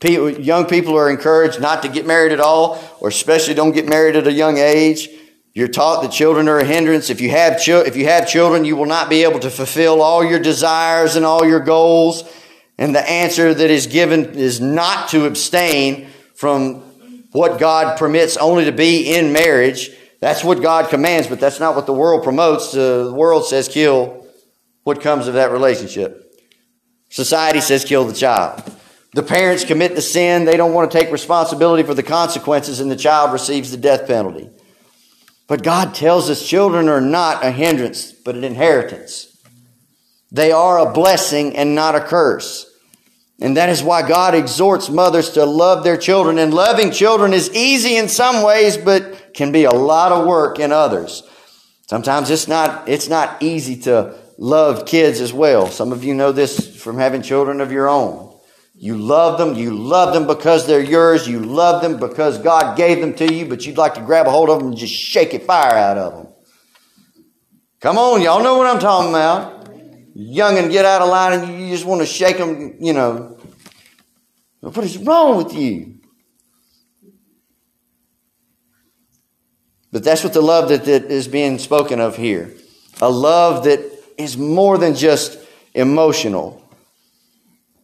People, 0.01 0.31
young 0.31 0.67
people 0.67 0.97
are 0.97 1.11
encouraged 1.11 1.61
not 1.61 1.83
to 1.83 1.89
get 1.89 2.07
married 2.07 2.31
at 2.33 2.41
all, 2.41 2.83
or 3.01 3.09
especially 3.09 3.55
don't 3.55 3.73
get 3.73 3.89
married 3.89 4.17
at 4.17 4.27
a 4.27 4.33
young 4.33 4.59
age. 4.59 5.09
You're 5.55 5.69
taught 5.69 6.03
that 6.03 6.11
children 6.11 6.49
are 6.49 6.59
a 6.59 6.65
hindrance. 6.65 7.11
If 7.11 7.21
you 7.21 7.31
have 7.31 7.61
if 7.67 7.97
you 7.97 8.07
have 8.07 8.29
children, 8.29 8.65
you 8.65 8.77
will 8.77 8.87
not 8.87 9.09
be 9.09 9.23
able 9.23 9.39
to 9.41 9.51
fulfill 9.51 10.03
all 10.03 10.25
your 10.25 10.41
desires 10.41 11.17
and 11.17 11.25
all 11.25 11.47
your 11.47 11.61
goals. 11.61 12.25
And 12.77 12.95
the 12.95 13.09
answer 13.09 13.55
that 13.55 13.71
is 13.71 13.87
given 13.87 14.35
is 14.35 14.61
not 14.61 15.09
to 15.11 15.27
abstain 15.27 16.09
from 16.35 16.83
what 17.31 17.61
God 17.61 17.99
permits 17.99 18.37
only 18.37 18.65
to 18.65 18.73
be 18.73 19.15
in 19.15 19.33
marriage. 19.33 19.91
That's 20.25 20.43
what 20.43 20.62
God 20.62 20.89
commands, 20.89 21.27
but 21.27 21.39
that's 21.39 21.61
not 21.61 21.77
what 21.77 21.85
the 21.85 21.93
world 21.93 22.25
promotes. 22.25 22.72
The 22.72 23.12
world 23.14 23.45
says 23.45 23.68
kill 23.68 24.27
what 24.83 25.03
comes 25.03 25.29
of 25.29 25.35
that 25.35 25.51
relationship. 25.51 26.41
Society 27.11 27.61
says 27.61 27.85
kill 27.85 28.07
the 28.07 28.14
child. 28.14 28.62
The 29.12 29.22
parents 29.22 29.66
commit 29.66 29.95
the 29.95 30.01
sin. 30.01 30.47
They 30.47 30.57
don't 30.57 30.72
want 30.72 30.91
to 30.91 30.99
take 30.99 31.12
responsibility 31.12 31.83
for 31.83 31.93
the 31.93 32.03
consequences, 32.03 32.81
and 32.81 32.91
the 32.91 32.97
child 32.97 33.35
receives 33.35 33.70
the 33.70 33.77
death 33.77 34.07
penalty. 34.07 34.49
But 35.47 35.62
God 35.62 35.95
tells 35.95 36.31
us 36.31 36.49
children 36.49 36.89
are 36.89 37.03
not 37.03 37.45
a 37.45 37.51
hindrance, 37.51 38.11
but 38.11 38.35
an 38.35 38.45
inheritance. 38.45 39.37
They 40.33 40.53
are 40.53 40.79
a 40.79 40.91
blessing 40.91 41.55
and 41.55 41.75
not 41.75 41.97
a 41.97 42.01
curse. 42.01 42.64
And 43.43 43.59
that 43.59 43.68
is 43.68 43.83
why 43.83 44.09
God 44.09 44.35
exhorts 44.35 44.89
mothers 44.89 45.33
to 45.33 45.45
love 45.45 45.85
their 45.85 45.99
children. 45.99 46.39
And 46.39 46.55
loving 46.55 46.93
children 46.93 47.35
is 47.35 47.53
easy 47.53 47.97
in 47.97 48.09
some 48.09 48.43
ways, 48.43 48.79
but 48.79 49.20
can 49.35 49.53
be 49.53 49.64
a 49.64 49.70
lot 49.70 50.12
of 50.12 50.26
work 50.26 50.59
in 50.59 50.72
others. 50.72 51.22
Sometimes 51.87 52.30
it's 52.30 52.49
not, 52.49 52.89
it's 52.89 53.09
not 53.09 53.43
easy 53.43 53.76
to 53.82 54.16
love 54.39 54.87
kids 54.87 55.20
as 55.20 55.32
well. 55.32 55.66
Some 55.66 55.93
of 55.93 56.05
you 56.05 56.14
know 56.14 56.32
this 56.32 56.80
from 56.80 56.99
having 56.99 57.22
children 57.22 57.61
of 57.61 57.70
your 57.70 57.89
own. 57.89 58.32
You 58.76 58.97
love 58.97 59.39
them. 59.39 59.55
You 59.55 59.74
love 59.74 60.14
them 60.14 60.26
because 60.26 60.66
they're 60.66 60.80
yours. 60.80 61.28
You 61.28 61.41
love 61.41 61.82
them 61.82 61.99
because 61.99 62.39
God 62.39 62.76
gave 62.76 63.01
them 63.01 63.14
to 63.14 63.32
you, 63.32 63.47
but 63.47 63.64
you'd 63.64 63.76
like 63.76 63.95
to 63.95 64.01
grab 64.01 64.26
a 64.26 64.30
hold 64.30 64.51
of 64.51 64.59
them 64.59 64.68
and 64.68 64.76
just 64.76 64.93
shake 64.93 65.35
it 65.35 65.45
fire 65.45 65.76
out 65.76 65.99
of 65.99 66.12
them. 66.12 66.32
Come 67.80 67.99
on, 67.99 68.22
y'all 68.22 68.43
know 68.43 68.57
what 68.57 68.66
I'm 68.66 68.80
talking 68.80 69.11
about. 69.11 69.68
Young 70.14 70.59
and 70.59 70.70
get 70.70 70.85
out 70.85 71.03
of 71.03 71.09
line 71.09 71.39
and 71.39 71.61
you 71.61 71.68
just 71.68 71.85
want 71.85 72.01
to 72.01 72.07
shake 72.07 72.39
them, 72.39 72.76
you 72.80 72.93
know. 72.93 73.39
What 74.61 74.78
is 74.78 74.97
wrong 74.99 75.37
with 75.37 75.55
you? 75.55 75.99
But 79.95 80.03
that's 80.03 80.24
what 80.24 80.32
the 80.32 80.42
love 80.42 80.70
that, 80.70 80.86
that 80.86 81.05
is 81.05 81.28
being 81.28 81.61
spoken 81.61 82.01
of 82.01 82.16
here. 82.16 82.53
A 83.01 83.09
love 83.09 83.62
that 83.62 83.80
is 84.18 84.36
more 84.36 84.76
than 84.76 84.97
just 84.97 85.38
emotional. 85.72 86.61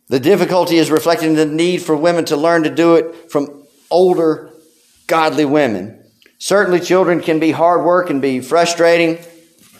The 0.08 0.18
difficulty 0.18 0.78
is 0.78 0.90
reflecting 0.90 1.36
the 1.36 1.46
need 1.46 1.82
for 1.82 1.94
women 1.94 2.24
to 2.24 2.36
learn 2.36 2.64
to 2.64 2.74
do 2.74 2.96
it 2.96 3.30
from 3.30 3.64
older, 3.92 4.50
godly 5.06 5.44
women. 5.44 6.04
Certainly, 6.38 6.80
children 6.80 7.20
can 7.20 7.38
be 7.38 7.52
hard 7.52 7.84
work 7.84 8.10
and 8.10 8.20
be 8.20 8.40
frustrating, 8.40 9.24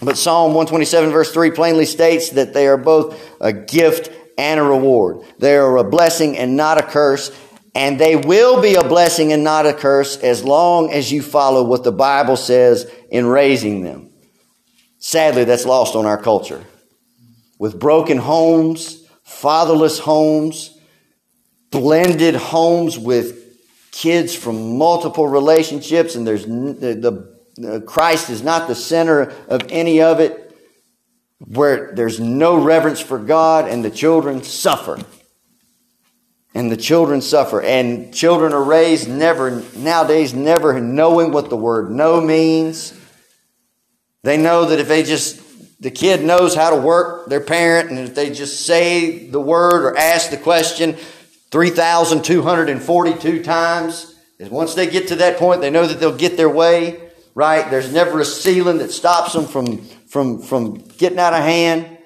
but 0.00 0.16
Psalm 0.16 0.54
127, 0.54 1.10
verse 1.10 1.32
3 1.32 1.50
plainly 1.50 1.84
states 1.84 2.30
that 2.30 2.54
they 2.54 2.68
are 2.68 2.76
both 2.76 3.20
a 3.40 3.52
gift 3.52 4.08
and 4.38 4.60
a 4.60 4.62
reward. 4.62 5.26
They 5.40 5.56
are 5.56 5.78
a 5.78 5.82
blessing 5.82 6.38
and 6.38 6.56
not 6.56 6.78
a 6.78 6.86
curse, 6.86 7.36
and 7.74 7.98
they 7.98 8.16
will 8.16 8.60
be 8.60 8.74
a 8.74 8.84
blessing 8.84 9.32
and 9.32 9.44
not 9.44 9.66
a 9.66 9.72
curse 9.72 10.16
as 10.18 10.42
long 10.44 10.90
as 10.92 11.12
you 11.12 11.22
follow 11.22 11.62
what 11.62 11.84
the 11.84 11.92
Bible 11.92 12.36
says 12.36 12.90
in 13.10 13.26
raising 13.26 13.82
them. 13.82 14.10
Sadly, 14.98 15.44
that's 15.44 15.64
lost 15.64 15.94
on 15.94 16.04
our 16.04 16.20
culture. 16.20 16.64
With 17.58 17.78
broken 17.78 18.18
homes, 18.18 19.06
fatherless 19.22 19.98
homes, 19.98 20.76
blended 21.70 22.34
homes 22.34 22.98
with 22.98 23.38
kids 23.92 24.34
from 24.34 24.76
multiple 24.76 25.28
relationships, 25.28 26.14
and 26.14 26.26
there's 26.26 26.44
the, 26.46 27.36
the 27.56 27.80
Christ 27.82 28.30
is 28.30 28.42
not 28.42 28.68
the 28.68 28.74
center 28.74 29.32
of 29.48 29.62
any 29.70 30.00
of 30.00 30.20
it, 30.20 30.54
where 31.38 31.92
there's 31.94 32.20
no 32.20 32.62
reverence 32.62 33.00
for 33.00 33.18
God, 33.18 33.68
and 33.68 33.84
the 33.84 33.90
children 33.90 34.42
suffer. 34.42 34.98
And 36.52 36.70
the 36.70 36.76
children 36.76 37.22
suffer, 37.22 37.62
and 37.62 38.12
children 38.12 38.52
are 38.52 38.62
raised 38.62 39.08
never 39.08 39.62
nowadays 39.76 40.34
never 40.34 40.80
knowing 40.80 41.30
what 41.30 41.48
the 41.48 41.56
word 41.56 41.90
no 41.90 42.20
means. 42.20 42.92
They 44.24 44.36
know 44.36 44.64
that 44.64 44.80
if 44.80 44.88
they 44.88 45.04
just 45.04 45.40
the 45.80 45.90
kid 45.90 46.22
knows 46.22 46.54
how 46.54 46.70
to 46.70 46.76
work 46.76 47.28
their 47.28 47.40
parent, 47.40 47.90
and 47.90 47.98
if 47.98 48.14
they 48.14 48.30
just 48.30 48.66
say 48.66 49.28
the 49.28 49.40
word 49.40 49.84
or 49.84 49.96
ask 49.96 50.30
the 50.30 50.36
question 50.36 50.96
3,242 51.50 53.42
times, 53.42 54.14
once 54.38 54.74
they 54.74 54.86
get 54.86 55.08
to 55.08 55.16
that 55.16 55.38
point, 55.38 55.60
they 55.60 55.70
know 55.70 55.86
that 55.86 55.98
they'll 55.98 56.16
get 56.16 56.36
their 56.36 56.48
way, 56.48 57.10
right? 57.34 57.70
There's 57.70 57.92
never 57.92 58.20
a 58.20 58.24
ceiling 58.24 58.78
that 58.78 58.90
stops 58.90 59.32
them 59.32 59.46
from, 59.46 59.78
from, 60.06 60.40
from 60.42 60.74
getting 60.98 61.18
out 61.18 61.32
of 61.32 61.42
hand. 61.42 61.98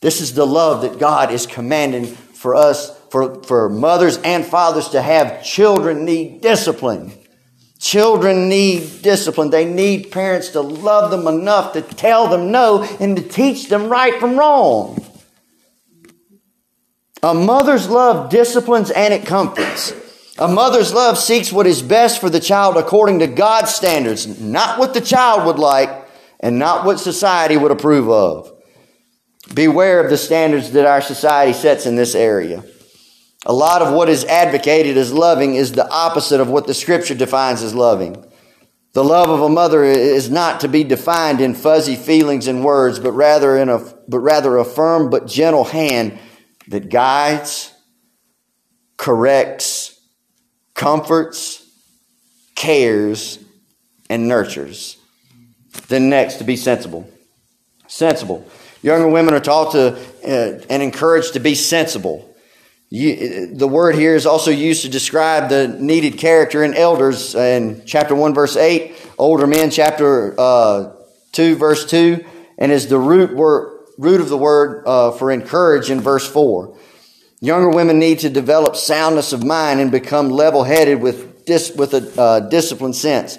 This 0.00 0.20
is 0.20 0.34
the 0.34 0.46
love 0.46 0.82
that 0.82 0.98
God 0.98 1.30
is 1.30 1.46
commanding 1.46 2.06
for 2.06 2.54
us, 2.54 2.98
for, 3.10 3.42
for 3.42 3.68
mothers 3.68 4.18
and 4.18 4.46
fathers 4.46 4.88
to 4.90 5.02
have. 5.02 5.44
Children 5.44 6.04
need 6.04 6.40
discipline. 6.40 7.12
Children 7.80 8.48
need 8.48 9.02
discipline. 9.02 9.50
They 9.50 9.64
need 9.64 10.12
parents 10.12 10.50
to 10.50 10.60
love 10.60 11.10
them 11.10 11.26
enough 11.26 11.72
to 11.72 11.82
tell 11.82 12.28
them 12.28 12.50
no 12.50 12.82
and 13.00 13.16
to 13.16 13.22
teach 13.22 13.68
them 13.68 13.88
right 13.88 14.18
from 14.20 14.38
wrong. 14.38 15.04
A 17.22 17.34
mother's 17.34 17.88
love 17.88 18.30
disciplines 18.30 18.90
and 18.90 19.12
it 19.12 19.26
comforts. 19.26 19.92
A 20.38 20.48
mother's 20.48 20.94
love 20.94 21.18
seeks 21.18 21.52
what 21.52 21.66
is 21.66 21.82
best 21.82 22.20
for 22.20 22.30
the 22.30 22.40
child 22.40 22.76
according 22.76 23.18
to 23.18 23.26
God's 23.26 23.74
standards, 23.74 24.40
not 24.40 24.78
what 24.78 24.94
the 24.94 25.00
child 25.00 25.46
would 25.46 25.58
like 25.58 25.90
and 26.38 26.58
not 26.58 26.86
what 26.86 27.00
society 27.00 27.56
would 27.56 27.72
approve 27.72 28.08
of. 28.08 28.52
Beware 29.52 30.02
of 30.02 30.10
the 30.10 30.16
standards 30.16 30.70
that 30.72 30.86
our 30.86 31.02
society 31.02 31.52
sets 31.52 31.84
in 31.84 31.96
this 31.96 32.14
area. 32.14 32.64
A 33.46 33.52
lot 33.52 33.80
of 33.80 33.94
what 33.94 34.08
is 34.08 34.24
advocated 34.26 34.96
as 34.96 35.12
loving 35.12 35.54
is 35.54 35.72
the 35.72 35.88
opposite 35.90 36.40
of 36.40 36.50
what 36.50 36.66
the 36.66 36.74
scripture 36.74 37.14
defines 37.14 37.62
as 37.62 37.74
loving. 37.74 38.24
The 38.92 39.04
love 39.04 39.30
of 39.30 39.40
a 39.40 39.48
mother 39.48 39.84
is 39.84 40.28
not 40.28 40.60
to 40.60 40.68
be 40.68 40.84
defined 40.84 41.40
in 41.40 41.54
fuzzy 41.54 41.94
feelings 41.96 42.48
and 42.48 42.64
words, 42.64 42.98
but 42.98 43.12
rather 43.12 43.56
in 43.56 43.68
a, 43.68 43.78
but 44.08 44.18
rather 44.18 44.56
a 44.58 44.64
firm 44.64 45.10
but 45.10 45.26
gentle 45.26 45.64
hand 45.64 46.18
that 46.68 46.90
guides, 46.90 47.72
corrects, 48.96 49.98
comforts, 50.74 51.64
cares, 52.56 53.38
and 54.10 54.28
nurtures. 54.28 54.96
Then 55.88 56.10
next, 56.10 56.34
to 56.36 56.44
be 56.44 56.56
sensible. 56.56 57.08
Sensible. 57.86 58.46
Younger 58.82 59.08
women 59.08 59.34
are 59.34 59.40
taught 59.40 59.72
to 59.72 59.96
uh, 60.24 60.60
and 60.68 60.82
encouraged 60.82 61.34
to 61.34 61.40
be 61.40 61.54
sensible. 61.54 62.29
You, 62.92 63.54
the 63.54 63.68
word 63.68 63.94
here 63.94 64.16
is 64.16 64.26
also 64.26 64.50
used 64.50 64.82
to 64.82 64.88
describe 64.88 65.48
the 65.48 65.68
needed 65.68 66.18
character 66.18 66.64
in 66.64 66.74
elders 66.74 67.36
in 67.36 67.82
chapter 67.86 68.16
1, 68.16 68.34
verse 68.34 68.56
8, 68.56 68.96
older 69.16 69.46
men, 69.46 69.70
chapter 69.70 70.34
uh, 70.36 70.92
2, 71.30 71.54
verse 71.54 71.88
2, 71.88 72.24
and 72.58 72.72
is 72.72 72.88
the 72.88 72.98
root, 72.98 73.36
word, 73.36 73.86
root 73.96 74.20
of 74.20 74.28
the 74.28 74.36
word 74.36 74.82
uh, 74.86 75.12
for 75.12 75.30
encourage 75.30 75.88
in 75.88 76.00
verse 76.00 76.26
4. 76.28 76.76
Younger 77.40 77.70
women 77.70 78.00
need 78.00 78.18
to 78.20 78.28
develop 78.28 78.74
soundness 78.74 79.32
of 79.32 79.44
mind 79.44 79.78
and 79.78 79.92
become 79.92 80.28
level 80.28 80.64
headed 80.64 81.00
with, 81.00 81.44
dis, 81.44 81.72
with 81.76 81.94
a 81.94 82.20
uh, 82.20 82.40
disciplined 82.40 82.96
sense. 82.96 83.38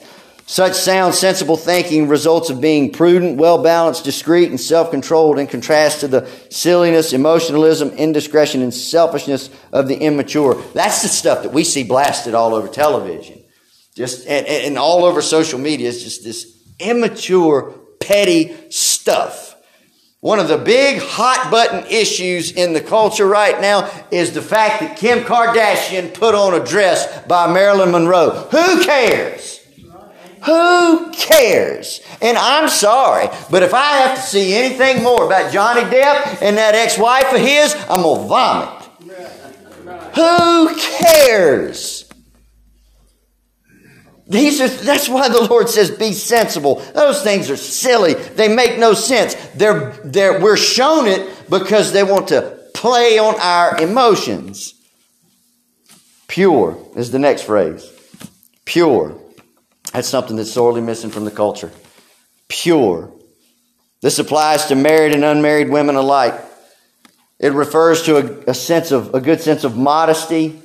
Such 0.51 0.73
sound, 0.73 1.15
sensible 1.15 1.55
thinking 1.55 2.09
results 2.09 2.49
of 2.49 2.59
being 2.59 2.91
prudent, 2.91 3.37
well 3.37 3.63
balanced, 3.63 4.03
discreet, 4.03 4.49
and 4.49 4.59
self 4.59 4.91
controlled 4.91 5.39
in 5.39 5.47
contrast 5.47 6.01
to 6.01 6.09
the 6.09 6.29
silliness, 6.49 7.13
emotionalism, 7.13 7.91
indiscretion, 7.91 8.61
and 8.61 8.73
selfishness 8.73 9.49
of 9.71 9.87
the 9.87 9.95
immature. 9.95 10.61
That's 10.73 11.03
the 11.03 11.07
stuff 11.07 11.43
that 11.43 11.53
we 11.53 11.63
see 11.63 11.85
blasted 11.85 12.33
all 12.33 12.53
over 12.53 12.67
television. 12.67 13.41
Just, 13.95 14.27
and, 14.27 14.45
and 14.45 14.77
all 14.77 15.05
over 15.05 15.21
social 15.21 15.57
media 15.57 15.87
is 15.87 16.03
just 16.03 16.25
this 16.25 16.61
immature, 16.79 17.73
petty 18.01 18.53
stuff. 18.71 19.55
One 20.19 20.39
of 20.39 20.49
the 20.49 20.57
big 20.57 21.01
hot 21.01 21.49
button 21.49 21.89
issues 21.89 22.51
in 22.51 22.73
the 22.73 22.81
culture 22.81 23.25
right 23.25 23.61
now 23.61 23.89
is 24.11 24.33
the 24.33 24.41
fact 24.41 24.81
that 24.81 24.97
Kim 24.97 25.19
Kardashian 25.19 26.13
put 26.13 26.35
on 26.35 26.61
a 26.61 26.65
dress 26.65 27.23
by 27.25 27.49
Marilyn 27.53 27.91
Monroe. 27.91 28.49
Who 28.51 28.83
cares? 28.83 29.60
Who 30.45 31.11
cares? 31.11 32.01
And 32.21 32.37
I'm 32.37 32.67
sorry, 32.67 33.27
but 33.51 33.61
if 33.63 33.73
I 33.73 33.97
have 33.97 34.15
to 34.15 34.21
see 34.21 34.53
anything 34.53 35.03
more 35.03 35.25
about 35.25 35.53
Johnny 35.53 35.81
Depp 35.81 36.41
and 36.41 36.57
that 36.57 36.73
ex 36.73 36.97
wife 36.97 37.31
of 37.31 37.39
his, 37.39 37.75
I'm 37.89 38.01
going 38.01 38.21
to 38.21 38.27
vomit. 38.27 38.81
Who 40.15 40.75
cares? 40.75 42.09
These 44.27 44.61
are, 44.61 44.67
that's 44.69 45.09
why 45.09 45.27
the 45.27 45.41
Lord 45.41 45.69
says, 45.69 45.91
be 45.91 46.13
sensible. 46.13 46.75
Those 46.93 47.21
things 47.21 47.49
are 47.49 47.57
silly. 47.57 48.13
They 48.13 48.53
make 48.53 48.79
no 48.79 48.93
sense. 48.93 49.35
They're, 49.55 49.91
they're, 50.05 50.39
we're 50.39 50.57
shown 50.57 51.07
it 51.07 51.49
because 51.49 51.91
they 51.91 52.03
want 52.03 52.29
to 52.29 52.57
play 52.73 53.19
on 53.19 53.35
our 53.39 53.79
emotions. 53.81 54.73
Pure 56.27 56.77
is 56.95 57.11
the 57.11 57.19
next 57.19 57.43
phrase. 57.43 57.91
Pure. 58.63 59.20
That's 59.93 60.07
something 60.07 60.35
that's 60.35 60.51
sorely 60.51 60.81
missing 60.81 61.09
from 61.09 61.25
the 61.25 61.31
culture. 61.31 61.71
Pure. 62.47 63.11
This 64.01 64.19
applies 64.19 64.65
to 64.67 64.75
married 64.75 65.13
and 65.13 65.23
unmarried 65.23 65.69
women 65.69 65.95
alike. 65.95 66.33
It 67.39 67.53
refers 67.53 68.03
to 68.03 68.17
a, 68.17 68.51
a 68.51 68.53
sense 68.53 68.91
of, 68.91 69.13
a 69.13 69.21
good 69.21 69.41
sense 69.41 69.63
of 69.63 69.77
modesty 69.77 70.61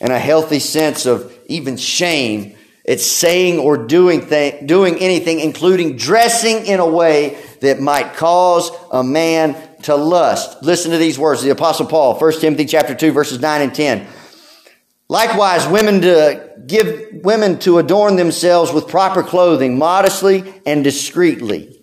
and 0.00 0.12
a 0.12 0.18
healthy 0.18 0.58
sense 0.58 1.06
of 1.06 1.32
even 1.46 1.76
shame 1.76 2.56
it's 2.84 3.06
saying 3.06 3.58
or 3.58 3.78
doing, 3.78 4.28
th- 4.28 4.66
doing 4.66 4.98
anything, 4.98 5.40
including 5.40 5.96
dressing 5.96 6.66
in 6.66 6.80
a 6.80 6.86
way 6.86 7.38
that 7.60 7.80
might 7.80 8.14
cause 8.14 8.70
a 8.92 9.02
man 9.02 9.56
to 9.84 9.94
lust. 9.94 10.62
Listen 10.62 10.90
to 10.90 10.98
these 10.98 11.18
words. 11.18 11.42
The 11.42 11.50
Apostle 11.50 11.86
Paul, 11.86 12.18
1 12.18 12.40
Timothy 12.40 12.66
chapter 12.66 12.94
2, 12.94 13.12
verses 13.12 13.40
9 13.40 13.62
and 13.62 13.74
10. 13.74 14.06
Likewise, 15.14 15.68
women 15.68 16.00
to 16.00 16.50
give 16.66 17.22
women 17.22 17.60
to 17.60 17.78
adorn 17.78 18.16
themselves 18.16 18.72
with 18.72 18.88
proper 18.88 19.22
clothing, 19.22 19.78
modestly 19.78 20.60
and 20.66 20.82
discreetly, 20.82 21.80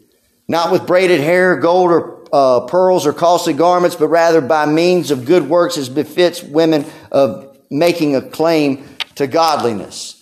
not 0.50 0.70
with 0.70 0.86
braided 0.86 1.22
hair, 1.22 1.56
gold 1.56 1.92
or 1.92 2.28
uh, 2.34 2.66
pearls 2.68 3.06
or 3.06 3.14
costly 3.14 3.54
garments, 3.54 3.96
but 3.96 4.10
rather 4.10 4.42
by 4.42 4.66
means 4.66 5.12
of 5.12 5.24
good 5.24 5.48
works 5.48 5.78
as 5.78 5.88
befits 5.88 6.44
women 6.44 6.84
of 7.10 7.58
making 7.70 8.18
a 8.18 8.22
claim 8.22 8.84
to 9.16 9.28
godliness. 9.28 10.22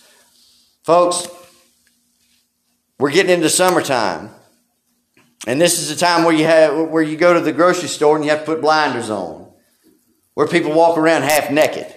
Folks, 0.84 1.26
we're 3.00 3.10
getting 3.10 3.32
into 3.32 3.50
summertime. 3.50 4.30
And 5.48 5.60
this 5.60 5.80
is 5.80 5.88
the 5.88 5.96
time 5.96 6.22
where 6.22 6.32
you 6.32 6.44
have 6.44 6.90
where 6.90 7.02
you 7.02 7.16
go 7.16 7.34
to 7.34 7.40
the 7.40 7.52
grocery 7.52 7.88
store 7.88 8.14
and 8.14 8.24
you 8.24 8.30
have 8.30 8.44
to 8.44 8.46
put 8.46 8.60
blinders 8.60 9.10
on. 9.10 9.52
Where 10.34 10.46
people 10.46 10.72
walk 10.72 10.96
around 10.96 11.22
half 11.22 11.50
naked. 11.50 11.92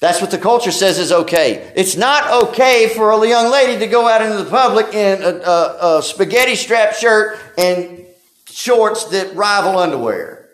That's 0.00 0.20
what 0.20 0.30
the 0.30 0.38
culture 0.38 0.70
says 0.70 0.98
is 0.98 1.10
okay. 1.10 1.72
It's 1.74 1.96
not 1.96 2.44
okay 2.44 2.88
for 2.94 3.10
a 3.10 3.28
young 3.28 3.50
lady 3.50 3.80
to 3.80 3.86
go 3.88 4.06
out 4.08 4.22
into 4.22 4.42
the 4.42 4.48
public 4.48 4.94
in 4.94 5.22
a, 5.22 5.38
a, 5.38 5.98
a 5.98 6.02
spaghetti 6.02 6.54
strap 6.54 6.94
shirt 6.94 7.38
and 7.58 8.06
shorts 8.48 9.04
that 9.06 9.34
rival 9.34 9.78
underwear. 9.78 10.48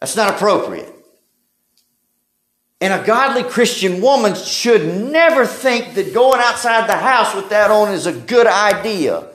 That's 0.00 0.16
not 0.16 0.34
appropriate. 0.34 0.94
And 2.80 2.92
a 2.92 3.04
godly 3.04 3.42
Christian 3.42 4.00
woman 4.00 4.34
should 4.34 5.10
never 5.10 5.44
think 5.44 5.94
that 5.94 6.14
going 6.14 6.40
outside 6.40 6.88
the 6.88 6.96
house 6.96 7.34
with 7.34 7.50
that 7.50 7.70
on 7.70 7.92
is 7.92 8.06
a 8.06 8.12
good 8.12 8.46
idea. 8.46 9.28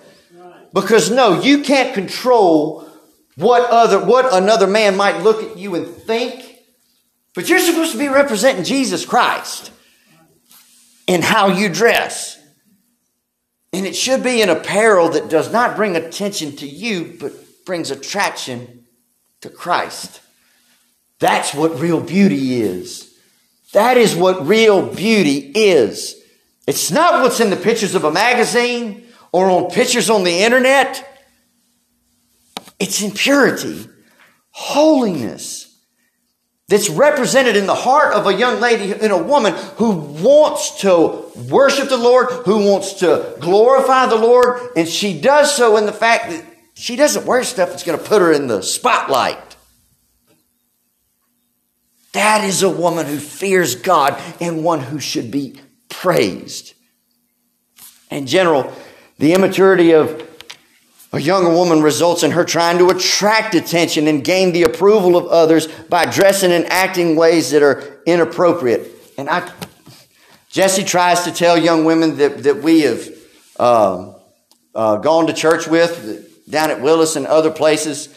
Because 0.74 1.12
no, 1.12 1.42
you 1.42 1.62
can't 1.62 1.94
control 1.94 2.90
what 3.36 3.70
other 3.70 4.04
what 4.04 4.34
another 4.34 4.66
man 4.66 4.96
might 4.96 5.22
look 5.22 5.44
at 5.44 5.58
you 5.58 5.76
and 5.76 5.88
think. 5.88 6.53
But 7.34 7.50
you're 7.50 7.60
supposed 7.60 7.94
to 7.94 7.98
be 7.98 8.10
representing 8.10 8.64
Jesus 8.64 9.06
Christ 9.06 9.72
in 11.08 11.22
how 11.22 11.48
you 11.48 11.70
dress. 11.70 12.40
And 13.72 13.88
it 13.88 13.96
should 13.96 14.24
be 14.24 14.42
an 14.42 14.50
apparel 14.50 15.10
that 15.10 15.30
does 15.30 15.52
not 15.52 15.76
bring 15.76 15.96
attention 15.96 16.56
to 16.58 16.68
you, 16.68 17.18
but 17.20 17.34
brings 17.66 17.90
attraction 17.90 18.86
to 19.42 19.50
Christ. 19.50 20.22
That's 21.20 21.54
what 21.54 21.80
real 21.80 22.00
beauty 22.00 22.62
is. 22.62 23.18
That 23.72 23.98
is 23.98 24.16
what 24.16 24.46
real 24.46 24.94
beauty 24.94 25.52
is. 25.56 26.16
It's 26.68 26.92
not 26.92 27.24
what's 27.24 27.40
in 27.40 27.50
the 27.50 27.56
pictures 27.56 27.96
of 27.96 28.04
a 28.04 28.12
magazine 28.12 29.08
or 29.32 29.50
on 29.50 29.72
pictures 29.72 30.10
on 30.10 30.24
the 30.24 30.44
internet. 30.44 31.10
It's 32.80 33.02
in 33.02 33.12
purity, 33.12 33.88
holiness 34.52 35.73
that's 36.74 36.90
represented 36.90 37.56
in 37.56 37.68
the 37.68 37.76
heart 37.76 38.16
of 38.16 38.26
a 38.26 38.34
young 38.34 38.60
lady, 38.60 38.94
in 38.94 39.12
a 39.12 39.18
woman 39.24 39.54
who 39.76 39.92
wants 39.92 40.82
to 40.82 41.24
worship 41.48 41.88
the 41.88 41.98
Lord, 41.98 42.32
who 42.48 42.68
wants 42.68 42.94
to 42.94 43.38
glorify 43.40 44.08
the 44.08 44.16
Lord, 44.16 44.60
and 44.76 44.88
she 44.88 45.22
does 45.22 45.56
so 45.56 45.78
in 45.78 45.86
the 45.86 45.94
fact 45.94 46.32
that 46.32 46.44
she 46.74 46.96
doesn't 46.96 47.28
wear 47.28 47.44
stuff 47.44 47.70
that's 47.70 47.84
going 47.84 48.00
to 48.00 48.04
put 48.04 48.24
her 48.24 48.32
in 48.32 48.48
the 48.48 48.64
spotlight. 48.64 49.56
That 52.14 52.44
is 52.44 52.64
a 52.64 52.72
woman 52.72 53.06
who 53.06 53.20
fears 53.20 53.76
God 53.76 54.20
and 54.42 54.64
one 54.64 54.80
who 54.80 55.00
should 55.00 55.30
be 55.30 55.60
praised. 55.90 56.74
In 58.10 58.26
general, 58.26 58.74
the 59.20 59.34
immaturity 59.36 59.92
of 59.92 60.33
a 61.14 61.22
young 61.22 61.54
woman 61.54 61.84
results 61.84 62.24
in 62.24 62.32
her 62.32 62.44
trying 62.44 62.80
to 62.80 62.90
attract 62.90 63.54
attention 63.54 64.08
and 64.08 64.24
gain 64.24 64.52
the 64.52 64.64
approval 64.64 65.16
of 65.16 65.28
others 65.28 65.68
by 65.68 66.06
dressing 66.06 66.52
and 66.52 66.66
acting 66.66 67.16
ways 67.16 67.52
that 67.52 67.62
are 67.62 68.02
inappropriate. 68.08 68.90
And 69.16 69.30
I, 69.30 69.50
Jesse 70.50 70.84
tries 70.84 71.24
to 71.26 71.32
tell 71.32 71.56
young 71.56 71.86
women 71.86 72.18
that, 72.18 72.44
that 72.44 72.64
we 72.64 72.82
have 72.82 73.08
uh, 73.60 74.14
uh, 74.74 74.98
gone 74.98 75.28
to 75.28 75.34
church 75.34 75.68
with 75.68 76.50
down 76.50 76.72
at 76.72 76.82
Willis 76.82 77.16
and 77.16 77.28
other 77.28 77.52
places 77.52 78.10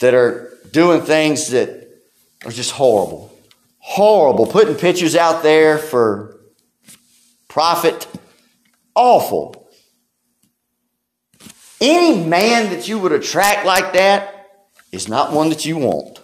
that 0.00 0.12
are 0.12 0.58
doing 0.72 1.02
things 1.02 1.50
that 1.50 1.88
are 2.44 2.50
just 2.50 2.72
horrible. 2.72 3.32
Horrible. 3.78 4.46
Putting 4.46 4.74
pictures 4.74 5.14
out 5.14 5.44
there 5.44 5.78
for 5.78 6.40
profit. 7.46 8.08
Awful. 8.96 9.63
Any 11.80 12.24
man 12.24 12.70
that 12.70 12.88
you 12.88 12.98
would 12.98 13.12
attract 13.12 13.66
like 13.66 13.92
that 13.94 14.50
is 14.92 15.08
not 15.08 15.32
one 15.32 15.48
that 15.50 15.64
you 15.64 15.76
want. 15.76 16.20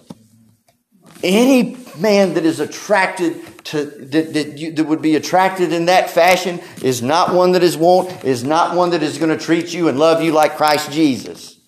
Any 1.22 1.76
man 1.98 2.34
that 2.34 2.44
is 2.44 2.60
attracted 2.60 3.64
to 3.64 3.84
that, 3.84 4.32
that, 4.32 4.58
you, 4.58 4.72
that 4.72 4.84
would 4.84 5.02
be 5.02 5.16
attracted 5.16 5.72
in 5.72 5.86
that 5.86 6.10
fashion 6.10 6.60
is 6.82 7.02
not 7.02 7.34
one 7.34 7.52
that 7.52 7.62
is 7.62 7.76
want 7.76 8.24
is 8.24 8.42
not 8.42 8.74
one 8.74 8.90
that 8.90 9.02
is 9.02 9.18
going 9.18 9.36
to 9.36 9.44
treat 9.44 9.74
you 9.74 9.88
and 9.88 9.98
love 9.98 10.22
you 10.22 10.32
like 10.32 10.56
Christ 10.56 10.92
Jesus. 10.92 11.58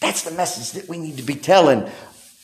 That's 0.00 0.22
the 0.22 0.30
message 0.30 0.80
that 0.80 0.88
we 0.88 0.98
need 0.98 1.16
to 1.16 1.22
be 1.22 1.34
telling 1.34 1.90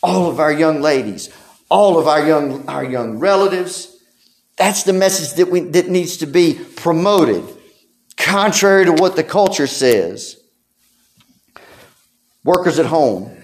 all 0.02 0.30
of 0.30 0.40
our 0.40 0.52
young 0.52 0.80
ladies, 0.80 1.30
all 1.68 1.98
of 1.98 2.08
our 2.08 2.26
young, 2.26 2.68
our 2.68 2.84
young 2.84 3.18
relatives. 3.18 3.96
That's 4.56 4.82
the 4.82 4.92
message 4.92 5.36
that, 5.36 5.50
we, 5.50 5.60
that 5.60 5.88
needs 5.88 6.18
to 6.18 6.26
be 6.26 6.58
promoted, 6.76 7.44
contrary 8.20 8.84
to 8.84 8.92
what 8.92 9.16
the 9.16 9.24
culture 9.24 9.66
says. 9.66 10.36
Workers 12.44 12.78
at 12.78 12.86
home. 12.86 13.36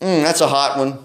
Mm, 0.00 0.22
that's 0.22 0.40
a 0.40 0.48
hot 0.48 0.78
one. 0.78 0.98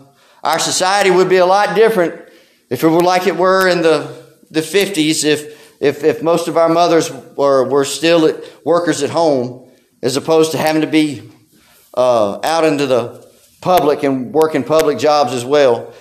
Our 0.44 0.60
society 0.60 1.10
would 1.10 1.30
be 1.30 1.38
a 1.38 1.46
lot 1.46 1.76
different 1.76 2.22
if 2.70 2.84
it 2.84 2.88
were 2.88 3.02
like 3.02 3.28
it 3.28 3.38
were 3.38 3.68
in 3.68 3.82
the, 3.82 4.24
the 4.50 4.62
50s, 4.62 5.24
if, 5.24 5.82
if, 5.82 6.04
if 6.04 6.24
most 6.24 6.48
of 6.48 6.58
our 6.58 6.70
mothers 6.70 7.12
were, 7.36 7.68
were 7.70 7.86
still 7.86 8.26
at, 8.26 8.44
workers 8.66 9.04
at 9.04 9.10
home, 9.10 9.70
as 10.02 10.18
opposed 10.18 10.54
to 10.54 10.58
having 10.58 10.82
to 10.82 10.88
be 10.88 11.30
uh, 11.94 12.40
out 12.44 12.64
into 12.64 12.88
the 12.88 13.28
public 13.62 14.04
and 14.04 14.34
work 14.34 14.56
in 14.56 14.64
public 14.64 14.98
jobs 14.98 15.34
as 15.34 15.46
well. 15.46 15.94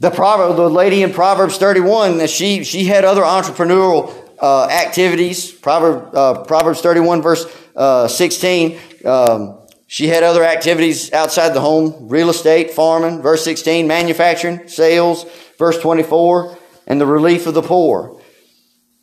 The 0.00 0.10
proverb, 0.10 0.56
the 0.56 0.70
lady 0.70 1.02
in 1.02 1.12
Proverbs 1.12 1.58
31, 1.58 2.26
she, 2.26 2.64
she 2.64 2.84
had 2.84 3.04
other 3.04 3.22
entrepreneurial 3.22 4.31
uh, 4.42 4.66
activities. 4.66 5.50
Proverb, 5.50 6.14
uh, 6.14 6.44
Proverbs 6.44 6.80
31, 6.80 7.22
verse 7.22 7.46
uh, 7.76 8.08
16. 8.08 8.78
Um, 9.04 9.58
she 9.86 10.08
had 10.08 10.22
other 10.22 10.42
activities 10.42 11.12
outside 11.12 11.50
the 11.50 11.60
home 11.60 12.08
real 12.08 12.30
estate, 12.30 12.72
farming, 12.72 13.22
verse 13.22 13.44
16, 13.44 13.86
manufacturing, 13.86 14.66
sales, 14.66 15.24
verse 15.58 15.78
24, 15.80 16.58
and 16.86 17.00
the 17.00 17.06
relief 17.06 17.46
of 17.46 17.54
the 17.54 17.62
poor. 17.62 18.20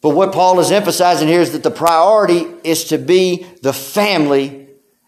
But 0.01 0.11
what 0.11 0.33
Paul 0.33 0.59
is 0.59 0.71
emphasizing 0.71 1.27
here 1.27 1.41
is 1.41 1.51
that 1.51 1.63
the 1.63 1.71
priority 1.71 2.47
is 2.63 2.85
to 2.85 2.97
be 2.97 3.45
the 3.61 3.73
family 3.73 4.67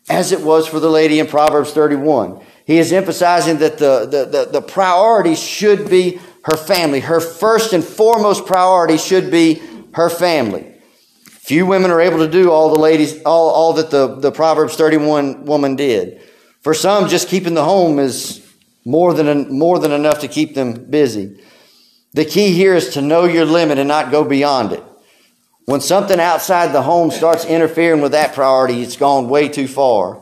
as 0.09 0.31
it 0.31 0.41
was 0.41 0.67
for 0.67 0.79
the 0.79 0.89
lady 0.89 1.19
in 1.19 1.27
Proverbs 1.27 1.71
31. 1.71 2.41
He 2.65 2.77
is 2.77 2.93
emphasizing 2.93 3.57
that 3.57 3.77
the, 3.77 4.05
the, 4.05 4.25
the, 4.25 4.49
the 4.51 4.61
priority 4.61 5.35
should 5.35 5.89
be 5.89 6.19
her 6.43 6.57
family. 6.57 6.99
Her 6.99 7.19
first 7.19 7.73
and 7.73 7.83
foremost 7.83 8.45
priority 8.45 8.97
should 8.97 9.31
be 9.31 9.61
her 9.93 10.09
family. 10.09 10.67
Few 11.25 11.65
women 11.65 11.91
are 11.91 12.01
able 12.01 12.19
to 12.19 12.29
do 12.29 12.51
all 12.51 12.73
the 12.73 12.79
ladies, 12.79 13.21
all, 13.23 13.49
all 13.49 13.73
that 13.73 13.89
the, 13.89 14.15
the 14.15 14.31
Proverbs 14.31 14.75
31 14.75 15.45
woman 15.45 15.75
did. 15.75 16.21
For 16.61 16.73
some, 16.73 17.09
just 17.09 17.27
keeping 17.27 17.55
the 17.55 17.63
home 17.63 17.99
is 17.99 18.47
more 18.85 19.13
than, 19.13 19.57
more 19.57 19.79
than 19.79 19.91
enough 19.91 20.19
to 20.19 20.27
keep 20.27 20.53
them 20.53 20.85
busy. 20.89 21.41
The 22.13 22.25
key 22.25 22.53
here 22.53 22.75
is 22.75 22.93
to 22.93 23.01
know 23.01 23.25
your 23.25 23.45
limit 23.45 23.79
and 23.79 23.87
not 23.87 24.11
go 24.11 24.23
beyond 24.23 24.73
it. 24.73 24.83
When 25.65 25.81
something 25.81 26.19
outside 26.19 26.73
the 26.73 26.81
home 26.81 27.11
starts 27.11 27.45
interfering 27.45 28.01
with 28.01 28.11
that 28.11 28.33
priority, 28.33 28.81
it's 28.81 28.97
gone 28.97 29.29
way 29.29 29.47
too 29.47 29.67
far. 29.67 30.21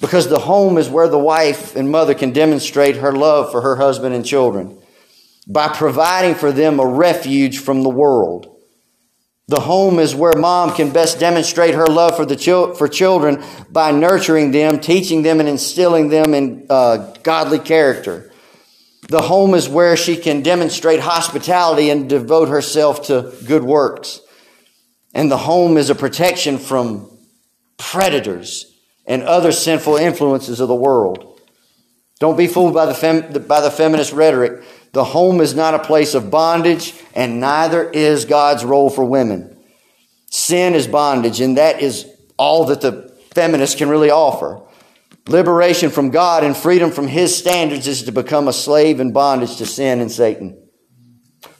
Because 0.00 0.28
the 0.28 0.38
home 0.38 0.78
is 0.78 0.88
where 0.88 1.08
the 1.08 1.18
wife 1.18 1.76
and 1.76 1.90
mother 1.90 2.14
can 2.14 2.32
demonstrate 2.32 2.96
her 2.96 3.12
love 3.12 3.50
for 3.50 3.62
her 3.62 3.76
husband 3.76 4.14
and 4.14 4.24
children 4.24 4.78
by 5.46 5.68
providing 5.68 6.34
for 6.34 6.52
them 6.52 6.78
a 6.78 6.86
refuge 6.86 7.58
from 7.58 7.82
the 7.82 7.90
world. 7.90 8.53
The 9.46 9.60
home 9.60 9.98
is 9.98 10.14
where 10.14 10.32
mom 10.34 10.74
can 10.74 10.90
best 10.90 11.20
demonstrate 11.20 11.74
her 11.74 11.86
love 11.86 12.16
for 12.16 12.24
the 12.24 12.36
chil- 12.36 12.74
for 12.74 12.88
children 12.88 13.44
by 13.70 13.90
nurturing 13.90 14.52
them, 14.52 14.80
teaching 14.80 15.22
them, 15.22 15.38
and 15.38 15.48
instilling 15.48 16.08
them 16.08 16.32
in 16.32 16.66
uh, 16.70 17.12
godly 17.22 17.58
character. 17.58 18.32
The 19.08 19.20
home 19.20 19.52
is 19.52 19.68
where 19.68 19.98
she 19.98 20.16
can 20.16 20.42
demonstrate 20.42 21.00
hospitality 21.00 21.90
and 21.90 22.08
devote 22.08 22.48
herself 22.48 23.06
to 23.08 23.34
good 23.46 23.62
works. 23.62 24.20
And 25.12 25.30
the 25.30 25.36
home 25.36 25.76
is 25.76 25.90
a 25.90 25.94
protection 25.94 26.56
from 26.56 27.10
predators 27.76 28.80
and 29.06 29.22
other 29.22 29.52
sinful 29.52 29.96
influences 29.96 30.58
of 30.58 30.68
the 30.68 30.74
world. 30.74 31.38
Don't 32.18 32.38
be 32.38 32.46
fooled 32.46 32.72
by 32.72 32.86
the, 32.86 32.94
fem- 32.94 33.46
by 33.46 33.60
the 33.60 33.70
feminist 33.70 34.14
rhetoric. 34.14 34.64
The 34.94 35.04
home 35.04 35.40
is 35.40 35.56
not 35.56 35.74
a 35.74 35.80
place 35.80 36.14
of 36.14 36.30
bondage, 36.30 36.94
and 37.16 37.40
neither 37.40 37.90
is 37.90 38.24
God's 38.24 38.64
role 38.64 38.88
for 38.88 39.04
women. 39.04 39.58
Sin 40.30 40.74
is 40.74 40.86
bondage, 40.86 41.40
and 41.40 41.58
that 41.58 41.82
is 41.82 42.06
all 42.36 42.66
that 42.66 42.80
the 42.80 43.12
feminist 43.34 43.76
can 43.76 43.88
really 43.88 44.10
offer. 44.10 44.62
Liberation 45.26 45.90
from 45.90 46.10
God 46.10 46.44
and 46.44 46.56
freedom 46.56 46.92
from 46.92 47.08
His 47.08 47.36
standards 47.36 47.88
is 47.88 48.04
to 48.04 48.12
become 48.12 48.46
a 48.46 48.52
slave 48.52 49.00
in 49.00 49.12
bondage 49.12 49.56
to 49.56 49.66
sin 49.66 50.00
and 50.00 50.12
Satan. 50.12 50.64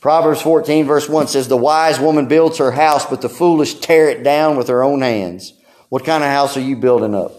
Proverbs 0.01 0.41
14, 0.41 0.87
verse 0.87 1.09
1 1.09 1.27
says, 1.27 1.49
The 1.49 1.57
wise 1.57 1.99
woman 1.99 2.29
builds 2.29 2.59
her 2.59 2.71
house, 2.71 3.05
but 3.05 3.21
the 3.21 3.29
foolish 3.29 3.75
tear 3.75 4.11
it 4.11 4.23
down 4.23 4.57
with 4.57 4.69
her 4.69 4.85
own 4.85 5.01
hands. 5.01 5.55
What 5.89 6.05
kind 6.05 6.23
of 6.23 6.31
house 6.31 6.57
are 6.57 6.61
you 6.61 6.77
building 6.77 7.17
up? 7.17 7.33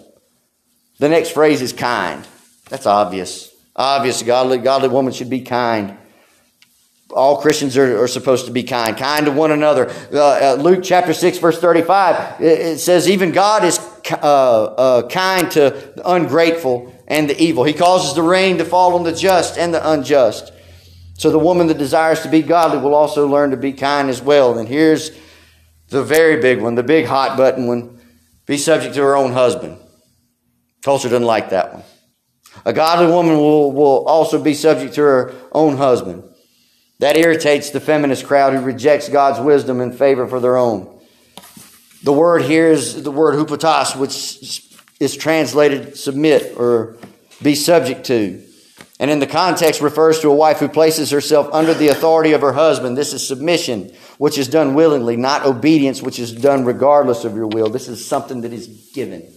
The 0.99 1.07
next 1.07 1.29
phrase 1.29 1.61
is 1.61 1.71
kind. 1.71 2.27
That's 2.67 2.85
obvious. 2.85 3.54
Obvious. 3.75 4.23
Godly, 4.23 4.57
godly 4.57 4.89
woman 4.89 5.13
should 5.13 5.29
be 5.29 5.41
kind. 5.41 5.97
All 7.11 7.41
Christians 7.41 7.77
are, 7.77 8.03
are 8.03 8.07
supposed 8.07 8.47
to 8.47 8.51
be 8.51 8.63
kind, 8.63 8.97
kind 8.97 9.25
to 9.25 9.31
one 9.31 9.51
another. 9.51 9.89
Uh, 10.11 10.17
uh, 10.17 10.57
Luke 10.59 10.83
chapter 10.83 11.13
6, 11.13 11.37
verse 11.37 11.59
35, 11.59 12.41
it, 12.41 12.59
it 12.59 12.79
says, 12.79 13.07
Even 13.07 13.31
God 13.31 13.63
is 13.63 13.79
uh, 14.11 14.63
uh, 14.63 15.07
kind 15.07 15.49
to 15.51 15.93
the 15.95 16.01
ungrateful 16.03 16.93
and 17.07 17.29
the 17.29 17.39
evil. 17.41 17.63
He 17.63 17.73
causes 17.73 18.15
the 18.15 18.23
rain 18.23 18.57
to 18.57 18.65
fall 18.65 18.95
on 18.95 19.03
the 19.03 19.13
just 19.13 19.57
and 19.57 19.73
the 19.73 19.91
unjust. 19.91 20.51
So 21.17 21.29
the 21.29 21.39
woman 21.39 21.67
that 21.67 21.77
desires 21.77 22.21
to 22.21 22.29
be 22.29 22.41
godly 22.41 22.79
will 22.79 22.95
also 22.95 23.27
learn 23.27 23.51
to 23.51 23.57
be 23.57 23.71
kind 23.71 24.09
as 24.09 24.21
well. 24.21 24.57
And 24.57 24.67
here's 24.67 25.11
the 25.89 26.03
very 26.03 26.41
big 26.41 26.61
one, 26.61 26.75
the 26.75 26.83
big 26.83 27.05
hot 27.05 27.37
button 27.37 27.67
one 27.67 28.01
be 28.45 28.57
subject 28.57 28.95
to 28.95 29.01
her 29.01 29.15
own 29.15 29.31
husband. 29.31 29.79
Culture 30.83 31.09
doesn't 31.09 31.25
like 31.25 31.49
that 31.49 31.73
one. 31.73 31.83
A 32.65 32.73
godly 32.73 33.07
woman 33.07 33.37
will, 33.37 33.71
will 33.71 34.05
also 34.07 34.41
be 34.41 34.55
subject 34.55 34.95
to 34.95 35.01
her 35.01 35.33
own 35.51 35.77
husband. 35.77 36.23
That 36.99 37.17
irritates 37.17 37.69
the 37.69 37.79
feminist 37.79 38.25
crowd 38.25 38.53
who 38.53 38.61
rejects 38.61 39.09
God's 39.09 39.39
wisdom 39.39 39.81
in 39.81 39.91
favor 39.91 40.27
for 40.27 40.39
their 40.39 40.57
own. 40.57 40.91
The 42.03 42.13
word 42.13 42.43
here 42.43 42.67
is 42.71 43.03
the 43.03 43.11
word 43.11 43.35
hupotas, 43.35 43.95
which 43.95 44.63
is 44.99 45.15
translated 45.15 45.97
submit 45.97 46.57
or 46.57 46.97
be 47.41 47.55
subject 47.55 48.05
to. 48.05 48.41
And 48.99 49.11
in 49.11 49.19
the 49.19 49.27
context 49.27 49.81
refers 49.81 50.21
to 50.21 50.29
a 50.29 50.35
wife 50.35 50.59
who 50.59 50.69
places 50.69 51.11
herself 51.11 51.49
under 51.51 51.73
the 51.73 51.89
authority 51.89 52.31
of 52.31 52.41
her 52.41 52.53
husband. 52.53 52.97
This 52.97 53.11
is 53.11 53.27
submission, 53.27 53.91
which 54.17 54.37
is 54.37 54.47
done 54.47 54.73
willingly, 54.73 55.17
not 55.17 55.45
obedience, 55.45 56.01
which 56.01 56.17
is 56.17 56.31
done 56.31 56.63
regardless 56.63 57.25
of 57.25 57.35
your 57.35 57.47
will. 57.47 57.69
This 57.69 57.89
is 57.89 58.05
something 58.05 58.41
that 58.41 58.53
is 58.53 58.67
given. 58.93 59.33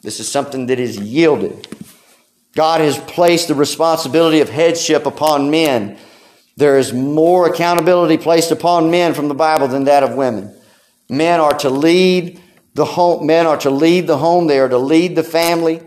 This 0.00 0.18
is 0.18 0.30
something 0.30 0.66
that 0.66 0.80
is 0.80 0.98
yielded. 0.98 1.68
God 2.54 2.80
has 2.80 2.98
placed 2.98 3.48
the 3.48 3.54
responsibility 3.54 4.40
of 4.40 4.48
headship 4.48 5.06
upon 5.06 5.50
men. 5.50 5.98
There 6.56 6.78
is 6.78 6.92
more 6.92 7.48
accountability 7.48 8.18
placed 8.18 8.50
upon 8.50 8.90
men 8.90 9.14
from 9.14 9.28
the 9.28 9.34
Bible 9.34 9.68
than 9.68 9.84
that 9.84 10.02
of 10.02 10.14
women. 10.14 10.54
Men 11.08 11.40
are 11.40 11.56
to 11.58 11.70
lead 11.70 12.40
the 12.74 12.84
home, 12.84 13.26
men 13.26 13.46
are 13.46 13.56
to 13.58 13.70
lead 13.70 14.06
the 14.06 14.18
home, 14.18 14.46
they 14.46 14.58
are 14.58 14.68
to 14.68 14.78
lead 14.78 15.16
the 15.16 15.22
family. 15.22 15.82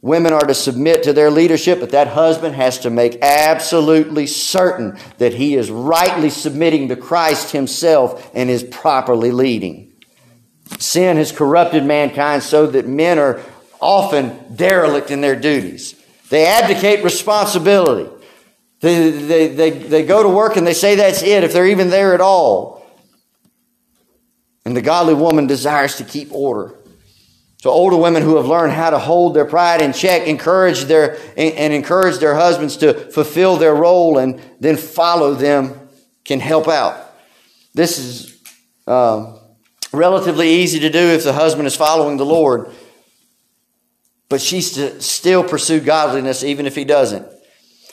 Women 0.00 0.32
are 0.32 0.46
to 0.46 0.54
submit 0.54 1.02
to 1.04 1.12
their 1.12 1.30
leadership, 1.30 1.80
but 1.80 1.90
that 1.90 2.06
husband 2.06 2.54
has 2.54 2.78
to 2.80 2.90
make 2.90 3.18
absolutely 3.20 4.28
certain 4.28 4.96
that 5.18 5.34
he 5.34 5.56
is 5.56 5.72
rightly 5.72 6.30
submitting 6.30 6.88
to 6.88 6.96
Christ 6.96 7.50
himself 7.50 8.30
and 8.32 8.48
is 8.48 8.62
properly 8.62 9.32
leading. 9.32 9.92
Sin 10.78 11.16
has 11.16 11.32
corrupted 11.32 11.84
mankind 11.84 12.44
so 12.44 12.66
that 12.68 12.86
men 12.86 13.18
are 13.18 13.40
often 13.80 14.54
derelict 14.54 15.10
in 15.10 15.20
their 15.20 15.34
duties. 15.34 15.97
They 16.30 16.46
abdicate 16.46 17.02
responsibility. 17.02 18.10
They, 18.80 19.10
they, 19.10 19.48
they, 19.48 19.70
they 19.70 20.06
go 20.06 20.22
to 20.22 20.28
work 20.28 20.56
and 20.56 20.66
they 20.66 20.74
say 20.74 20.94
that's 20.96 21.22
it, 21.22 21.42
if 21.44 21.52
they're 21.52 21.66
even 21.66 21.90
there 21.90 22.14
at 22.14 22.20
all. 22.20 22.86
And 24.64 24.76
the 24.76 24.82
godly 24.82 25.14
woman 25.14 25.46
desires 25.46 25.96
to 25.96 26.04
keep 26.04 26.32
order. 26.32 26.74
So 27.60 27.70
older 27.70 27.96
women 27.96 28.22
who 28.22 28.36
have 28.36 28.46
learned 28.46 28.72
how 28.72 28.90
to 28.90 29.00
hold 29.00 29.34
their 29.34 29.44
pride 29.44 29.82
in 29.82 29.92
check, 29.92 30.28
encourage 30.28 30.84
their 30.84 31.18
and 31.36 31.72
encourage 31.72 32.18
their 32.18 32.36
husbands 32.36 32.76
to 32.78 32.94
fulfill 33.10 33.56
their 33.56 33.74
role 33.74 34.18
and 34.18 34.40
then 34.60 34.76
follow 34.76 35.34
them 35.34 35.88
can 36.24 36.38
help 36.38 36.68
out. 36.68 37.12
This 37.74 37.98
is 37.98 38.40
um, 38.86 39.40
relatively 39.92 40.48
easy 40.48 40.78
to 40.80 40.90
do 40.90 40.98
if 40.98 41.24
the 41.24 41.32
husband 41.32 41.66
is 41.66 41.74
following 41.74 42.16
the 42.16 42.24
Lord, 42.24 42.70
but 44.28 44.40
she's 44.40 44.72
to 44.72 45.00
still 45.00 45.42
pursue 45.42 45.80
godliness 45.80 46.44
even 46.44 46.66
if 46.66 46.74
he 46.74 46.84
doesn't. 46.84 47.26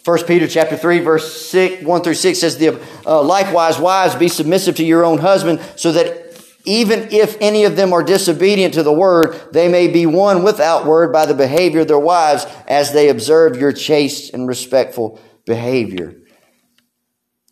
1 0.04 0.26
Peter 0.26 0.48
chapter 0.48 0.78
3 0.78 1.00
verse 1.00 1.50
6, 1.50 1.84
1 1.84 2.02
through 2.02 2.14
6 2.14 2.40
says, 2.40 2.58
the, 2.58 2.80
uh, 3.06 3.22
likewise, 3.24 3.80
wives, 3.80 4.16
be 4.16 4.28
submissive 4.28 4.76
to 4.76 4.86
your 4.86 5.04
own 5.04 5.18
husband 5.18 5.60
so 5.76 5.92
that 5.92 6.26
even 6.66 7.12
if 7.12 7.38
any 7.42 7.64
of 7.64 7.76
them 7.76 7.94
are 7.94 8.04
disobedient 8.04 8.74
to 8.74 8.84
the 8.84 8.94
word, 8.94 9.40
they 9.52 9.68
may 9.68 9.88
be 9.88 10.06
won 10.06 10.44
without 10.44 10.86
word 10.86 11.14
by 11.14 11.26
the 11.26 11.34
behavior 11.34 11.82
of 11.82 11.88
their 11.88 12.00
wives 12.00 12.46
as 12.68 12.92
they 12.92 13.10
observe 13.10 13.58
your 13.58 13.72
chaste 13.72 14.34
and 14.34 14.48
respectful 14.48 15.20
behavior. 15.46 16.16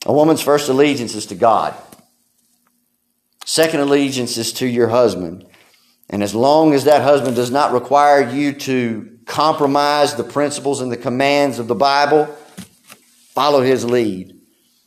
A 0.06 0.14
woman's 0.14 0.42
first 0.42 0.68
allegiance 0.68 1.16
is 1.16 1.28
to 1.28 1.36
God. 1.36 1.76
Second 3.46 3.82
allegiance 3.82 4.38
is 4.38 4.54
to 4.54 4.68
your 4.68 4.90
husband. 4.90 5.46
And 6.10 6.22
as 6.22 6.36
long 6.36 6.74
as 6.74 6.86
that 6.86 7.02
husband 7.02 7.36
does 7.36 7.52
not 7.52 7.74
require 7.74 8.30
you 8.30 8.54
to 8.54 9.18
compromise 9.26 10.16
the 10.16 10.24
principles 10.24 10.82
and 10.82 10.92
the 10.92 10.98
commands 10.98 11.60
of 11.60 11.68
the 11.68 11.76
Bible, 11.76 12.26
follow 13.34 13.62
his 13.62 13.86
lead. 13.86 14.40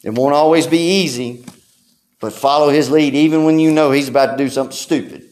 It 0.03 0.11
won't 0.11 0.35
always 0.35 0.67
be 0.67 1.03
easy, 1.03 1.45
but 2.21 2.33
follow 2.33 2.69
his 2.69 2.91
lead 2.91 3.15
even 3.15 3.45
when 3.45 3.59
you 3.59 3.73
know 3.73 3.91
he's 3.91 4.09
about 4.09 4.37
to 4.37 4.37
do 4.37 4.49
something 4.49 4.77
stupid. 4.77 5.29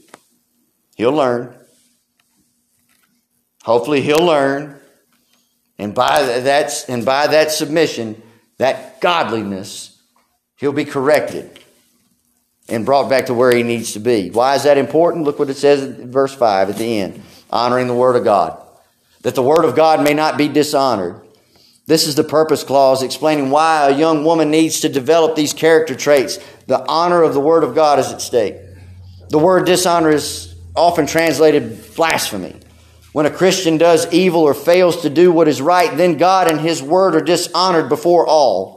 He'll 0.97 1.13
learn. 1.13 1.55
Hopefully 3.63 4.01
he'll 4.01 4.25
learn. 4.25 4.81
And 5.79 5.95
by 5.95 6.23
that, 6.23 6.85
and 6.89 7.05
by 7.05 7.27
that 7.29 7.51
submission, 7.51 8.23
that 8.59 9.01
godliness, 9.01 10.01
he'll 10.57 10.73
be 10.73 10.85
corrected 10.85 11.64
and 12.69 12.87
brought 12.87 13.09
back 13.09 13.27
to 13.27 13.35
where 13.35 13.55
he 13.55 13.63
needs 13.63 13.93
to 13.93 14.01
be. 14.01 14.31
Why 14.31 14.55
is 14.55 14.63
that 14.63 14.79
important? 14.79 15.25
Look 15.25 15.39
what 15.39 15.51
it 15.51 15.57
says 15.57 15.83
in 15.83 16.11
verse 16.11 16.35
5 16.35 16.71
at 16.71 16.77
the 16.77 17.01
end 17.01 17.23
honoring 17.51 17.87
the 17.87 17.95
Word 17.95 18.17
of 18.17 18.25
God. 18.25 18.61
That 19.23 19.35
the 19.35 19.43
Word 19.43 19.65
of 19.65 19.77
God 19.77 20.03
may 20.03 20.15
not 20.15 20.37
be 20.37 20.49
dishonored. 20.49 21.21
This 21.87 22.07
is 22.07 22.15
the 22.15 22.25
purpose 22.25 22.65
clause 22.65 23.03
explaining 23.03 23.51
why 23.51 23.89
a 23.89 23.97
young 23.97 24.25
woman 24.25 24.51
needs 24.51 24.81
to 24.81 24.89
develop 24.89 25.37
these 25.37 25.53
character 25.53 25.95
traits. 25.95 26.39
The 26.67 26.85
honor 26.89 27.23
of 27.23 27.35
the 27.35 27.41
Word 27.41 27.63
of 27.63 27.75
God 27.75 27.99
is 27.99 28.11
at 28.11 28.23
stake. 28.23 28.57
The 29.29 29.39
word 29.39 29.67
dishonor 29.67 30.11
is 30.11 30.55
often 30.75 31.07
translated 31.07 31.95
blasphemy. 31.95 32.57
When 33.13 33.27
a 33.27 33.31
Christian 33.31 33.79
does 33.79 34.13
evil 34.13 34.41
or 34.41 34.55
fails 34.55 35.03
to 35.03 35.11
do 35.11 35.31
what 35.31 35.47
is 35.47 35.63
right, 35.63 35.97
then 35.97 36.17
God 36.17 36.49
and 36.49 36.61
His 36.61 36.83
Word 36.83 37.15
are 37.15 37.21
dishonored 37.21 37.89
before 37.89 38.27
all. 38.27 38.74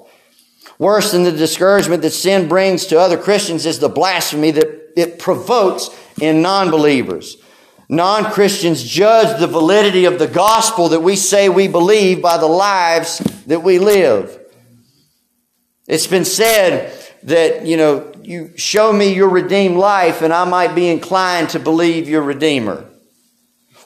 Worse 0.79 1.11
than 1.11 1.23
the 1.23 1.31
discouragement 1.31 2.03
that 2.03 2.11
sin 2.11 2.47
brings 2.47 2.85
to 2.87 2.99
other 2.99 3.17
Christians 3.17 3.65
is 3.65 3.79
the 3.79 3.89
blasphemy 3.89 4.51
that 4.51 4.93
it 4.95 5.19
provokes 5.19 5.89
in 6.21 6.41
non 6.41 6.69
believers. 6.69 7.37
Non 7.89 8.25
Christians 8.25 8.83
judge 8.83 9.39
the 9.39 9.47
validity 9.47 10.05
of 10.05 10.19
the 10.19 10.27
gospel 10.27 10.89
that 10.89 10.99
we 10.99 11.15
say 11.15 11.49
we 11.49 11.67
believe 11.67 12.21
by 12.21 12.37
the 12.37 12.47
lives 12.47 13.19
that 13.47 13.63
we 13.63 13.79
live. 13.79 14.37
It's 15.87 16.07
been 16.07 16.25
said 16.25 16.93
that, 17.23 17.65
you 17.65 17.77
know, 17.77 18.11
you 18.23 18.51
show 18.57 18.91
me 18.91 19.13
your 19.13 19.29
redeemed 19.29 19.77
life 19.77 20.21
and 20.21 20.33
I 20.33 20.43
might 20.43 20.75
be 20.75 20.89
inclined 20.89 21.49
to 21.51 21.59
believe 21.59 22.09
your 22.09 22.21
Redeemer. 22.21 22.89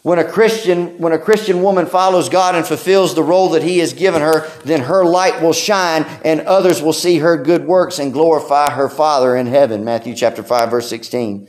When 0.04 0.18
a 0.18 0.24
Christian, 0.24 0.98
when 0.98 1.14
a 1.14 1.20
Christian 1.20 1.62
woman 1.62 1.86
follows 1.86 2.28
God 2.28 2.56
and 2.56 2.66
fulfills 2.66 3.14
the 3.14 3.24
role 3.24 3.50
that 3.50 3.62
He 3.62 3.78
has 3.80 3.94
given 3.94 4.22
her, 4.22 4.50
then 4.64 4.82
her 4.82 5.06
light 5.06 5.42
will 5.42 5.54
shine 5.54 6.06
and 6.26 6.42
others 6.42 6.82
will 6.82 6.94
see 6.94 7.20
her 7.20 7.38
good 7.38 7.66
works 7.66 8.00
and 8.00 8.12
glorify 8.12 8.72
her 8.72 8.90
Father 8.90 9.36
in 9.36 9.46
heaven. 9.46 9.84
Matthew 9.84 10.16
chapter 10.16 10.42
5 10.42 10.72
verse 10.72 10.90
16. 10.90 11.48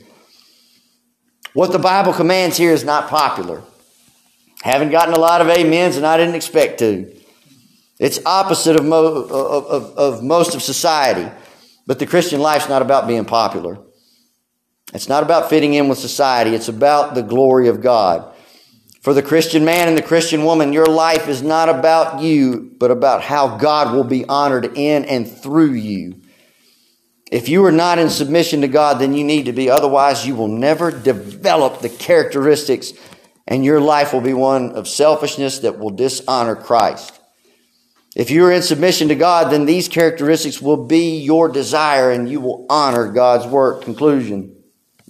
What 1.53 1.71
the 1.71 1.79
Bible 1.79 2.13
commands 2.13 2.57
here 2.57 2.71
is 2.71 2.83
not 2.83 3.09
popular. 3.09 3.63
Haven't 4.61 4.91
gotten 4.91 5.13
a 5.13 5.19
lot 5.19 5.41
of 5.41 5.49
amens, 5.49 5.97
and 5.97 6.05
I 6.05 6.17
didn't 6.17 6.35
expect 6.35 6.79
to. 6.79 7.13
It's 7.99 8.23
opposite 8.25 8.79
of, 8.79 8.85
mo- 8.85 9.05
of, 9.05 9.65
of, 9.65 9.97
of 9.97 10.23
most 10.23 10.55
of 10.55 10.61
society. 10.61 11.29
But 11.85 11.99
the 11.99 12.05
Christian 12.05 12.39
life's 12.39 12.69
not 12.69 12.81
about 12.81 13.07
being 13.07 13.25
popular. 13.25 13.77
It's 14.93 15.09
not 15.09 15.23
about 15.23 15.49
fitting 15.49 15.73
in 15.73 15.89
with 15.89 15.97
society, 15.97 16.55
it's 16.55 16.67
about 16.67 17.15
the 17.15 17.23
glory 17.23 17.67
of 17.67 17.81
God. 17.81 18.32
For 19.03 19.13
the 19.13 19.21
Christian 19.21 19.65
man 19.65 19.89
and 19.89 19.97
the 19.97 20.01
Christian 20.01 20.45
woman, 20.45 20.71
your 20.71 20.85
life 20.85 21.27
is 21.27 21.41
not 21.41 21.67
about 21.67 22.21
you, 22.21 22.71
but 22.79 22.89
about 22.89 23.21
how 23.21 23.57
God 23.57 23.93
will 23.93 24.05
be 24.05 24.23
honored 24.23 24.77
in 24.77 25.03
and 25.03 25.29
through 25.29 25.73
you. 25.73 26.21
If 27.29 27.49
you 27.49 27.65
are 27.65 27.71
not 27.71 27.99
in 27.99 28.09
submission 28.09 28.61
to 28.61 28.69
God, 28.69 28.99
then 28.99 29.13
you 29.13 29.25
need 29.25 29.47
to 29.47 29.51
be. 29.51 29.69
Otherwise, 29.69 30.25
you 30.25 30.35
will 30.35 30.47
never 30.47 30.89
develop 30.89 31.81
the 31.81 31.89
characteristics, 31.89 32.93
and 33.45 33.65
your 33.65 33.81
life 33.81 34.13
will 34.13 34.21
be 34.21 34.33
one 34.33 34.71
of 34.71 34.87
selfishness 34.87 35.59
that 35.59 35.77
will 35.77 35.89
dishonor 35.89 36.55
Christ. 36.55 37.19
If 38.15 38.31
you 38.31 38.45
are 38.45 38.53
in 38.53 38.61
submission 38.61 39.09
to 39.09 39.15
God, 39.15 39.51
then 39.51 39.65
these 39.65 39.89
characteristics 39.89 40.61
will 40.61 40.85
be 40.85 41.17
your 41.17 41.49
desire, 41.49 42.09
and 42.09 42.29
you 42.29 42.39
will 42.39 42.65
honor 42.69 43.11
God's 43.11 43.47
work. 43.47 43.81
Conclusion. 43.81 44.55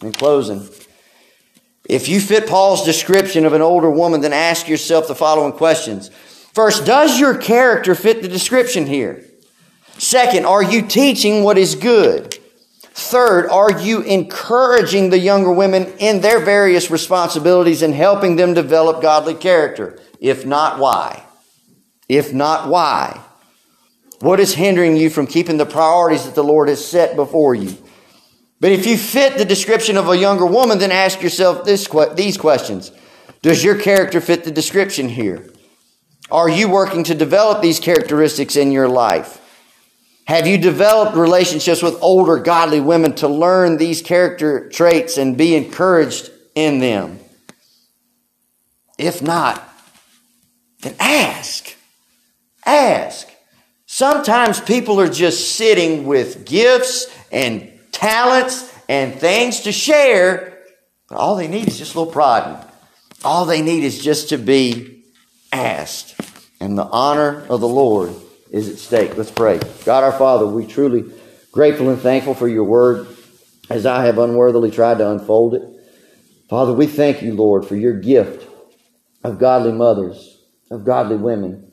In 0.01 0.13
closing. 0.13 0.67
If 1.89 2.07
you 2.07 2.21
fit 2.21 2.47
Paul's 2.47 2.85
description 2.85 3.45
of 3.45 3.53
an 3.53 3.61
older 3.61 3.89
woman, 3.89 4.21
then 4.21 4.33
ask 4.33 4.67
yourself 4.67 5.07
the 5.07 5.15
following 5.15 5.51
questions. 5.51 6.09
First, 6.53 6.85
does 6.85 7.19
your 7.19 7.35
character 7.35 7.93
fit 7.95 8.21
the 8.21 8.27
description 8.27 8.85
here? 8.85 9.25
Second, 9.97 10.45
are 10.45 10.63
you 10.63 10.81
teaching 10.81 11.43
what 11.43 11.57
is 11.57 11.75
good? 11.75 12.37
Third, 12.95 13.49
are 13.49 13.81
you 13.81 14.01
encouraging 14.01 15.09
the 15.09 15.17
younger 15.17 15.51
women 15.51 15.91
in 15.97 16.21
their 16.21 16.39
various 16.39 16.91
responsibilities 16.91 17.81
and 17.81 17.93
helping 17.93 18.35
them 18.35 18.53
develop 18.53 19.01
godly 19.01 19.33
character? 19.33 19.99
If 20.19 20.45
not, 20.45 20.79
why? 20.79 21.23
If 22.07 22.33
not, 22.33 22.69
why? 22.69 23.19
What 24.19 24.39
is 24.39 24.53
hindering 24.53 24.95
you 24.95 25.09
from 25.09 25.27
keeping 25.27 25.57
the 25.57 25.65
priorities 25.65 26.25
that 26.25 26.35
the 26.35 26.43
Lord 26.43 26.69
has 26.69 26.85
set 26.85 27.15
before 27.15 27.55
you? 27.55 27.77
But 28.63 28.71
if 28.71 28.85
you 28.85 28.97
fit 28.97 29.37
the 29.37 29.43
description 29.43 29.97
of 29.97 30.07
a 30.07 30.17
younger 30.17 30.45
woman, 30.45 30.77
then 30.77 30.89
ask 30.89 31.21
yourself 31.21 31.65
this, 31.65 31.85
these 32.15 32.37
questions. 32.37 32.93
Does 33.41 33.61
your 33.61 33.77
character 33.77 34.21
fit 34.21 34.45
the 34.45 34.51
description 34.51 35.09
here? 35.09 35.51
Are 36.31 36.47
you 36.47 36.69
working 36.69 37.03
to 37.03 37.13
develop 37.13 37.61
these 37.61 37.81
characteristics 37.81 38.55
in 38.55 38.71
your 38.71 38.87
life? 38.87 39.41
Have 40.27 40.47
you 40.47 40.57
developed 40.57 41.17
relationships 41.17 41.83
with 41.83 42.01
older 42.01 42.37
godly 42.37 42.79
women 42.79 43.15
to 43.15 43.27
learn 43.27 43.75
these 43.75 44.01
character 44.01 44.69
traits 44.69 45.17
and 45.17 45.35
be 45.35 45.55
encouraged 45.57 46.31
in 46.55 46.79
them? 46.79 47.19
If 48.97 49.21
not, 49.21 49.61
then 50.83 50.95
ask. 51.01 51.75
Ask. 52.65 53.27
Sometimes 53.87 54.61
people 54.61 55.01
are 55.01 55.09
just 55.09 55.57
sitting 55.57 56.05
with 56.05 56.45
gifts 56.45 57.13
and 57.29 57.72
talents 57.93 58.73
and 58.89 59.13
things 59.15 59.61
to 59.61 59.71
share, 59.71 60.59
but 61.07 61.17
all 61.17 61.37
they 61.37 61.47
need 61.47 61.67
is 61.67 61.77
just 61.77 61.95
a 61.95 61.99
little 61.99 62.11
prodding. 62.11 62.57
All 63.23 63.45
they 63.45 63.61
need 63.61 63.85
is 63.85 64.03
just 64.03 64.29
to 64.29 64.37
be 64.37 65.05
asked. 65.51 66.19
And 66.59 66.77
the 66.77 66.85
honor 66.85 67.45
of 67.49 67.61
the 67.61 67.67
Lord 67.67 68.13
is 68.51 68.69
at 68.69 68.77
stake. 68.77 69.17
Let's 69.17 69.31
pray. 69.31 69.59
God 69.85 70.03
our 70.03 70.11
Father, 70.11 70.45
we 70.45 70.65
truly 70.65 71.05
grateful 71.51 71.89
and 71.89 71.99
thankful 71.99 72.33
for 72.33 72.47
your 72.47 72.63
word 72.63 73.07
as 73.69 73.85
I 73.85 74.05
have 74.05 74.17
unworthily 74.17 74.71
tried 74.71 74.97
to 74.97 75.09
unfold 75.09 75.55
it. 75.55 75.63
Father, 76.49 76.73
we 76.73 76.87
thank 76.87 77.21
you, 77.21 77.33
Lord, 77.33 77.65
for 77.65 77.75
your 77.75 77.99
gift 77.99 78.47
of 79.23 79.39
godly 79.39 79.71
mothers, 79.71 80.41
of 80.69 80.83
godly 80.83 81.15
women, 81.15 81.71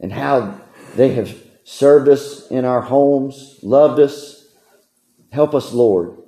and 0.00 0.12
how 0.12 0.60
they 0.96 1.14
have 1.14 1.36
served 1.64 2.08
us 2.08 2.50
in 2.50 2.64
our 2.64 2.80
homes, 2.80 3.58
loved 3.62 4.00
us, 4.00 4.41
Help 5.32 5.54
us, 5.54 5.72
Lord, 5.72 6.18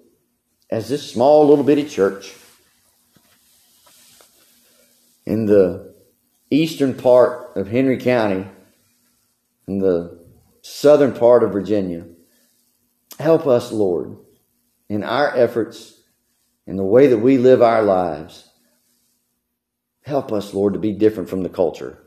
as 0.70 0.88
this 0.88 1.10
small 1.10 1.46
little 1.46 1.62
bitty 1.62 1.84
church 1.84 2.34
in 5.26 5.44
the 5.44 5.94
eastern 6.50 6.94
part 6.94 7.54
of 7.54 7.68
Henry 7.68 7.98
County, 7.98 8.46
in 9.68 9.78
the 9.78 10.24
southern 10.62 11.12
part 11.12 11.42
of 11.42 11.52
Virginia. 11.52 12.06
Help 13.20 13.46
us, 13.46 13.70
Lord, 13.70 14.16
in 14.88 15.04
our 15.04 15.36
efforts, 15.36 16.00
in 16.66 16.76
the 16.76 16.82
way 16.82 17.08
that 17.08 17.18
we 17.18 17.36
live 17.36 17.60
our 17.60 17.82
lives. 17.82 18.48
Help 20.00 20.32
us, 20.32 20.54
Lord, 20.54 20.72
to 20.72 20.78
be 20.78 20.92
different 20.92 21.28
from 21.28 21.42
the 21.42 21.50
culture. 21.50 22.02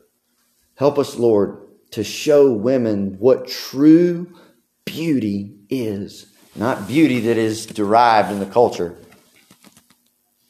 Help 0.74 0.98
us, 0.98 1.16
Lord, 1.16 1.62
to 1.92 2.04
show 2.04 2.52
women 2.52 3.18
what 3.20 3.48
true 3.48 4.36
beauty 4.84 5.60
is. 5.70 6.34
Not 6.58 6.88
beauty 6.88 7.20
that 7.22 7.38
is 7.38 7.68
derived 7.68 8.32
in 8.32 8.40
the 8.40 8.48
culture, 8.48 8.98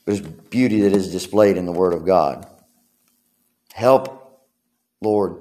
but 0.06 0.50
beauty 0.50 0.82
that 0.82 0.94
is 0.94 1.12
displayed 1.12 1.58
in 1.58 1.66
the 1.66 1.74
Word 1.74 1.94
of 1.94 2.06
God. 2.06 2.48
Help, 3.74 4.42
Lord, 5.02 5.36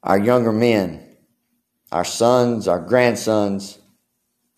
our 0.00 0.18
younger 0.18 0.52
men, 0.52 1.04
our 1.90 2.04
sons, 2.04 2.68
our 2.68 2.78
grandsons, 2.78 3.78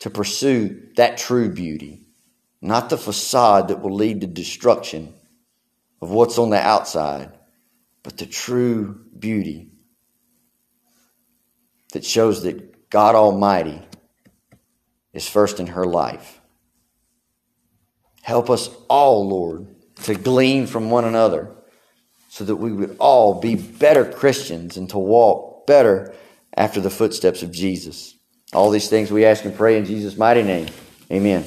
to 0.01 0.11
pursue 0.11 0.89
that 0.97 1.17
true 1.17 1.49
beauty, 1.49 2.03
not 2.61 2.91
the 2.91 2.99
facade 2.99 3.69
that 3.69 3.81
will 3.81 3.95
lead 3.95 4.21
to 4.21 4.27
destruction 4.27 5.15
of 6.03 6.11
what's 6.11 6.37
on 6.37 6.51
the 6.51 6.61
outside, 6.61 7.33
but 8.03 8.19
the 8.19 8.27
true 8.27 9.01
beauty 9.19 9.71
that 11.95 12.05
shows 12.05 12.43
that 12.43 12.91
God 12.91 13.15
Almighty 13.15 13.83
is 15.17 15.27
first 15.27 15.59
in 15.59 15.69
her 15.69 15.87
life. 15.87 16.41
Help 18.23 18.51
us 18.51 18.69
all, 18.89 19.27
Lord, 19.27 19.67
to 20.03 20.15
glean 20.15 20.67
from 20.67 20.91
one 20.91 21.07
another 21.07 21.51
so 22.29 22.45
that 22.45 22.57
we 22.57 22.71
would 22.71 22.97
all 22.99 23.41
be 23.41 23.55
better 23.55 24.05
Christians 24.05 24.77
and 24.77 24.91
to 24.91 24.99
walk 24.99 25.67
better 25.67 26.15
after 26.55 26.81
the 26.81 26.91
footsteps 26.91 27.43
of 27.43 27.51
Jesus. 27.51 28.15
All 28.53 28.71
these 28.71 28.91
things 28.91 29.11
we 29.11 29.25
ask 29.25 29.45
and 29.45 29.57
pray 29.57 29.79
in 29.79 29.87
Jesus' 29.87 30.19
mighty 30.19 30.43
name. 30.43 30.69
Amen. 31.11 31.45